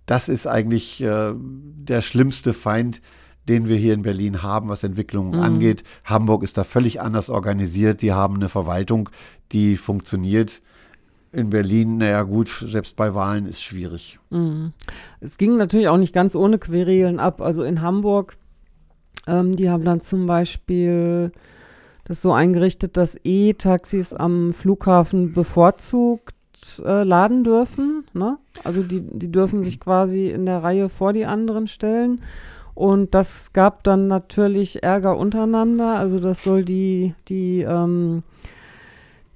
das 0.05 0.29
ist 0.29 0.47
eigentlich 0.47 1.03
äh, 1.03 1.33
der 1.35 2.01
schlimmste 2.03 2.53
Feind, 2.53 3.01
den 3.49 3.67
wir 3.67 3.77
hier 3.77 3.95
in 3.95 4.03
Berlin 4.03 4.43
haben, 4.43 4.69
was 4.69 4.85
Entwicklungen 4.85 5.41
angeht. 5.41 5.85
Hamburg 6.05 6.43
ist 6.43 6.59
da 6.59 6.65
völlig 6.65 7.01
anders 7.01 7.31
organisiert. 7.31 8.03
Die 8.03 8.13
haben 8.13 8.35
eine 8.37 8.51
Verwaltung, 8.51 9.09
die 9.53 9.77
funktioniert. 9.77 10.61
In 11.33 11.51
Berlin, 11.51 11.99
naja 11.99 12.23
gut, 12.23 12.65
selbst 12.67 12.97
bei 12.97 13.15
Wahlen 13.15 13.47
ist 13.47 13.63
schwierig. 13.63 14.19
Es 15.21 15.39
ging 15.39 15.57
natürlich 15.57 15.89
auch 15.89 15.97
nicht 15.99 16.15
ganz 16.15 16.35
ohne 16.35 16.59
Querelen 16.59 17.19
ab. 17.21 17.41
Also 17.41 17.63
in 17.65 17.81
Hamburg, 17.83 18.37
ähm, 19.27 19.57
die 19.57 19.71
haben 19.71 19.85
dann 19.85 20.01
zum 20.01 20.27
Beispiel 20.27 21.33
das 22.05 22.23
so 22.23 22.33
eingerichtet, 22.33 22.97
dass 22.97 23.21
E-Taxis 23.23 24.15
am 24.15 24.55
Flughafen 24.55 25.35
bevorzugt 25.35 26.35
äh, 26.85 27.03
laden 27.03 27.45
dürfen. 27.45 28.07
Ne? 28.15 28.39
Also 28.65 28.83
die, 28.83 29.03
die 29.03 29.31
dürfen 29.31 29.63
sich 29.63 29.79
quasi 29.79 30.31
in 30.31 30.47
der 30.47 30.63
Reihe 30.63 30.89
vor 30.89 31.13
die 31.13 31.27
anderen 31.27 31.67
stellen. 31.67 32.23
Und 32.75 33.15
das 33.15 33.53
gab 33.53 33.85
dann 33.85 34.07
natürlich 34.07 34.83
Ärger 34.83 35.19
untereinander. 35.19 35.97
Also 35.97 36.19
das 36.21 36.43
soll 36.45 36.65
die, 36.65 37.15
die, 37.29 37.61
ähm, 37.63 38.23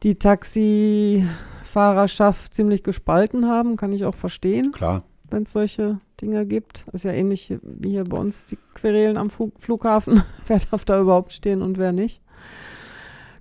die 0.02 0.14
Taxifahrerschaft 0.14 2.54
ziemlich 2.54 2.82
gespalten 2.82 3.46
haben, 3.48 3.76
kann 3.76 3.92
ich 3.92 4.04
auch 4.04 4.14
verstehen 4.14 4.72
Klar. 4.72 5.02
wenn 5.30 5.42
es 5.42 5.52
solche 5.52 5.98
Dinge 6.22 6.46
gibt. 6.46 6.86
Ist 6.92 7.04
ja 7.04 7.12
ähnlich 7.12 7.54
wie 7.62 7.90
hier 7.90 8.04
bei 8.04 8.16
uns 8.16 8.46
die 8.46 8.58
Querelen 8.74 9.16
am 9.16 9.28
Flughafen. 9.30 10.22
wer 10.46 10.60
darf 10.70 10.84
da 10.84 11.00
überhaupt 11.00 11.32
stehen 11.32 11.60
und 11.60 11.78
wer 11.78 11.92
nicht? 11.92 12.22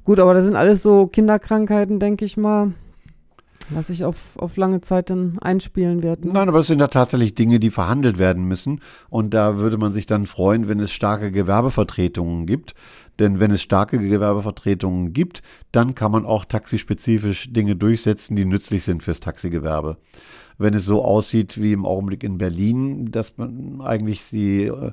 Gut, 0.04 0.20
aber 0.20 0.34
das 0.34 0.46
sind 0.46 0.56
alles 0.56 0.82
so 0.82 1.06
Kinderkrankheiten, 1.06 2.00
denke 2.00 2.26
ich 2.26 2.36
mal, 2.36 2.74
was 3.70 3.88
sich 3.88 4.04
auf, 4.04 4.36
auf 4.38 4.58
lange 4.58 4.82
Zeit 4.82 5.12
dann 5.12 5.38
einspielen 5.40 6.02
wird. 6.02 6.26
Ne? 6.26 6.34
Nein, 6.34 6.50
aber 6.50 6.60
es 6.60 6.68
sind 6.68 6.80
ja 6.80 6.88
tatsächlich 6.88 7.36
Dinge, 7.36 7.60
die 7.60 7.70
verhandelt 7.70 8.18
werden 8.18 8.46
müssen. 8.46 8.82
Und 9.10 9.34
da 9.36 9.60
würde 9.60 9.78
man 9.78 9.94
sich 9.94 10.08
dann 10.08 10.26
freuen, 10.26 10.68
wenn 10.68 10.80
es 10.80 10.92
starke 10.92 11.32
Gewerbevertretungen 11.32 12.48
gibt. 12.48 12.74
Denn 13.20 13.40
wenn 13.40 13.52
es 13.52 13.62
starke 13.62 14.00
Gewerbevertretungen 14.00 15.14
gibt, 15.14 15.42
dann 15.72 15.96
kann 15.96 16.12
man 16.12 16.26
auch 16.26 16.46
taxispezifisch 16.46 17.52
Dinge 17.52 17.76
durchsetzen, 17.76 18.36
die 18.36 18.46
nützlich 18.46 18.84
sind 18.84 19.04
fürs 19.04 19.20
Taxigewerbe. 19.20 19.98
Wenn 20.58 20.74
es 20.74 20.86
so 20.86 21.04
aussieht 21.04 21.62
wie 21.62 21.74
im 21.74 21.86
Augenblick 21.86 22.24
in 22.24 22.38
Berlin, 22.38 23.12
dass 23.12 23.38
man 23.38 23.82
eigentlich 23.82 24.30
die, 24.30 24.66
äh, 24.66 24.92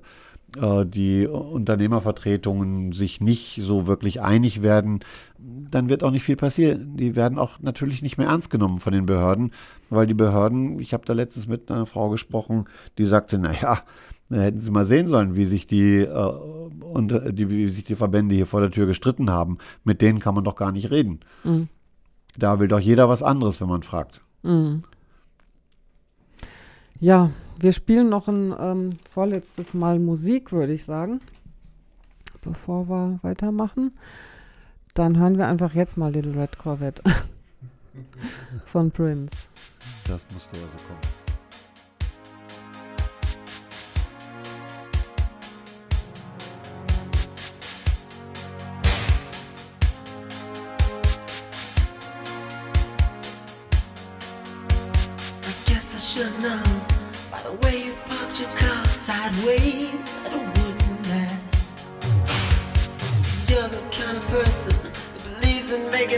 äh, 0.56 0.86
die 0.86 1.26
Unternehmervertretungen 1.26 2.92
sich 2.92 3.20
nicht 3.20 3.60
so 3.62 3.86
wirklich 3.86 4.22
einig 4.22 4.62
werden, 4.62 5.00
dann 5.38 5.88
wird 5.88 6.02
auch 6.02 6.10
nicht 6.10 6.22
viel 6.22 6.36
passieren. 6.36 6.96
Die 6.96 7.16
werden 7.16 7.38
auch 7.38 7.60
natürlich 7.60 8.02
nicht 8.02 8.16
mehr 8.16 8.28
ernst 8.28 8.50
genommen 8.50 8.78
von 8.78 8.92
den 8.92 9.04
Behörden, 9.04 9.52
weil 9.90 10.06
die 10.06 10.14
Behörden, 10.14 10.80
ich 10.80 10.94
habe 10.94 11.04
da 11.04 11.12
letztens 11.12 11.48
mit 11.48 11.70
einer 11.70 11.86
Frau 11.86 12.08
gesprochen, 12.08 12.64
die 12.96 13.04
sagte, 13.04 13.38
naja, 13.38 13.82
hätten 14.31 14.61
Sie 14.61 14.70
mal 14.70 14.85
sehen 14.85 15.07
sollen, 15.07 15.35
wie 15.35 15.45
sich 15.45 15.66
die, 15.66 16.01
äh, 16.01 16.33
und, 16.81 17.12
äh, 17.12 17.33
die, 17.33 17.51
wie 17.51 17.68
sich 17.68 17.85
die 17.85 17.97
Verbände 17.97 18.35
hier 18.35 18.47
vor 18.47 18.61
der 18.61 18.70
Tür 18.70 18.87
gestritten 18.87 19.31
haben. 19.31 19.59
Mit 19.85 20.03
denen 20.03 20.18
kann 20.18 20.35
man 20.35 20.45
doch 20.45 20.57
gar 20.57 20.72
nicht 20.72 20.91
reden. 20.91 21.20
Mhm. 21.45 21.68
Da 22.37 22.61
will 22.61 22.68
doch 22.68 22.81
jeder 22.81 23.09
was 23.09 23.22
anderes, 23.22 23.61
wenn 23.61 23.68
man 23.68 23.83
fragt. 23.83 24.20
Mhm. 24.43 24.85
Ja, 27.01 27.31
wir 27.59 27.72
spielen 27.72 28.09
noch 28.09 28.29
ein 28.29 28.55
ähm, 28.59 28.91
vorletztes 29.11 29.74
Mal 29.74 29.99
Musik, 29.99 30.53
würde 30.53 30.72
ich 30.72 30.85
sagen, 30.85 31.20
bevor 32.43 32.89
wir 32.89 33.18
weitermachen. 33.22 33.93
Dann 34.95 35.16
hören 35.18 35.39
wir 35.39 35.47
einfach 35.47 35.74
jetzt 35.74 35.97
mal 35.97 36.12
Little 36.12 36.41
Red 36.41 36.59
Corvette 36.59 37.03
von 38.66 38.91
Prince. 38.91 39.49
Das 40.07 40.24
musste 40.33 40.57
ja 40.57 40.62
so 40.62 40.87
kommen. 40.87 41.17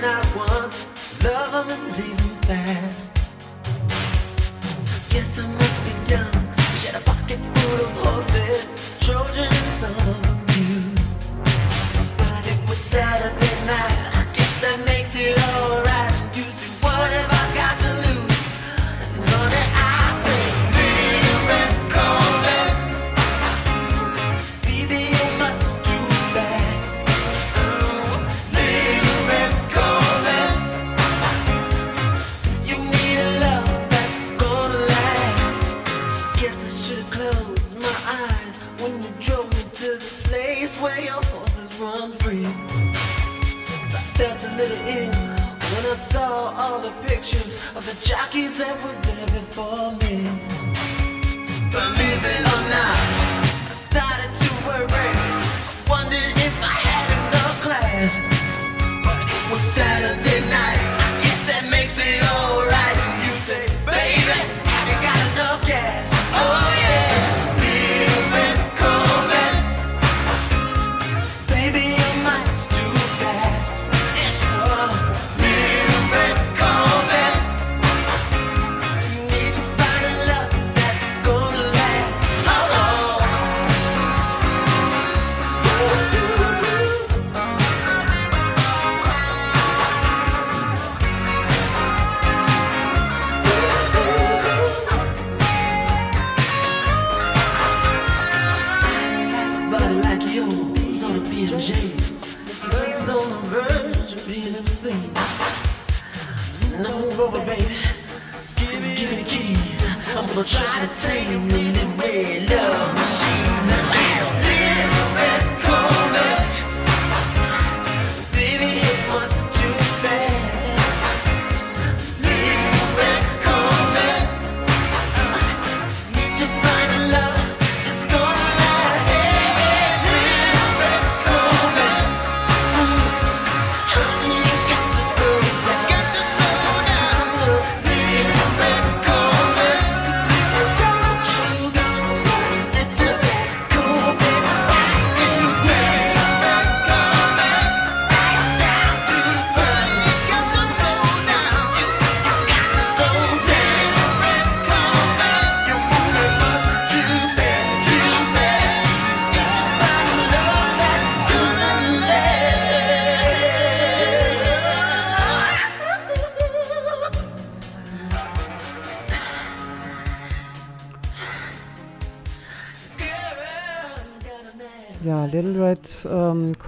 I 0.05 0.37
want. 0.37 0.87
Love 1.23 1.69
them 1.69 1.71
and 1.71 1.97
leave 1.97 2.17
them 2.17 2.37
fast. 2.43 2.90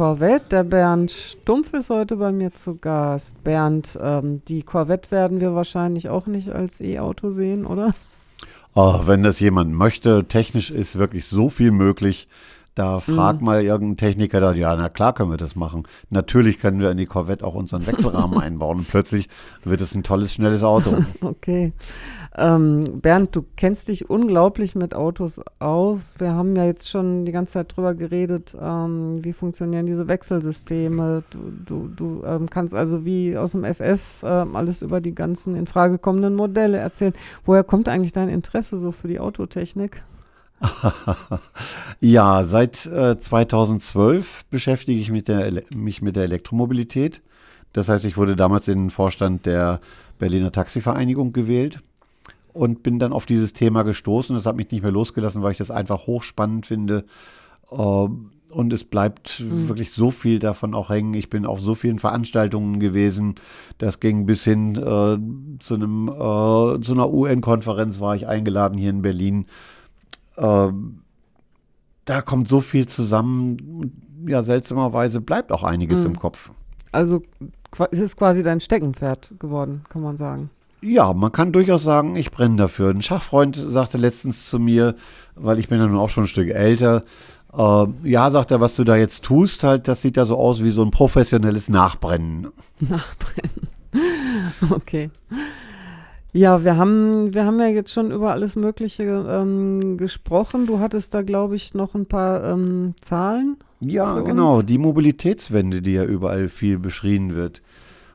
Corvette. 0.03 0.48
Der 0.50 0.64
Bernd 0.64 1.12
Stumpf 1.12 1.72
ist 1.74 1.88
heute 1.88 2.16
bei 2.16 2.32
mir 2.32 2.53
zu 2.53 2.74
Gast. 2.76 3.44
Bernd, 3.44 3.96
ähm, 4.03 4.42
die 4.48 4.64
Corvette 4.64 5.12
werden 5.12 5.38
wir 5.38 5.55
wahrscheinlich 5.55 6.09
auch 6.09 6.26
nicht 6.26 6.50
als 6.50 6.80
E-Auto 6.80 7.30
sehen, 7.30 7.64
oder? 7.64 7.94
Oh, 8.74 9.03
wenn 9.05 9.22
das 9.22 9.38
jemand 9.38 9.72
möchte, 9.72 10.24
technisch 10.24 10.72
ist 10.72 10.98
wirklich 10.98 11.26
so 11.26 11.50
viel 11.50 11.70
möglich. 11.70 12.26
Da 12.74 13.00
frag 13.00 13.42
mal 13.42 13.62
irgendeinen 13.62 13.98
Techniker, 13.98 14.40
da, 14.40 14.52
ja, 14.54 14.74
na 14.76 14.88
klar 14.88 15.12
können 15.12 15.30
wir 15.30 15.36
das 15.36 15.56
machen. 15.56 15.86
Natürlich 16.08 16.58
können 16.58 16.80
wir 16.80 16.90
in 16.90 16.96
die 16.96 17.04
Corvette 17.04 17.44
auch 17.46 17.54
unseren 17.54 17.86
Wechselrahmen 17.86 18.38
einbauen 18.42 18.78
und 18.78 18.88
plötzlich 18.88 19.28
wird 19.62 19.82
es 19.82 19.94
ein 19.94 20.02
tolles, 20.02 20.32
schnelles 20.32 20.62
Auto. 20.62 20.96
Okay. 21.20 21.72
Ähm, 22.36 23.00
Bernd, 23.00 23.34
du 23.36 23.44
kennst 23.56 23.88
dich 23.88 24.08
unglaublich 24.08 24.74
mit 24.74 24.94
Autos 24.94 25.40
aus. 25.58 26.14
Wir 26.18 26.32
haben 26.32 26.56
ja 26.56 26.64
jetzt 26.64 26.88
schon 26.88 27.24
die 27.24 27.32
ganze 27.32 27.54
Zeit 27.54 27.76
drüber 27.76 27.94
geredet, 27.94 28.56
ähm, 28.60 29.22
wie 29.22 29.32
funktionieren 29.32 29.86
diese 29.86 30.08
Wechselsysteme. 30.08 31.22
Du, 31.30 31.38
du, 31.66 31.88
du 31.88 32.24
ähm, 32.24 32.48
kannst 32.48 32.74
also 32.74 33.04
wie 33.04 33.36
aus 33.36 33.52
dem 33.52 33.64
FF 33.64 34.22
ähm, 34.24 34.56
alles 34.56 34.82
über 34.82 35.00
die 35.00 35.14
ganzen 35.14 35.54
in 35.56 35.66
Frage 35.66 35.98
kommenden 35.98 36.34
Modelle 36.34 36.78
erzählen. 36.78 37.12
Woher 37.44 37.64
kommt 37.64 37.88
eigentlich 37.88 38.12
dein 38.12 38.28
Interesse 38.28 38.78
so 38.78 38.92
für 38.92 39.08
die 39.08 39.20
Autotechnik? 39.20 40.02
Ja, 42.04 42.42
seit 42.42 42.84
äh, 42.86 43.18
2012 43.20 44.46
beschäftige 44.50 45.00
ich 45.00 45.10
mit 45.10 45.28
der, 45.28 45.62
mich 45.72 46.02
mit 46.02 46.16
der 46.16 46.24
Elektromobilität. 46.24 47.20
Das 47.72 47.88
heißt, 47.88 48.04
ich 48.04 48.16
wurde 48.16 48.34
damals 48.34 48.66
in 48.66 48.86
den 48.86 48.90
Vorstand 48.90 49.46
der 49.46 49.80
Berliner 50.18 50.50
Taxivereinigung 50.50 51.32
gewählt 51.32 51.80
und 52.52 52.82
bin 52.82 52.98
dann 52.98 53.12
auf 53.12 53.24
dieses 53.24 53.52
Thema 53.52 53.82
gestoßen. 53.82 54.34
Das 54.34 54.46
hat 54.46 54.56
mich 54.56 54.70
nicht 54.72 54.82
mehr 54.82 54.90
losgelassen, 54.90 55.42
weil 55.42 55.52
ich 55.52 55.58
das 55.58 55.70
einfach 55.70 56.08
hochspannend 56.08 56.66
finde. 56.66 57.04
Äh, 57.70 57.76
und 58.52 58.72
es 58.72 58.84
bleibt 58.84 59.42
wirklich 59.66 59.92
so 59.92 60.10
viel 60.10 60.38
davon 60.38 60.74
auch 60.74 60.90
hängen. 60.90 61.14
Ich 61.14 61.30
bin 61.30 61.46
auf 61.46 61.60
so 61.60 61.74
vielen 61.74 61.98
Veranstaltungen 61.98 62.80
gewesen. 62.80 63.36
Das 63.78 63.98
ging 63.98 64.26
bis 64.26 64.44
hin 64.44 64.74
äh, 64.76 65.58
zu, 65.58 65.74
einem, 65.74 66.08
äh, 66.08 66.80
zu 66.80 66.92
einer 66.92 67.10
UN-Konferenz 67.10 67.98
war 68.00 68.14
ich 68.14 68.26
eingeladen 68.26 68.76
hier 68.76 68.90
in 68.90 69.02
Berlin. 69.02 69.46
Ähm, 70.38 71.00
da 72.04 72.20
kommt 72.22 72.48
so 72.48 72.60
viel 72.60 72.86
zusammen. 72.86 73.92
Ja, 74.26 74.42
seltsamerweise 74.42 75.20
bleibt 75.20 75.52
auch 75.52 75.62
einiges 75.64 76.00
Mhm. 76.00 76.06
im 76.06 76.18
Kopf. 76.18 76.50
Also 76.92 77.22
es 77.90 77.98
ist 77.98 78.16
quasi 78.16 78.42
dein 78.42 78.60
Steckenpferd 78.60 79.32
geworden, 79.38 79.84
kann 79.88 80.02
man 80.02 80.16
sagen. 80.16 80.50
Ja, 80.82 81.12
man 81.12 81.30
kann 81.32 81.52
durchaus 81.52 81.84
sagen, 81.84 82.16
ich 82.16 82.30
brenne 82.32 82.56
dafür. 82.56 82.90
Ein 82.90 83.02
Schachfreund 83.02 83.56
sagte 83.56 83.98
letztens 83.98 84.48
zu 84.50 84.58
mir, 84.58 84.96
weil 85.36 85.58
ich 85.58 85.68
bin 85.68 85.78
ja 85.78 85.86
nun 85.86 85.96
auch 85.98 86.10
schon 86.10 86.24
ein 86.24 86.28
Stück 86.28 86.50
älter, 86.50 87.04
äh, 87.56 87.86
ja, 88.02 88.30
sagt 88.30 88.50
er, 88.50 88.60
was 88.60 88.74
du 88.74 88.82
da 88.84 88.96
jetzt 88.96 89.22
tust, 89.22 89.62
halt, 89.62 89.86
das 89.86 90.02
sieht 90.02 90.16
ja 90.16 90.24
so 90.26 90.36
aus 90.36 90.62
wie 90.64 90.70
so 90.70 90.82
ein 90.82 90.90
professionelles 90.90 91.68
Nachbrennen. 91.68 92.48
Nachbrennen. 92.80 93.68
okay. 94.70 95.10
Ja, 96.34 96.64
wir 96.64 96.76
haben, 96.76 97.34
wir 97.34 97.44
haben 97.44 97.60
ja 97.60 97.66
jetzt 97.66 97.92
schon 97.92 98.10
über 98.10 98.32
alles 98.32 98.56
Mögliche 98.56 99.02
ähm, 99.02 99.98
gesprochen. 99.98 100.66
Du 100.66 100.78
hattest 100.78 101.12
da, 101.12 101.20
glaube 101.20 101.56
ich, 101.56 101.74
noch 101.74 101.94
ein 101.94 102.06
paar 102.06 102.42
ähm, 102.44 102.94
Zahlen. 103.02 103.58
Ja, 103.80 104.18
genau, 104.20 104.58
uns? 104.58 104.66
die 104.66 104.78
Mobilitätswende, 104.78 105.82
die 105.82 105.92
ja 105.92 106.04
überall 106.04 106.48
viel 106.48 106.78
beschrien 106.78 107.34
wird. 107.34 107.60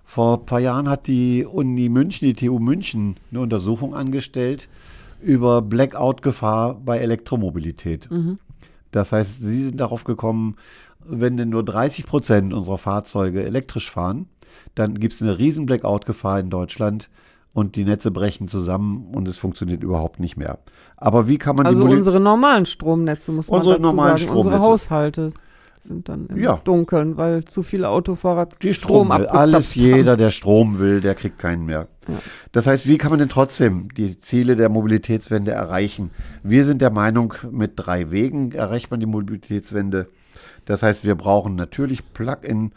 Vor 0.04 0.40
ein 0.40 0.46
paar 0.46 0.60
Jahren 0.60 0.90
hat 0.90 1.08
die 1.08 1.46
Uni 1.46 1.90
München, 1.90 2.28
die 2.28 2.34
TU 2.34 2.58
München, 2.58 3.18
eine 3.30 3.42
Untersuchung 3.42 3.94
angestellt 3.94 4.68
über 5.22 5.62
Blackout-Gefahr 5.62 6.76
bei 6.76 7.00
Elektromobilität. 7.00 8.08
Das 8.92 9.12
heißt, 9.12 9.42
sie 9.42 9.66
sind 9.66 9.80
darauf 9.80 10.06
gekommen, 10.06 10.56
wenn 11.06 11.38
denn 11.38 11.50
nur 11.50 11.64
30 11.64 12.06
Prozent 12.06 12.54
unserer 12.54 12.78
Fahrzeuge 12.78 13.44
elektrisch 13.44 13.92
fahren, 13.92 14.28
dann 14.76 14.96
gibt 14.96 15.14
es 15.14 15.22
eine 15.22 15.38
riesen 15.38 15.66
Blackout-Gefahr 15.66 16.40
in 16.40 16.50
Deutschland 16.50 17.10
und 17.58 17.76
die 17.76 17.86
Netze 17.86 18.12
brechen 18.12 18.48
zusammen 18.48 19.08
und 19.16 19.28
es 19.28 19.36
funktioniert 19.38 19.82
überhaupt 19.82 20.20
nicht 20.20 20.38
mehr. 20.38 20.60
Aber 20.96 21.28
wie 21.28 21.40
kann 21.40 21.56
man 21.56 21.66
Also 21.66 21.80
die 21.82 21.88
Moli- 21.88 21.96
unsere 21.98 22.20
normalen 22.20 22.68
Stromnetze, 22.68 23.32
muss 23.32 23.50
man 23.50 23.58
Unsere 23.62 23.78
dazu 23.78 23.82
normalen 23.82 24.18
sagen. 24.20 24.30
Unsere. 24.38 24.60
Haushalte 24.60 25.32
sind 25.82 26.08
dann 26.08 26.28
im 26.28 26.38
Ja. 26.38 26.62
Dunkeln, 26.64 27.18
weil 27.18 27.46
zu 27.46 27.64
viele 27.64 27.90
Autofahrer 27.90 28.48
Die 28.62 28.76
Strom 28.76 29.10
abgezapft 29.12 29.36
Alles, 29.40 29.72
haben. 29.76 29.82
jeder, 29.82 30.18
der 30.18 30.30
Strom 30.30 30.78
will, 30.78 31.02
der 31.02 31.16
kriegt 31.16 31.40
keinen 31.40 31.66
mehr. 31.66 31.88
Das 32.52 32.68
heißt, 32.68 32.86
wie 32.88 33.00
kann 33.00 33.10
man 33.10 33.18
denn 33.20 33.30
trotzdem 33.30 33.88
die 33.96 34.16
Ziele 34.20 34.56
der 34.56 34.70
Mobilitätswende 34.70 35.50
erreichen? 35.52 36.12
Wir 36.44 36.64
sind 36.64 36.80
der 36.80 36.92
Meinung, 36.92 37.34
mit 37.50 37.72
drei 37.76 38.12
Wegen 38.12 38.52
erreicht 38.52 38.92
man 38.92 39.00
die 39.00 39.08
Mobilitätswende. 39.08 40.10
Das 40.66 40.84
heißt, 40.84 41.06
wir 41.06 41.16
brauchen 41.16 41.56
natürlich 41.56 42.14
Plug-in-Fahrzeuge, 42.14 42.72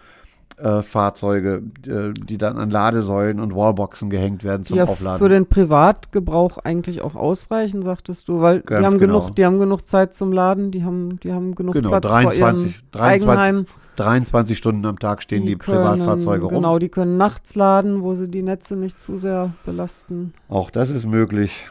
äh, 0.63 2.13
die 2.13 2.39
dann 2.39 2.59
an 2.59 2.71
Ladesäulen 2.71 3.41
und 3.41 3.55
Wallboxen 3.55 4.11
gehängt 4.11 4.45
werden 4.45 4.65
zum 4.65 4.75
die 4.75 4.79
ja 4.79 4.85
Aufladen. 4.87 5.19
für 5.19 5.29
den 5.29 5.47
Privatgebrauch 5.47 6.59
eigentlich 6.59 7.01
auch 7.03 7.15
ausreichen, 7.15 7.83
sagtest 7.83 8.29
du, 8.29 8.41
weil 8.41 8.61
die 8.61 8.67
Ganz 8.67 8.87
haben 8.87 8.99
genau. 8.99 9.21
genug, 9.21 9.37
die 9.37 9.45
haben 9.45 9.59
genug 9.59 9.87
Zeit 9.87 10.15
zum 10.15 10.33
Laden, 10.33 10.71
die 10.71 10.85
haben, 10.85 11.19
die 11.21 11.33
haben 11.33 11.55
genug 11.55 11.75
Genau, 11.75 11.89
Platz 11.91 12.05
vor 12.07 12.13
23, 12.13 12.67
ihrem 12.73 12.75
23 12.93 13.29
Eigenheim. 13.29 13.67
23 13.97 14.57
Stunden 14.57 14.87
am 14.87 14.99
Tag 14.99 15.23
stehen 15.23 15.45
die, 15.45 15.57
können, 15.57 15.79
Privatfahrzeuge 15.79 16.45
rum. 16.47 16.55
Genau, 16.55 16.79
die 16.79 16.89
können 16.89 17.17
nachts 17.17 17.55
laden, 17.55 18.03
wo 18.03 18.15
sie 18.15 18.29
die 18.29 18.43
Netze 18.43 18.77
nicht 18.77 18.99
zu 19.01 19.19
sehr 19.19 19.53
belasten. 19.67 20.33
Auch 20.49 20.71
das 20.71 20.91
ist 20.91 21.07
möglich. 21.07 21.67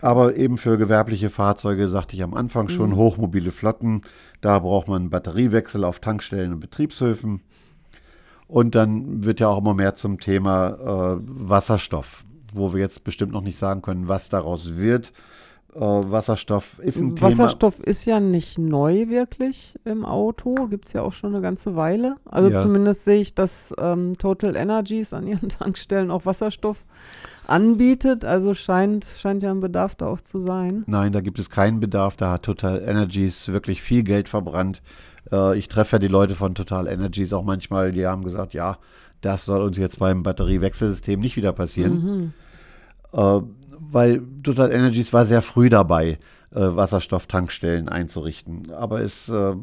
Aber 0.00 0.36
eben 0.36 0.58
für 0.58 0.78
gewerbliche 0.78 1.28
Fahrzeuge, 1.28 1.88
sagte 1.88 2.14
ich 2.14 2.22
am 2.22 2.34
Anfang 2.34 2.68
schon, 2.68 2.90
Mhm. 2.90 2.96
hochmobile 2.96 3.50
Flotten. 3.50 4.02
Da 4.40 4.60
braucht 4.60 4.86
man 4.86 5.02
einen 5.02 5.10
Batteriewechsel 5.10 5.82
auf 5.82 5.98
Tankstellen 5.98 6.52
und 6.52 6.60
Betriebshöfen. 6.60 7.40
Und 8.52 8.74
dann 8.74 9.24
wird 9.24 9.40
ja 9.40 9.48
auch 9.48 9.56
immer 9.56 9.72
mehr 9.72 9.94
zum 9.94 10.20
Thema 10.20 11.16
äh, 11.16 11.16
Wasserstoff, 11.26 12.22
wo 12.52 12.74
wir 12.74 12.80
jetzt 12.80 13.02
bestimmt 13.02 13.32
noch 13.32 13.40
nicht 13.40 13.56
sagen 13.56 13.80
können, 13.80 14.08
was 14.08 14.28
daraus 14.28 14.76
wird. 14.76 15.14
Äh, 15.74 15.80
Wasserstoff 15.80 16.78
ist 16.80 17.00
ein 17.00 17.18
Wasserstoff 17.18 17.80
ist 17.80 18.04
ja 18.04 18.20
nicht 18.20 18.58
neu 18.58 19.08
wirklich 19.08 19.78
im 19.86 20.04
Auto, 20.04 20.54
gibt 20.68 20.88
es 20.88 20.92
ja 20.92 21.00
auch 21.00 21.14
schon 21.14 21.32
eine 21.32 21.40
ganze 21.40 21.76
Weile. 21.76 22.16
Also 22.26 22.50
Ja. 22.50 22.60
zumindest 22.60 23.06
sehe 23.06 23.22
ich, 23.22 23.34
dass 23.34 23.74
ähm, 23.78 24.18
Total 24.18 24.54
Energies 24.54 25.14
an 25.14 25.26
ihren 25.26 25.48
Tankstellen 25.48 26.10
auch 26.10 26.26
Wasserstoff 26.26 26.84
anbietet. 27.46 28.26
Also 28.26 28.52
scheint, 28.52 29.06
scheint 29.06 29.42
ja 29.42 29.50
ein 29.50 29.60
Bedarf 29.60 29.94
da 29.94 30.08
auch 30.08 30.20
zu 30.20 30.40
sein. 30.42 30.68
Thema. 30.68 30.84
Nein, 30.88 31.12
da 31.12 31.22
gibt 31.22 31.38
es 31.38 31.48
keinen 31.48 31.80
Bedarf. 31.80 32.16
Da 32.16 32.32
hat 32.32 32.42
Total 32.42 32.82
Energies 32.82 33.48
wirklich 33.48 33.80
viel 33.80 34.02
Geld 34.02 34.28
verbrannt. 34.28 34.82
Äh, 35.30 35.58
ich 35.58 35.68
treffe 35.68 35.96
ja 35.96 35.98
die 36.00 36.08
Leute 36.08 36.34
von 36.34 36.54
Total 36.54 36.86
Energies 36.86 37.32
auch 37.32 37.44
manchmal, 37.44 37.92
die 37.92 38.06
haben 38.06 38.24
gesagt, 38.24 38.54
ja, 38.54 38.78
das 39.20 39.44
soll 39.44 39.62
uns 39.62 39.78
jetzt 39.78 39.98
beim 39.98 40.22
Batteriewechselsystem 40.22 41.20
nicht 41.20 41.36
wieder 41.36 41.52
passieren. 41.52 42.32
Mhm. 43.12 43.18
äh, 43.18 43.40
weil 43.78 44.22
Total 44.42 44.70
Energies 44.70 45.12
war 45.12 45.24
sehr 45.24 45.42
früh 45.42 45.68
dabei. 45.68 46.18
Äh, 46.54 46.60
Wasserstofftankstellen 46.76 47.88
einzurichten. 47.88 48.70
Aber 48.72 49.00
es 49.00 49.28
äh, 49.28 49.54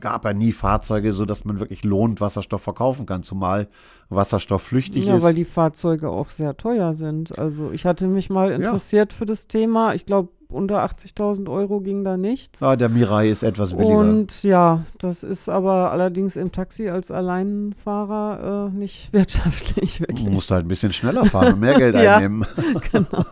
gab 0.00 0.24
ja 0.24 0.32
nie 0.34 0.52
Fahrzeuge, 0.52 1.12
sodass 1.12 1.44
man 1.44 1.60
wirklich 1.60 1.84
lohnt 1.84 2.20
Wasserstoff 2.20 2.62
verkaufen 2.62 3.06
kann, 3.06 3.22
zumal 3.22 3.68
Wasserstoff 4.08 4.62
flüchtig 4.62 5.06
Ja, 5.06 5.16
ist. 5.16 5.22
weil 5.22 5.34
die 5.34 5.44
Fahrzeuge 5.44 6.08
auch 6.10 6.30
sehr 6.30 6.56
teuer 6.56 6.94
sind. 6.94 7.38
Also 7.38 7.70
ich 7.72 7.84
hatte 7.86 8.06
mich 8.06 8.30
mal 8.30 8.52
interessiert 8.52 9.12
für 9.12 9.24
das 9.26 9.48
Thema. 9.48 9.94
Ich 9.94 10.06
glaube, 10.06 10.28
unter 10.48 10.84
80.000 10.84 11.50
Euro 11.50 11.80
ging 11.80 12.04
da 12.04 12.16
nichts. 12.16 12.60
ja, 12.60 12.76
der 12.76 12.88
Mirai 12.88 13.28
ist 13.28 13.42
etwas 13.42 13.74
billiger. 13.74 13.98
Und 13.98 14.44
ja, 14.44 14.84
das 14.98 15.24
ist 15.24 15.48
aber 15.48 15.90
allerdings 15.90 16.36
im 16.36 16.52
Taxi 16.52 16.88
als 16.88 17.10
Alleinfahrer 17.10 18.70
äh, 18.72 18.78
nicht 18.78 19.12
wirtschaftlich 19.12 19.94
Du 19.98 20.00
wirklich. 20.06 20.28
musst 20.30 20.52
halt 20.52 20.64
ein 20.64 20.68
bisschen 20.68 20.92
schneller 20.92 21.24
fahren 21.24 21.54
und 21.54 21.60
mehr 21.60 21.76
Geld 21.76 21.96
Ja, 22.00 22.18
einnehmen. 22.18 22.46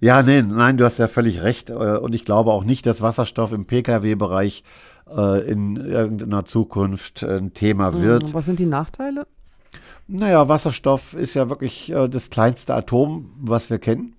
ja, 0.00 0.22
nee, 0.22 0.42
nein, 0.42 0.76
du 0.76 0.84
hast 0.84 0.98
ja 0.98 1.08
völlig 1.08 1.42
recht. 1.42 1.70
Äh, 1.70 1.74
Und 1.74 2.14
ich 2.14 2.24
glaube 2.24 2.52
auch 2.52 2.64
nicht, 2.64 2.86
dass 2.86 3.02
Wasserstoff 3.02 3.52
im 3.52 3.66
Pkw-Bereich 3.66 4.64
äh, 5.14 5.50
in 5.50 5.76
irgendeiner 5.76 6.44
Zukunft 6.44 7.22
ein 7.22 7.52
Thema 7.54 8.00
wird. 8.00 8.24
Mhm. 8.24 8.34
Was 8.34 8.46
sind 8.46 8.58
die 8.58 8.66
Nachteile? 8.66 9.26
Naja, 10.08 10.48
Wasserstoff 10.48 11.14
ist 11.14 11.34
ja 11.34 11.48
wirklich 11.48 11.92
äh, 11.92 12.08
das 12.08 12.30
kleinste 12.30 12.74
Atom, 12.74 13.30
was 13.40 13.70
wir 13.70 13.78
kennen. 13.78 14.14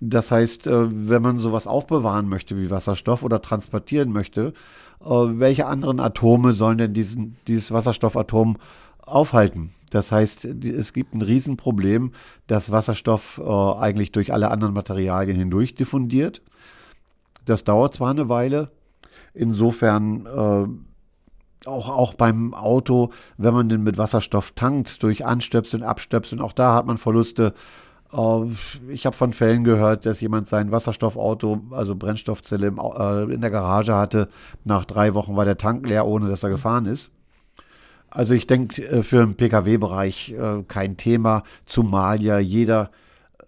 Das 0.00 0.30
heißt, 0.30 0.66
äh, 0.66 1.08
wenn 1.08 1.20
man 1.20 1.38
sowas 1.38 1.66
aufbewahren 1.66 2.28
möchte 2.28 2.56
wie 2.56 2.70
Wasserstoff 2.70 3.22
oder 3.22 3.42
transportieren 3.42 4.12
möchte, 4.12 4.54
äh, 5.02 5.08
welche 5.08 5.66
anderen 5.66 6.00
Atome 6.00 6.52
sollen 6.52 6.78
denn 6.78 6.94
diesen, 6.94 7.36
dieses 7.46 7.70
Wasserstoffatom 7.70 8.56
aufhalten? 9.02 9.74
Das 9.90 10.12
heißt, 10.12 10.44
es 10.44 10.92
gibt 10.92 11.14
ein 11.14 11.22
Riesenproblem, 11.22 12.12
dass 12.46 12.70
Wasserstoff 12.70 13.40
äh, 13.44 13.50
eigentlich 13.50 14.12
durch 14.12 14.32
alle 14.32 14.50
anderen 14.50 14.72
Materialien 14.72 15.36
hindurch 15.36 15.74
diffundiert. 15.74 16.42
Das 17.44 17.64
dauert 17.64 17.94
zwar 17.94 18.10
eine 18.10 18.28
Weile, 18.28 18.70
insofern 19.34 20.26
äh, 20.26 21.68
auch, 21.68 21.88
auch 21.88 22.14
beim 22.14 22.54
Auto, 22.54 23.10
wenn 23.36 23.52
man 23.52 23.68
den 23.68 23.82
mit 23.82 23.98
Wasserstoff 23.98 24.52
tankt, 24.52 25.02
durch 25.02 25.26
Anstöpseln, 25.26 25.82
Abstöpseln, 25.82 26.40
auch 26.40 26.52
da 26.52 26.74
hat 26.74 26.86
man 26.86 26.96
Verluste. 26.96 27.54
Äh, 28.12 28.44
Ich 28.88 29.06
habe 29.06 29.16
von 29.16 29.32
Fällen 29.32 29.64
gehört, 29.64 30.06
dass 30.06 30.20
jemand 30.20 30.46
sein 30.46 30.70
Wasserstoffauto, 30.70 31.62
also 31.72 31.96
Brennstoffzelle 31.96 32.68
im, 32.68 32.78
äh, 32.78 33.24
in 33.34 33.40
der 33.40 33.50
Garage 33.50 33.94
hatte. 33.94 34.28
Nach 34.64 34.84
drei 34.84 35.14
Wochen 35.14 35.36
war 35.36 35.44
der 35.44 35.58
Tank 35.58 35.88
leer, 35.88 36.06
ohne 36.06 36.28
dass 36.28 36.42
er 36.42 36.50
gefahren 36.50 36.86
ist. 36.86 37.10
Also 38.10 38.34
ich 38.34 38.46
denke, 38.46 38.82
äh, 38.82 39.02
für 39.02 39.24
den 39.24 39.36
Pkw-Bereich 39.36 40.32
äh, 40.32 40.64
kein 40.66 40.96
Thema, 40.96 41.44
zumal 41.64 42.20
ja 42.20 42.38
jeder, 42.38 42.90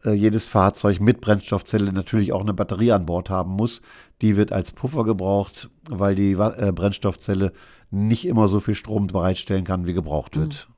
äh, 0.05 0.13
jedes 0.13 0.47
Fahrzeug 0.47 1.01
mit 1.01 1.21
Brennstoffzelle 1.21 1.93
natürlich 1.93 2.33
auch 2.33 2.41
eine 2.41 2.55
Batterie 2.55 2.93
an 2.93 3.07
Bord 3.07 3.29
haben 3.29 3.53
muss. 3.53 3.83
Die 4.23 4.37
wird 4.37 4.53
als 4.53 4.71
Puffer 4.71 5.05
gebraucht, 5.05 5.69
weil 5.89 6.15
die 6.15 6.37
Brennstoffzelle 6.37 7.53
nicht 7.91 8.25
immer 8.25 8.47
so 8.47 8.61
viel 8.61 8.77
Strom 8.77 9.09
bereitstellen 9.09 9.65
kann, 9.65 9.85
wie 9.85 9.95
gebraucht 9.95 10.37
wird. 10.37 10.69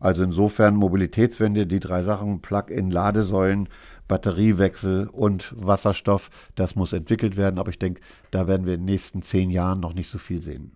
Also 0.00 0.24
insofern 0.24 0.74
Mobilitätswende, 0.74 1.68
die 1.68 1.78
drei 1.78 2.02
Sachen, 2.02 2.42
Plug-in, 2.42 2.90
Ladesäulen, 2.90 3.68
Batteriewechsel 4.08 5.06
und 5.06 5.54
Wasserstoff, 5.56 6.30
das 6.56 6.74
muss 6.74 6.92
entwickelt 6.92 7.36
werden. 7.36 7.60
Aber 7.60 7.70
ich 7.70 7.78
denke, 7.78 8.00
da 8.32 8.48
werden 8.48 8.66
wir 8.66 8.74
in 8.74 8.80
den 8.80 8.86
nächsten 8.86 9.22
zehn 9.22 9.50
Jahren 9.50 9.78
noch 9.78 9.94
nicht 9.94 10.08
so 10.08 10.18
viel 10.18 10.42
sehen. 10.42 10.72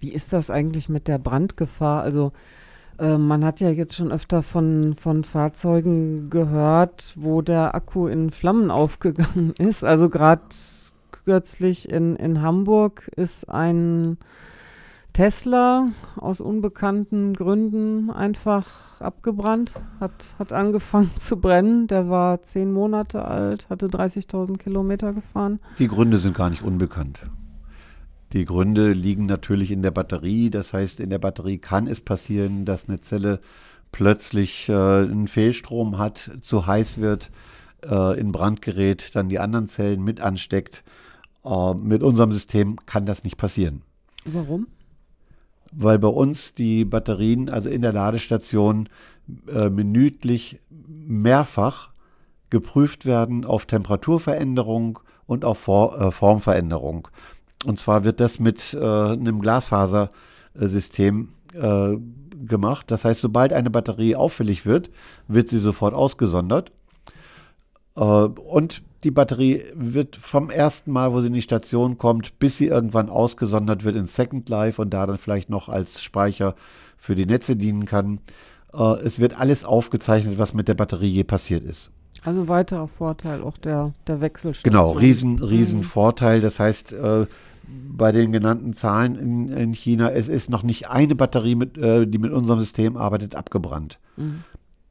Wie 0.00 0.12
ist 0.12 0.32
das 0.32 0.50
eigentlich 0.50 0.88
mit 0.88 1.08
der 1.08 1.18
Brandgefahr? 1.18 2.02
Also 2.02 2.32
äh, 2.98 3.18
man 3.18 3.44
hat 3.44 3.60
ja 3.60 3.70
jetzt 3.70 3.94
schon 3.94 4.12
öfter 4.12 4.42
von, 4.42 4.94
von 4.94 5.24
Fahrzeugen 5.24 6.30
gehört, 6.30 7.14
wo 7.16 7.42
der 7.42 7.74
Akku 7.74 8.06
in 8.06 8.30
Flammen 8.30 8.70
aufgegangen 8.70 9.54
ist. 9.58 9.84
Also 9.84 10.08
gerade 10.08 10.42
kürzlich 11.24 11.90
in, 11.90 12.16
in 12.16 12.42
Hamburg 12.42 13.10
ist 13.16 13.48
ein 13.48 14.18
Tesla 15.12 15.88
aus 16.16 16.40
unbekannten 16.40 17.34
Gründen 17.34 18.10
einfach 18.10 19.00
abgebrannt, 19.00 19.74
hat, 19.98 20.12
hat 20.38 20.52
angefangen 20.52 21.10
zu 21.16 21.40
brennen. 21.40 21.88
Der 21.88 22.08
war 22.08 22.42
zehn 22.42 22.72
Monate 22.72 23.24
alt, 23.24 23.68
hatte 23.68 23.88
30.000 23.88 24.58
Kilometer 24.58 25.12
gefahren. 25.12 25.58
Die 25.78 25.88
Gründe 25.88 26.18
sind 26.18 26.36
gar 26.36 26.50
nicht 26.50 26.62
unbekannt. 26.62 27.26
Die 28.32 28.44
Gründe 28.44 28.92
liegen 28.92 29.26
natürlich 29.26 29.70
in 29.70 29.82
der 29.82 29.90
Batterie. 29.90 30.50
Das 30.50 30.72
heißt, 30.72 31.00
in 31.00 31.10
der 31.10 31.18
Batterie 31.18 31.58
kann 31.58 31.86
es 31.86 32.00
passieren, 32.00 32.64
dass 32.64 32.88
eine 32.88 33.00
Zelle 33.00 33.40
plötzlich 33.92 34.68
äh, 34.68 34.72
einen 34.72 35.28
Fehlstrom 35.28 35.98
hat, 35.98 36.30
zu 36.42 36.66
heiß 36.66 36.98
wird, 36.98 37.30
äh, 37.88 38.18
in 38.20 38.32
Brand 38.32 38.60
gerät, 38.60 39.14
dann 39.14 39.28
die 39.28 39.38
anderen 39.38 39.66
Zellen 39.66 40.02
mit 40.02 40.20
ansteckt. 40.20 40.84
Äh, 41.44 41.74
mit 41.74 42.02
unserem 42.02 42.32
System 42.32 42.76
kann 42.84 43.06
das 43.06 43.24
nicht 43.24 43.38
passieren. 43.38 43.82
Warum? 44.24 44.66
weil 45.72 45.98
bei 45.98 46.08
uns 46.08 46.54
die 46.54 46.84
Batterien, 46.84 47.50
also 47.50 47.68
in 47.68 47.82
der 47.82 47.92
Ladestation, 47.92 48.88
äh, 49.48 49.68
minütlich 49.68 50.60
mehrfach 50.70 51.90
geprüft 52.50 53.04
werden 53.04 53.44
auf 53.44 53.66
Temperaturveränderung 53.66 55.00
und 55.26 55.44
auf 55.44 55.58
For 55.58 56.00
äh, 56.00 56.10
Formveränderung. 56.10 57.08
Und 57.66 57.78
zwar 57.78 58.04
wird 58.04 58.20
das 58.20 58.38
mit 58.38 58.74
äh, 58.74 58.78
einem 58.78 59.40
Glasfasersystem 59.40 61.28
äh, 61.54 61.96
gemacht. 62.46 62.90
Das 62.90 63.04
heißt, 63.04 63.20
sobald 63.20 63.52
eine 63.52 63.70
Batterie 63.70 64.16
auffällig 64.16 64.64
wird, 64.64 64.90
wird 65.26 65.48
sie 65.48 65.58
sofort 65.58 65.94
ausgesondert. 65.94 66.72
Äh, 67.96 68.00
und 68.00 68.82
die 69.04 69.10
Batterie 69.10 69.62
wird 69.74 70.16
vom 70.16 70.50
ersten 70.50 70.92
Mal, 70.92 71.12
wo 71.12 71.20
sie 71.20 71.28
in 71.28 71.32
die 71.32 71.42
Station 71.42 71.98
kommt, 71.98 72.38
bis 72.38 72.58
sie 72.58 72.66
irgendwann 72.66 73.08
ausgesondert 73.08 73.84
wird 73.84 73.96
in 73.96 74.06
Second 74.06 74.48
Life 74.48 74.80
und 74.80 74.90
da 74.90 75.06
dann 75.06 75.18
vielleicht 75.18 75.50
noch 75.50 75.68
als 75.68 76.02
Speicher 76.02 76.54
für 76.96 77.14
die 77.14 77.26
Netze 77.26 77.56
dienen 77.56 77.86
kann. 77.86 78.20
Äh, 78.72 79.00
es 79.04 79.18
wird 79.18 79.38
alles 79.38 79.64
aufgezeichnet, 79.64 80.38
was 80.38 80.54
mit 80.54 80.68
der 80.68 80.74
Batterie 80.74 81.08
je 81.08 81.24
passiert 81.24 81.64
ist. 81.64 81.90
Also 82.24 82.48
weiterer 82.48 82.88
Vorteil 82.88 83.42
auch 83.42 83.56
der, 83.58 83.94
der 84.08 84.20
Wechselstation. 84.20 84.72
Genau, 84.72 84.90
riesen, 84.90 85.38
riesen 85.38 85.84
Vorteil. 85.84 86.40
Das 86.40 86.58
heißt, 86.58 86.92
äh, 86.92 87.26
bei 87.68 88.12
den 88.12 88.32
genannten 88.32 88.72
Zahlen 88.72 89.16
in, 89.16 89.48
in 89.48 89.72
China, 89.72 90.10
es 90.10 90.28
ist 90.28 90.50
noch 90.50 90.62
nicht 90.62 90.88
eine 90.88 91.14
Batterie, 91.14 91.54
mit, 91.54 91.76
äh, 91.76 92.06
die 92.06 92.18
mit 92.18 92.32
unserem 92.32 92.60
System 92.60 92.96
arbeitet, 92.96 93.34
abgebrannt. 93.34 93.98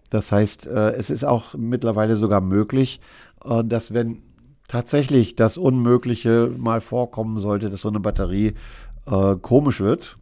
Das 0.10 0.32
heißt, 0.32 0.68
äh, 0.68 0.92
es 0.92 1.10
ist 1.10 1.24
auch 1.24 1.54
mittlerweile 1.56 2.16
sogar 2.16 2.42
möglich, 2.42 3.00
äh, 3.44 3.64
dass 3.64 3.94
wenn 3.94 4.22
tatsächlich 4.68 5.36
das 5.36 5.58
Unmögliche 5.58 6.52
mal 6.58 6.82
vorkommen 6.82 7.38
sollte, 7.38 7.70
dass 7.70 7.82
so 7.82 7.90
eine 7.90 8.00
Batterie 8.00 8.54
äh, 9.06 9.36
komisch 9.42 9.80
wird, 9.80 10.18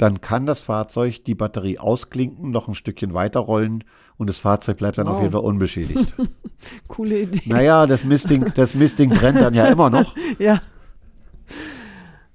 dann 0.00 0.22
kann 0.22 0.46
das 0.46 0.60
Fahrzeug 0.60 1.26
die 1.26 1.34
Batterie 1.34 1.78
ausklinken, 1.78 2.50
noch 2.50 2.68
ein 2.68 2.74
Stückchen 2.74 3.12
weiterrollen 3.12 3.84
und 4.16 4.30
das 4.30 4.38
Fahrzeug 4.38 4.78
bleibt 4.78 4.96
dann 4.96 5.08
auf 5.08 5.16
Wow. 5.16 5.22
jeden 5.22 5.32
Fall 5.32 5.42
unbeschädigt. 5.42 6.14
Coole 6.88 7.20
Idee. 7.20 7.42
Naja, 7.44 7.86
das 7.86 8.04
Mistding, 8.04 8.50
das 8.54 8.74
Mistding 8.74 9.10
brennt 9.10 9.42
dann 9.42 9.52
ja 9.52 9.66
immer 9.66 9.90
noch. 9.90 10.16
Ja. 10.38 10.60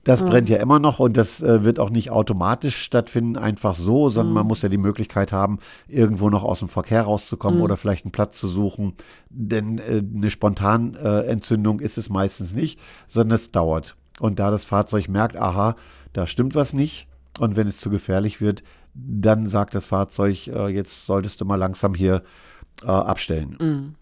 Das 0.03 0.23
brennt 0.23 0.49
ja 0.49 0.57
immer 0.57 0.77
noch 0.77 0.99
und 0.99 1.17
das 1.17 1.41
äh, 1.41 1.63
wird 1.63 1.79
auch 1.79 1.89
nicht 1.89 2.11
automatisch 2.11 2.77
stattfinden, 2.77 3.37
einfach 3.37 3.73
so, 3.73 4.09
sondern 4.09 4.35
man 4.35 4.45
muss 4.45 4.61
ja 4.61 4.69
die 4.69 4.77
Möglichkeit 4.77 5.31
haben, 5.31 5.57
irgendwo 5.87 6.29
noch 6.29 6.43
aus 6.43 6.59
dem 6.59 6.67
Verkehr 6.67 7.01
rauszukommen 7.01 7.61
oder 7.61 7.75
vielleicht 7.75 8.05
einen 8.05 8.11
Platz 8.11 8.39
zu 8.39 8.47
suchen. 8.47 8.93
Denn 9.31 9.79
äh, 9.79 10.03
eine 10.15 10.29
Spontanentzündung 10.29 11.23
äh, 11.23 11.31
Entzündung 11.31 11.79
ist 11.79 11.97
es 11.97 12.11
meistens 12.11 12.53
nicht, 12.53 12.79
sondern 13.07 13.33
es 13.33 13.51
dauert. 13.51 13.95
Und 14.19 14.37
da 14.37 14.51
das 14.51 14.63
Fahrzeug 14.63 15.09
merkt, 15.09 15.37
aha, 15.37 15.75
da 16.13 16.27
stimmt 16.27 16.53
was 16.53 16.71
nicht 16.71 17.07
und 17.39 17.55
wenn 17.55 17.67
es 17.67 17.77
zu 17.77 17.89
gefährlich 17.89 18.41
wird, 18.41 18.63
dann 18.93 19.47
sagt 19.47 19.75
das 19.75 19.85
Fahrzeug, 19.85 20.47
äh, 20.47 20.67
jetzt 20.69 21.05
solltest 21.05 21.41
du 21.41 21.45
mal 21.45 21.55
langsam 21.57 21.93
hier 21.93 22.23
äh, 22.83 22.87
abstellen. 22.87 23.95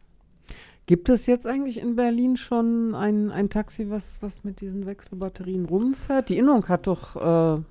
Gibt 0.86 1.08
es 1.10 1.26
jetzt 1.28 1.48
eigentlich 1.48 1.80
in 1.80 1.96
Berlin 1.96 2.36
schon 2.38 2.94
ein, 2.94 3.32
ein 3.32 3.50
Taxi, 3.50 3.90
was, 3.90 4.18
was 4.22 4.44
mit 4.44 4.60
diesen 4.62 4.86
Wechselbatterien 4.86 5.66
rumfährt? 5.66 6.30
Die 6.30 6.38
Innung 6.38 6.68
hat 6.68 6.88
doch, 6.88 7.16
äh, 7.58 7.62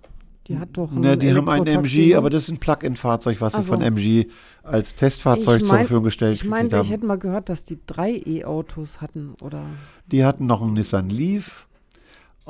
die 0.49 0.59
hat 0.59 0.71
doch 0.73 0.91
ein 0.93 1.01
Ne, 1.01 1.19
die 1.19 1.33
haben 1.33 1.49
ein 1.49 1.67
MG, 1.67 2.09
ne? 2.09 2.15
aber 2.17 2.31
das 2.31 2.45
ist 2.45 2.49
ein 2.51 2.59
Plug-in-Fahrzeug, 2.59 3.41
was 3.41 3.53
sie 3.53 3.59
Also. 3.59 3.69
von 3.73 3.83
MG 3.83 4.27
als 4.63 4.95
Testfahrzeug 4.97 5.59
Ich 5.61 5.65
zur 5.69 5.75
mein- 5.75 5.81
Verfügung 5.85 6.05
gestellt 6.05 6.35
Ich 6.37 6.45
meinte, 6.45 6.79
haben. 6.79 6.85
ich 6.87 6.91
hätte 6.91 7.05
mal 7.07 7.19
gehört, 7.19 7.49
dass 7.51 7.65
die 7.65 7.79
drei 7.87 8.13
E-Autos 8.25 9.01
hatten, 9.03 9.35
oder? 9.43 9.63
Die 10.07 10.25
hatten 10.25 10.47
noch 10.47 10.63
einen 10.63 10.73
Nissan 10.73 11.11
Leaf 11.11 11.67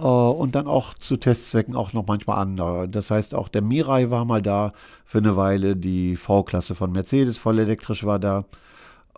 und 0.01 0.55
dann 0.55 0.67
auch 0.67 0.95
zu 0.95 1.17
Testzwecken 1.17 1.77
auch 1.77 1.93
noch 1.93 2.07
manchmal 2.07 2.39
andere. 2.39 2.89
Das 2.89 3.11
heißt, 3.11 3.35
auch 3.35 3.49
der 3.49 3.63
Mirai 3.63 4.11
war 4.11 4.25
mal 4.25 4.41
da 4.41 4.73
für 5.05 5.19
eine 5.19 5.37
Weile, 5.37 5.77
die 5.77 6.17
V-Klasse 6.17 6.75
von 6.75 6.93
Mercedes 6.93 7.37
voll 7.37 7.59
elektrisch 7.59 8.05
war 8.05 8.19
da. 8.19 8.45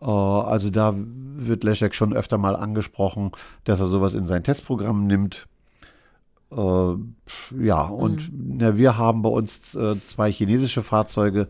Äh, 0.01 0.07
also 0.07 0.71
da 0.71 0.95
wird 0.97 1.65
Leszek 1.65 1.95
schon 1.95 2.13
öfter 2.13 2.39
mal 2.39 2.57
angesprochen, 2.57 3.33
dass 3.65 3.81
er 3.81 3.87
sowas 3.87 4.15
in 4.15 4.27
sein 4.27 4.43
Testprogramm 4.43 5.07
nimmt. 5.07 5.47
Äh, 6.51 6.95
ja, 7.61 7.83
und 7.83 8.31
na, 8.33 8.77
wir 8.77 8.99
haben 8.99 9.23
bei 9.23 9.31
uns 9.31 9.75
äh, 9.75 9.97
zwei 10.07 10.31
chinesische 10.31 10.83
Fahrzeuge 10.83 11.49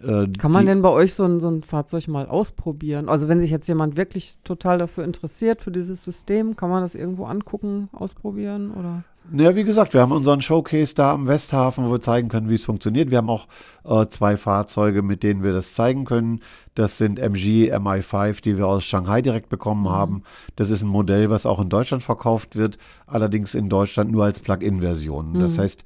Äh, 0.00 0.28
Kann 0.38 0.52
man 0.52 0.66
denn 0.66 0.82
bei 0.82 0.88
euch 0.88 1.14
so 1.14 1.24
ein, 1.24 1.40
so 1.40 1.48
ein 1.48 1.62
Fahrzeug 1.62 2.08
mal 2.08 2.26
ausprobieren? 2.26 3.08
Also 3.08 3.28
wenn 3.28 3.40
sich 3.40 3.50
jetzt 3.50 3.68
jemand 3.68 3.96
wirklich 3.96 4.38
total 4.44 4.78
dafür 4.78 5.04
interessiert, 5.04 5.60
für 5.60 5.70
dieses 5.70 6.04
System, 6.04 6.56
kann 6.56 6.70
man 6.70 6.82
das 6.82 6.94
irgendwo 6.94 7.24
angucken, 7.26 7.88
ausprobieren 7.92 8.72
oder? 8.72 9.04
Naja, 9.30 9.54
wie 9.54 9.62
gesagt, 9.62 9.94
wir 9.94 10.00
haben 10.00 10.10
unseren 10.10 10.42
Showcase 10.42 10.94
da 10.96 11.12
am 11.12 11.28
Westhafen, 11.28 11.86
wo 11.86 11.92
wir 11.92 12.00
zeigen 12.00 12.28
können, 12.28 12.48
wie 12.48 12.54
es 12.54 12.64
funktioniert. 12.64 13.10
Wir 13.10 13.18
haben 13.18 13.30
auch 13.30 13.46
äh, 13.84 14.06
zwei 14.08 14.36
Fahrzeuge, 14.36 15.02
mit 15.02 15.22
denen 15.22 15.44
wir 15.44 15.52
das 15.52 15.74
zeigen 15.74 16.04
können. 16.04 16.40
Das 16.74 16.98
sind 16.98 17.20
MG 17.20 17.72
MI5, 17.72 18.42
die 18.42 18.58
wir 18.58 18.66
aus 18.66 18.84
Shanghai 18.84 19.22
direkt 19.22 19.48
bekommen 19.48 19.88
haben. 19.88 20.24
Das 20.56 20.70
ist 20.70 20.82
ein 20.82 20.88
Modell, 20.88 21.30
was 21.30 21.46
auch 21.46 21.60
in 21.60 21.68
Deutschland 21.68 22.02
verkauft 22.02 22.56
wird, 22.56 22.78
allerdings 23.06 23.54
in 23.54 23.68
Deutschland 23.68 24.10
nur 24.10 24.24
als 24.24 24.40
Plug-in-Version. 24.40 25.38
Das 25.38 25.56
heißt, 25.56 25.84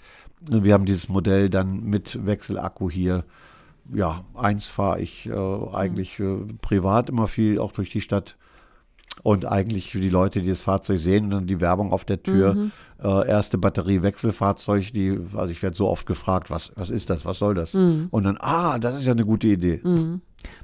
wir 0.51 0.73
haben 0.73 0.87
dieses 0.87 1.09
Modell 1.09 1.51
dann 1.51 1.85
mit 1.85 2.25
Wechselakku 2.25 2.91
hier. 2.91 3.25
Ja, 3.93 4.25
eins 4.35 4.67
fahre 4.67 5.01
ich 5.01 5.27
äh, 5.27 5.33
eigentlich 5.33 6.19
äh, 6.19 6.39
privat 6.61 7.09
immer 7.09 7.29
viel, 7.29 7.59
auch 7.59 7.73
durch 7.73 7.91
die 7.91 8.01
Stadt. 8.01 8.37
Und 9.23 9.45
eigentlich 9.47 9.91
für 9.91 10.01
die 10.01 10.11
Leute, 10.11 10.41
die 10.43 10.49
das 10.51 10.61
Fahrzeug 10.61 10.99
sehen 10.99 11.25
und 11.25 11.31
dann 11.31 11.47
die 11.47 11.61
Werbung 11.61 11.93
auf 11.93 12.05
der 12.05 12.23
Tür, 12.23 12.55
äh, 13.03 13.29
erste 13.29 13.59
Batterie-Wechselfahrzeug, 13.59 14.93
die, 14.93 15.19
also 15.35 15.51
ich 15.51 15.63
werde 15.63 15.77
so 15.77 15.89
oft 15.89 16.07
gefragt, 16.07 16.51
was, 16.51 16.73
was 16.77 16.91
ist 16.91 17.11
das, 17.11 17.25
was 17.25 17.39
soll 17.39 17.55
das? 17.55 17.75
Und 17.75 18.25
dann, 18.25 18.37
ah, 18.41 18.79
das 18.79 18.97
ist 18.99 19.07
ja 19.07 19.13
eine 19.13 19.25
gute 19.25 19.47
Idee. 19.49 19.81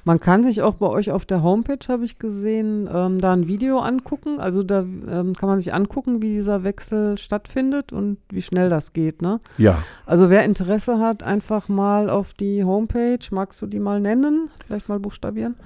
Man 0.05 0.21
kann 0.21 0.45
sich 0.45 0.63
auch 0.63 0.75
bei 0.75 0.87
euch 0.87 1.11
auf 1.11 1.25
der 1.25 1.43
Homepage, 1.43 1.79
habe 1.89 2.05
ich 2.05 2.19
gesehen, 2.19 2.89
ähm, 2.93 3.21
da 3.21 3.33
ein 3.33 3.49
Video 3.49 3.79
angucken. 3.81 4.39
Also 4.39 4.63
da 4.63 4.81
ähm, 4.81 5.35
kann 5.35 5.49
man 5.49 5.59
sich 5.59 5.75
angucken, 5.75 6.23
wie 6.23 6.35
dieser 6.35 6.63
Wechsel 6.63 7.19
stattfindet 7.19 7.93
und 7.93 8.19
wie 8.31 8.43
schnell 8.43 8.69
das 8.69 8.93
geht. 8.93 9.23
Ne? 9.23 9.41
Ja, 9.59 9.83
Also 10.07 10.31
wer 10.31 10.45
Interesse 10.45 10.99
hat, 10.99 11.23
einfach 11.23 11.69
mal 11.69 12.11
auf 12.11 12.33
die 12.35 12.63
Homepage, 12.65 13.19
magst 13.31 13.61
du 13.63 13.67
die 13.67 13.81
mal 13.81 13.99
nennen? 14.01 14.51
Vielleicht 14.67 14.89
mal 14.89 15.01
buchstabieren? 15.01 15.57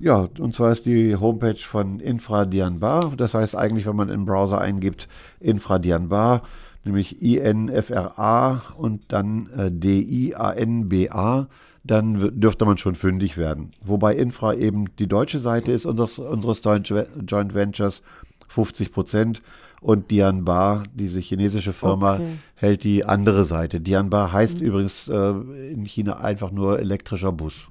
Ja, 0.00 0.28
und 0.38 0.54
zwar 0.54 0.72
ist 0.72 0.86
die 0.86 1.16
Homepage 1.16 1.56
von 1.56 2.00
Infradianbar. 2.00 3.12
Das 3.16 3.34
heißt 3.34 3.56
eigentlich, 3.56 3.86
wenn 3.86 3.96
man 3.96 4.08
im 4.08 4.24
Browser 4.24 4.60
eingibt, 4.60 5.08
Infradianbar, 5.40 6.42
nämlich 6.84 7.22
I-N-F-R-A 7.22 8.62
und 8.76 9.12
dann 9.12 9.48
äh, 9.56 9.70
D-I-A-N-B-A, 9.70 11.46
dann 11.84 12.40
dürfte 12.40 12.64
man 12.64 12.78
schon 12.78 12.94
fündig 12.94 13.36
werden. 13.36 13.72
Wobei 13.84 14.16
Infra 14.16 14.54
eben 14.54 14.86
die 14.98 15.06
deutsche 15.06 15.38
Seite 15.38 15.72
ist 15.72 15.84
unseres, 15.84 16.18
unseres 16.18 16.62
Joint 16.64 17.54
Ventures, 17.54 18.02
50 18.48 18.92
Prozent. 18.92 19.42
Und 19.80 20.10
Dianbar, 20.10 20.84
diese 20.94 21.20
chinesische 21.20 21.74
Firma, 21.74 22.14
Okay. 22.14 22.38
hält 22.54 22.84
die 22.84 23.04
andere 23.04 23.44
Seite. 23.44 23.82
Dianbar 23.82 24.32
heißt 24.32 24.58
übrigens 24.62 25.08
äh, 25.08 25.30
in 25.72 25.84
China 25.84 26.20
einfach 26.20 26.50
nur 26.50 26.78
elektrischer 26.78 27.32
Bus. 27.32 27.68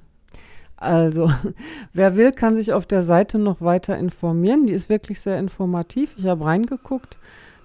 Also, 0.83 1.31
wer 1.93 2.15
will, 2.15 2.31
kann 2.31 2.55
sich 2.55 2.73
auf 2.73 2.85
der 2.85 3.03
Seite 3.03 3.39
noch 3.39 3.61
weiter 3.61 3.97
informieren. 3.97 4.67
Die 4.67 4.73
ist 4.73 4.89
wirklich 4.89 5.19
sehr 5.19 5.39
informativ. 5.39 6.13
Ich 6.17 6.25
habe 6.25 6.45
reingeguckt. 6.45 7.17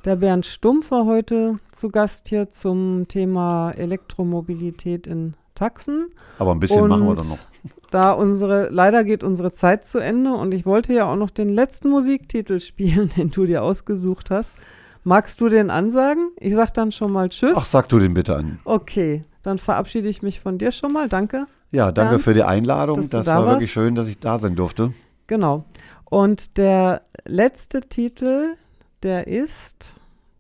Der 0.05 0.17
Bernd 0.17 0.47
Stumpf 0.47 0.91
war 0.91 1.05
heute 1.07 1.59
zu 1.73 1.91
Gast 1.91 2.29
hier 2.29 2.51
zum 2.51 3.07
Thema 3.09 3.73
Elektromobilität 3.73 5.07
in 5.07 5.35
Taxen. 5.55 6.07
Aber 6.39 6.53
ein 6.53 6.61
bisschen 6.61 6.87
machen 6.87 7.03
wir 7.03 7.11
Und 7.11 7.21
dann 7.21 7.29
noch. 7.29 7.39
Da 7.91 8.13
unsere, 8.13 8.69
leider 8.69 9.03
geht 9.03 9.25
unsere 9.25 9.53
Zeit 9.53 9.87
zu 9.87 9.99
Ende 9.99 10.35
und 10.35 10.53
ich 10.53 10.67
wollte 10.67 10.93
ja 10.93 11.11
auch 11.11 11.17
noch 11.17 11.31
den 11.31 11.49
letzten 11.49 11.89
Musiktitel 11.89 12.61
spielen, 12.61 13.11
den 13.17 13.31
du 13.31 13.47
dir 13.47 13.63
ausgesucht 13.63 14.31
hast. 14.31 14.57
Magst 15.05 15.41
du 15.41 15.49
den 15.49 15.71
ansagen? 15.71 16.31
Ich 16.39 16.55
sag 16.55 16.75
dann 16.75 16.93
schon 16.93 17.13
mal 17.13 17.31
Tschüss. 17.31 17.57
Ach, 17.57 17.65
sag 17.65 17.89
du 17.89 17.99
den 17.99 18.13
bitte 18.13 18.37
an. 18.37 18.59
Okay, 18.65 19.25
dann 19.43 19.57
verabschiede 19.57 20.09
ich 20.09 20.23
mich 20.23 20.39
von 20.39 20.59
dir 20.59 20.71
schon 20.71 20.93
mal. 20.93 21.09
Danke. 21.09 21.47
Ja, 21.71 21.93
danke 21.93 22.13
Bernd, 22.13 22.25
für 22.25 22.35
die 22.35 22.43
Einladung. 22.43 22.97
Das 22.97 23.11
da 23.11 23.27
war 23.27 23.47
wirklich 23.47 23.63
warst. 23.63 23.73
schön, 23.73 23.95
dass 23.95 24.09
ich 24.09 24.19
da 24.19 24.39
sein 24.39 24.57
durfte. 24.57 24.93
Genau. 25.27 25.65
Und 26.05 26.57
der 26.57 27.03
letzte 27.27 27.83
Titel, 27.83 28.55
der 29.03 29.27
ist, 29.27 29.95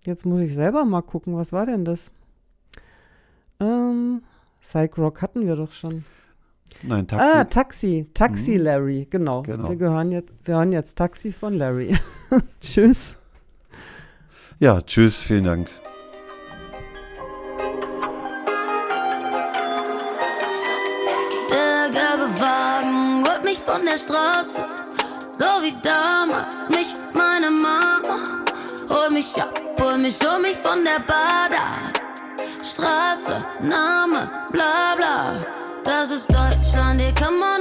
jetzt 0.05 0.25
muss 0.25 0.41
ich 0.41 0.55
selber 0.55 0.85
mal 0.85 1.03
gucken, 1.03 1.37
was 1.37 1.53
war 1.53 1.67
denn 1.67 1.85
das? 1.85 2.11
Ähm, 3.61 4.23
Psych 4.61 4.97
Rock 4.97 5.21
hatten 5.21 5.47
wir 5.47 5.57
doch 5.57 5.73
schon. 5.73 6.05
Nein, 6.83 7.07
Taxi. 7.07 7.39
Ah, 7.39 7.45
Taxi. 7.45 8.07
Taxi 8.15 8.57
Larry, 8.57 9.07
genau. 9.11 9.43
Genau. 9.43 9.69
Wir, 9.69 9.77
gehören 9.77 10.13
jetzt, 10.13 10.33
wir 10.45 10.55
hören 10.55 10.73
jetzt 10.73 10.97
Taxi 10.97 11.33
von 11.33 11.55
Larry. 11.55 11.97
Tschüss. 12.61 13.19
ja, 14.59 14.81
tschüss, 14.81 15.23
vielen 15.23 15.45
Dank. 15.45 15.69
Von 23.79 23.87
der 23.87 23.97
Straße, 23.97 24.65
so 25.33 25.45
wie 25.63 25.77
damals 25.83 26.69
mich 26.69 26.93
meine 27.15 27.51
Mama. 27.51 28.45
Hol 28.91 29.11
mich 29.11 29.41
ab, 29.41 29.61
hol 29.81 29.97
mich, 29.99 30.19
hol 30.25 30.41
mich 30.41 30.57
von 30.57 30.85
der 30.85 31.01
Bader. 31.01 31.71
Straße, 32.65 33.45
Name, 33.61 34.31
bla 34.51 34.97
bla. 34.97 35.47
Das 35.85 36.11
ist 36.11 36.27
Deutschland, 36.29 37.01
hier 37.01 37.13
kann 37.13 37.37
man 37.37 37.58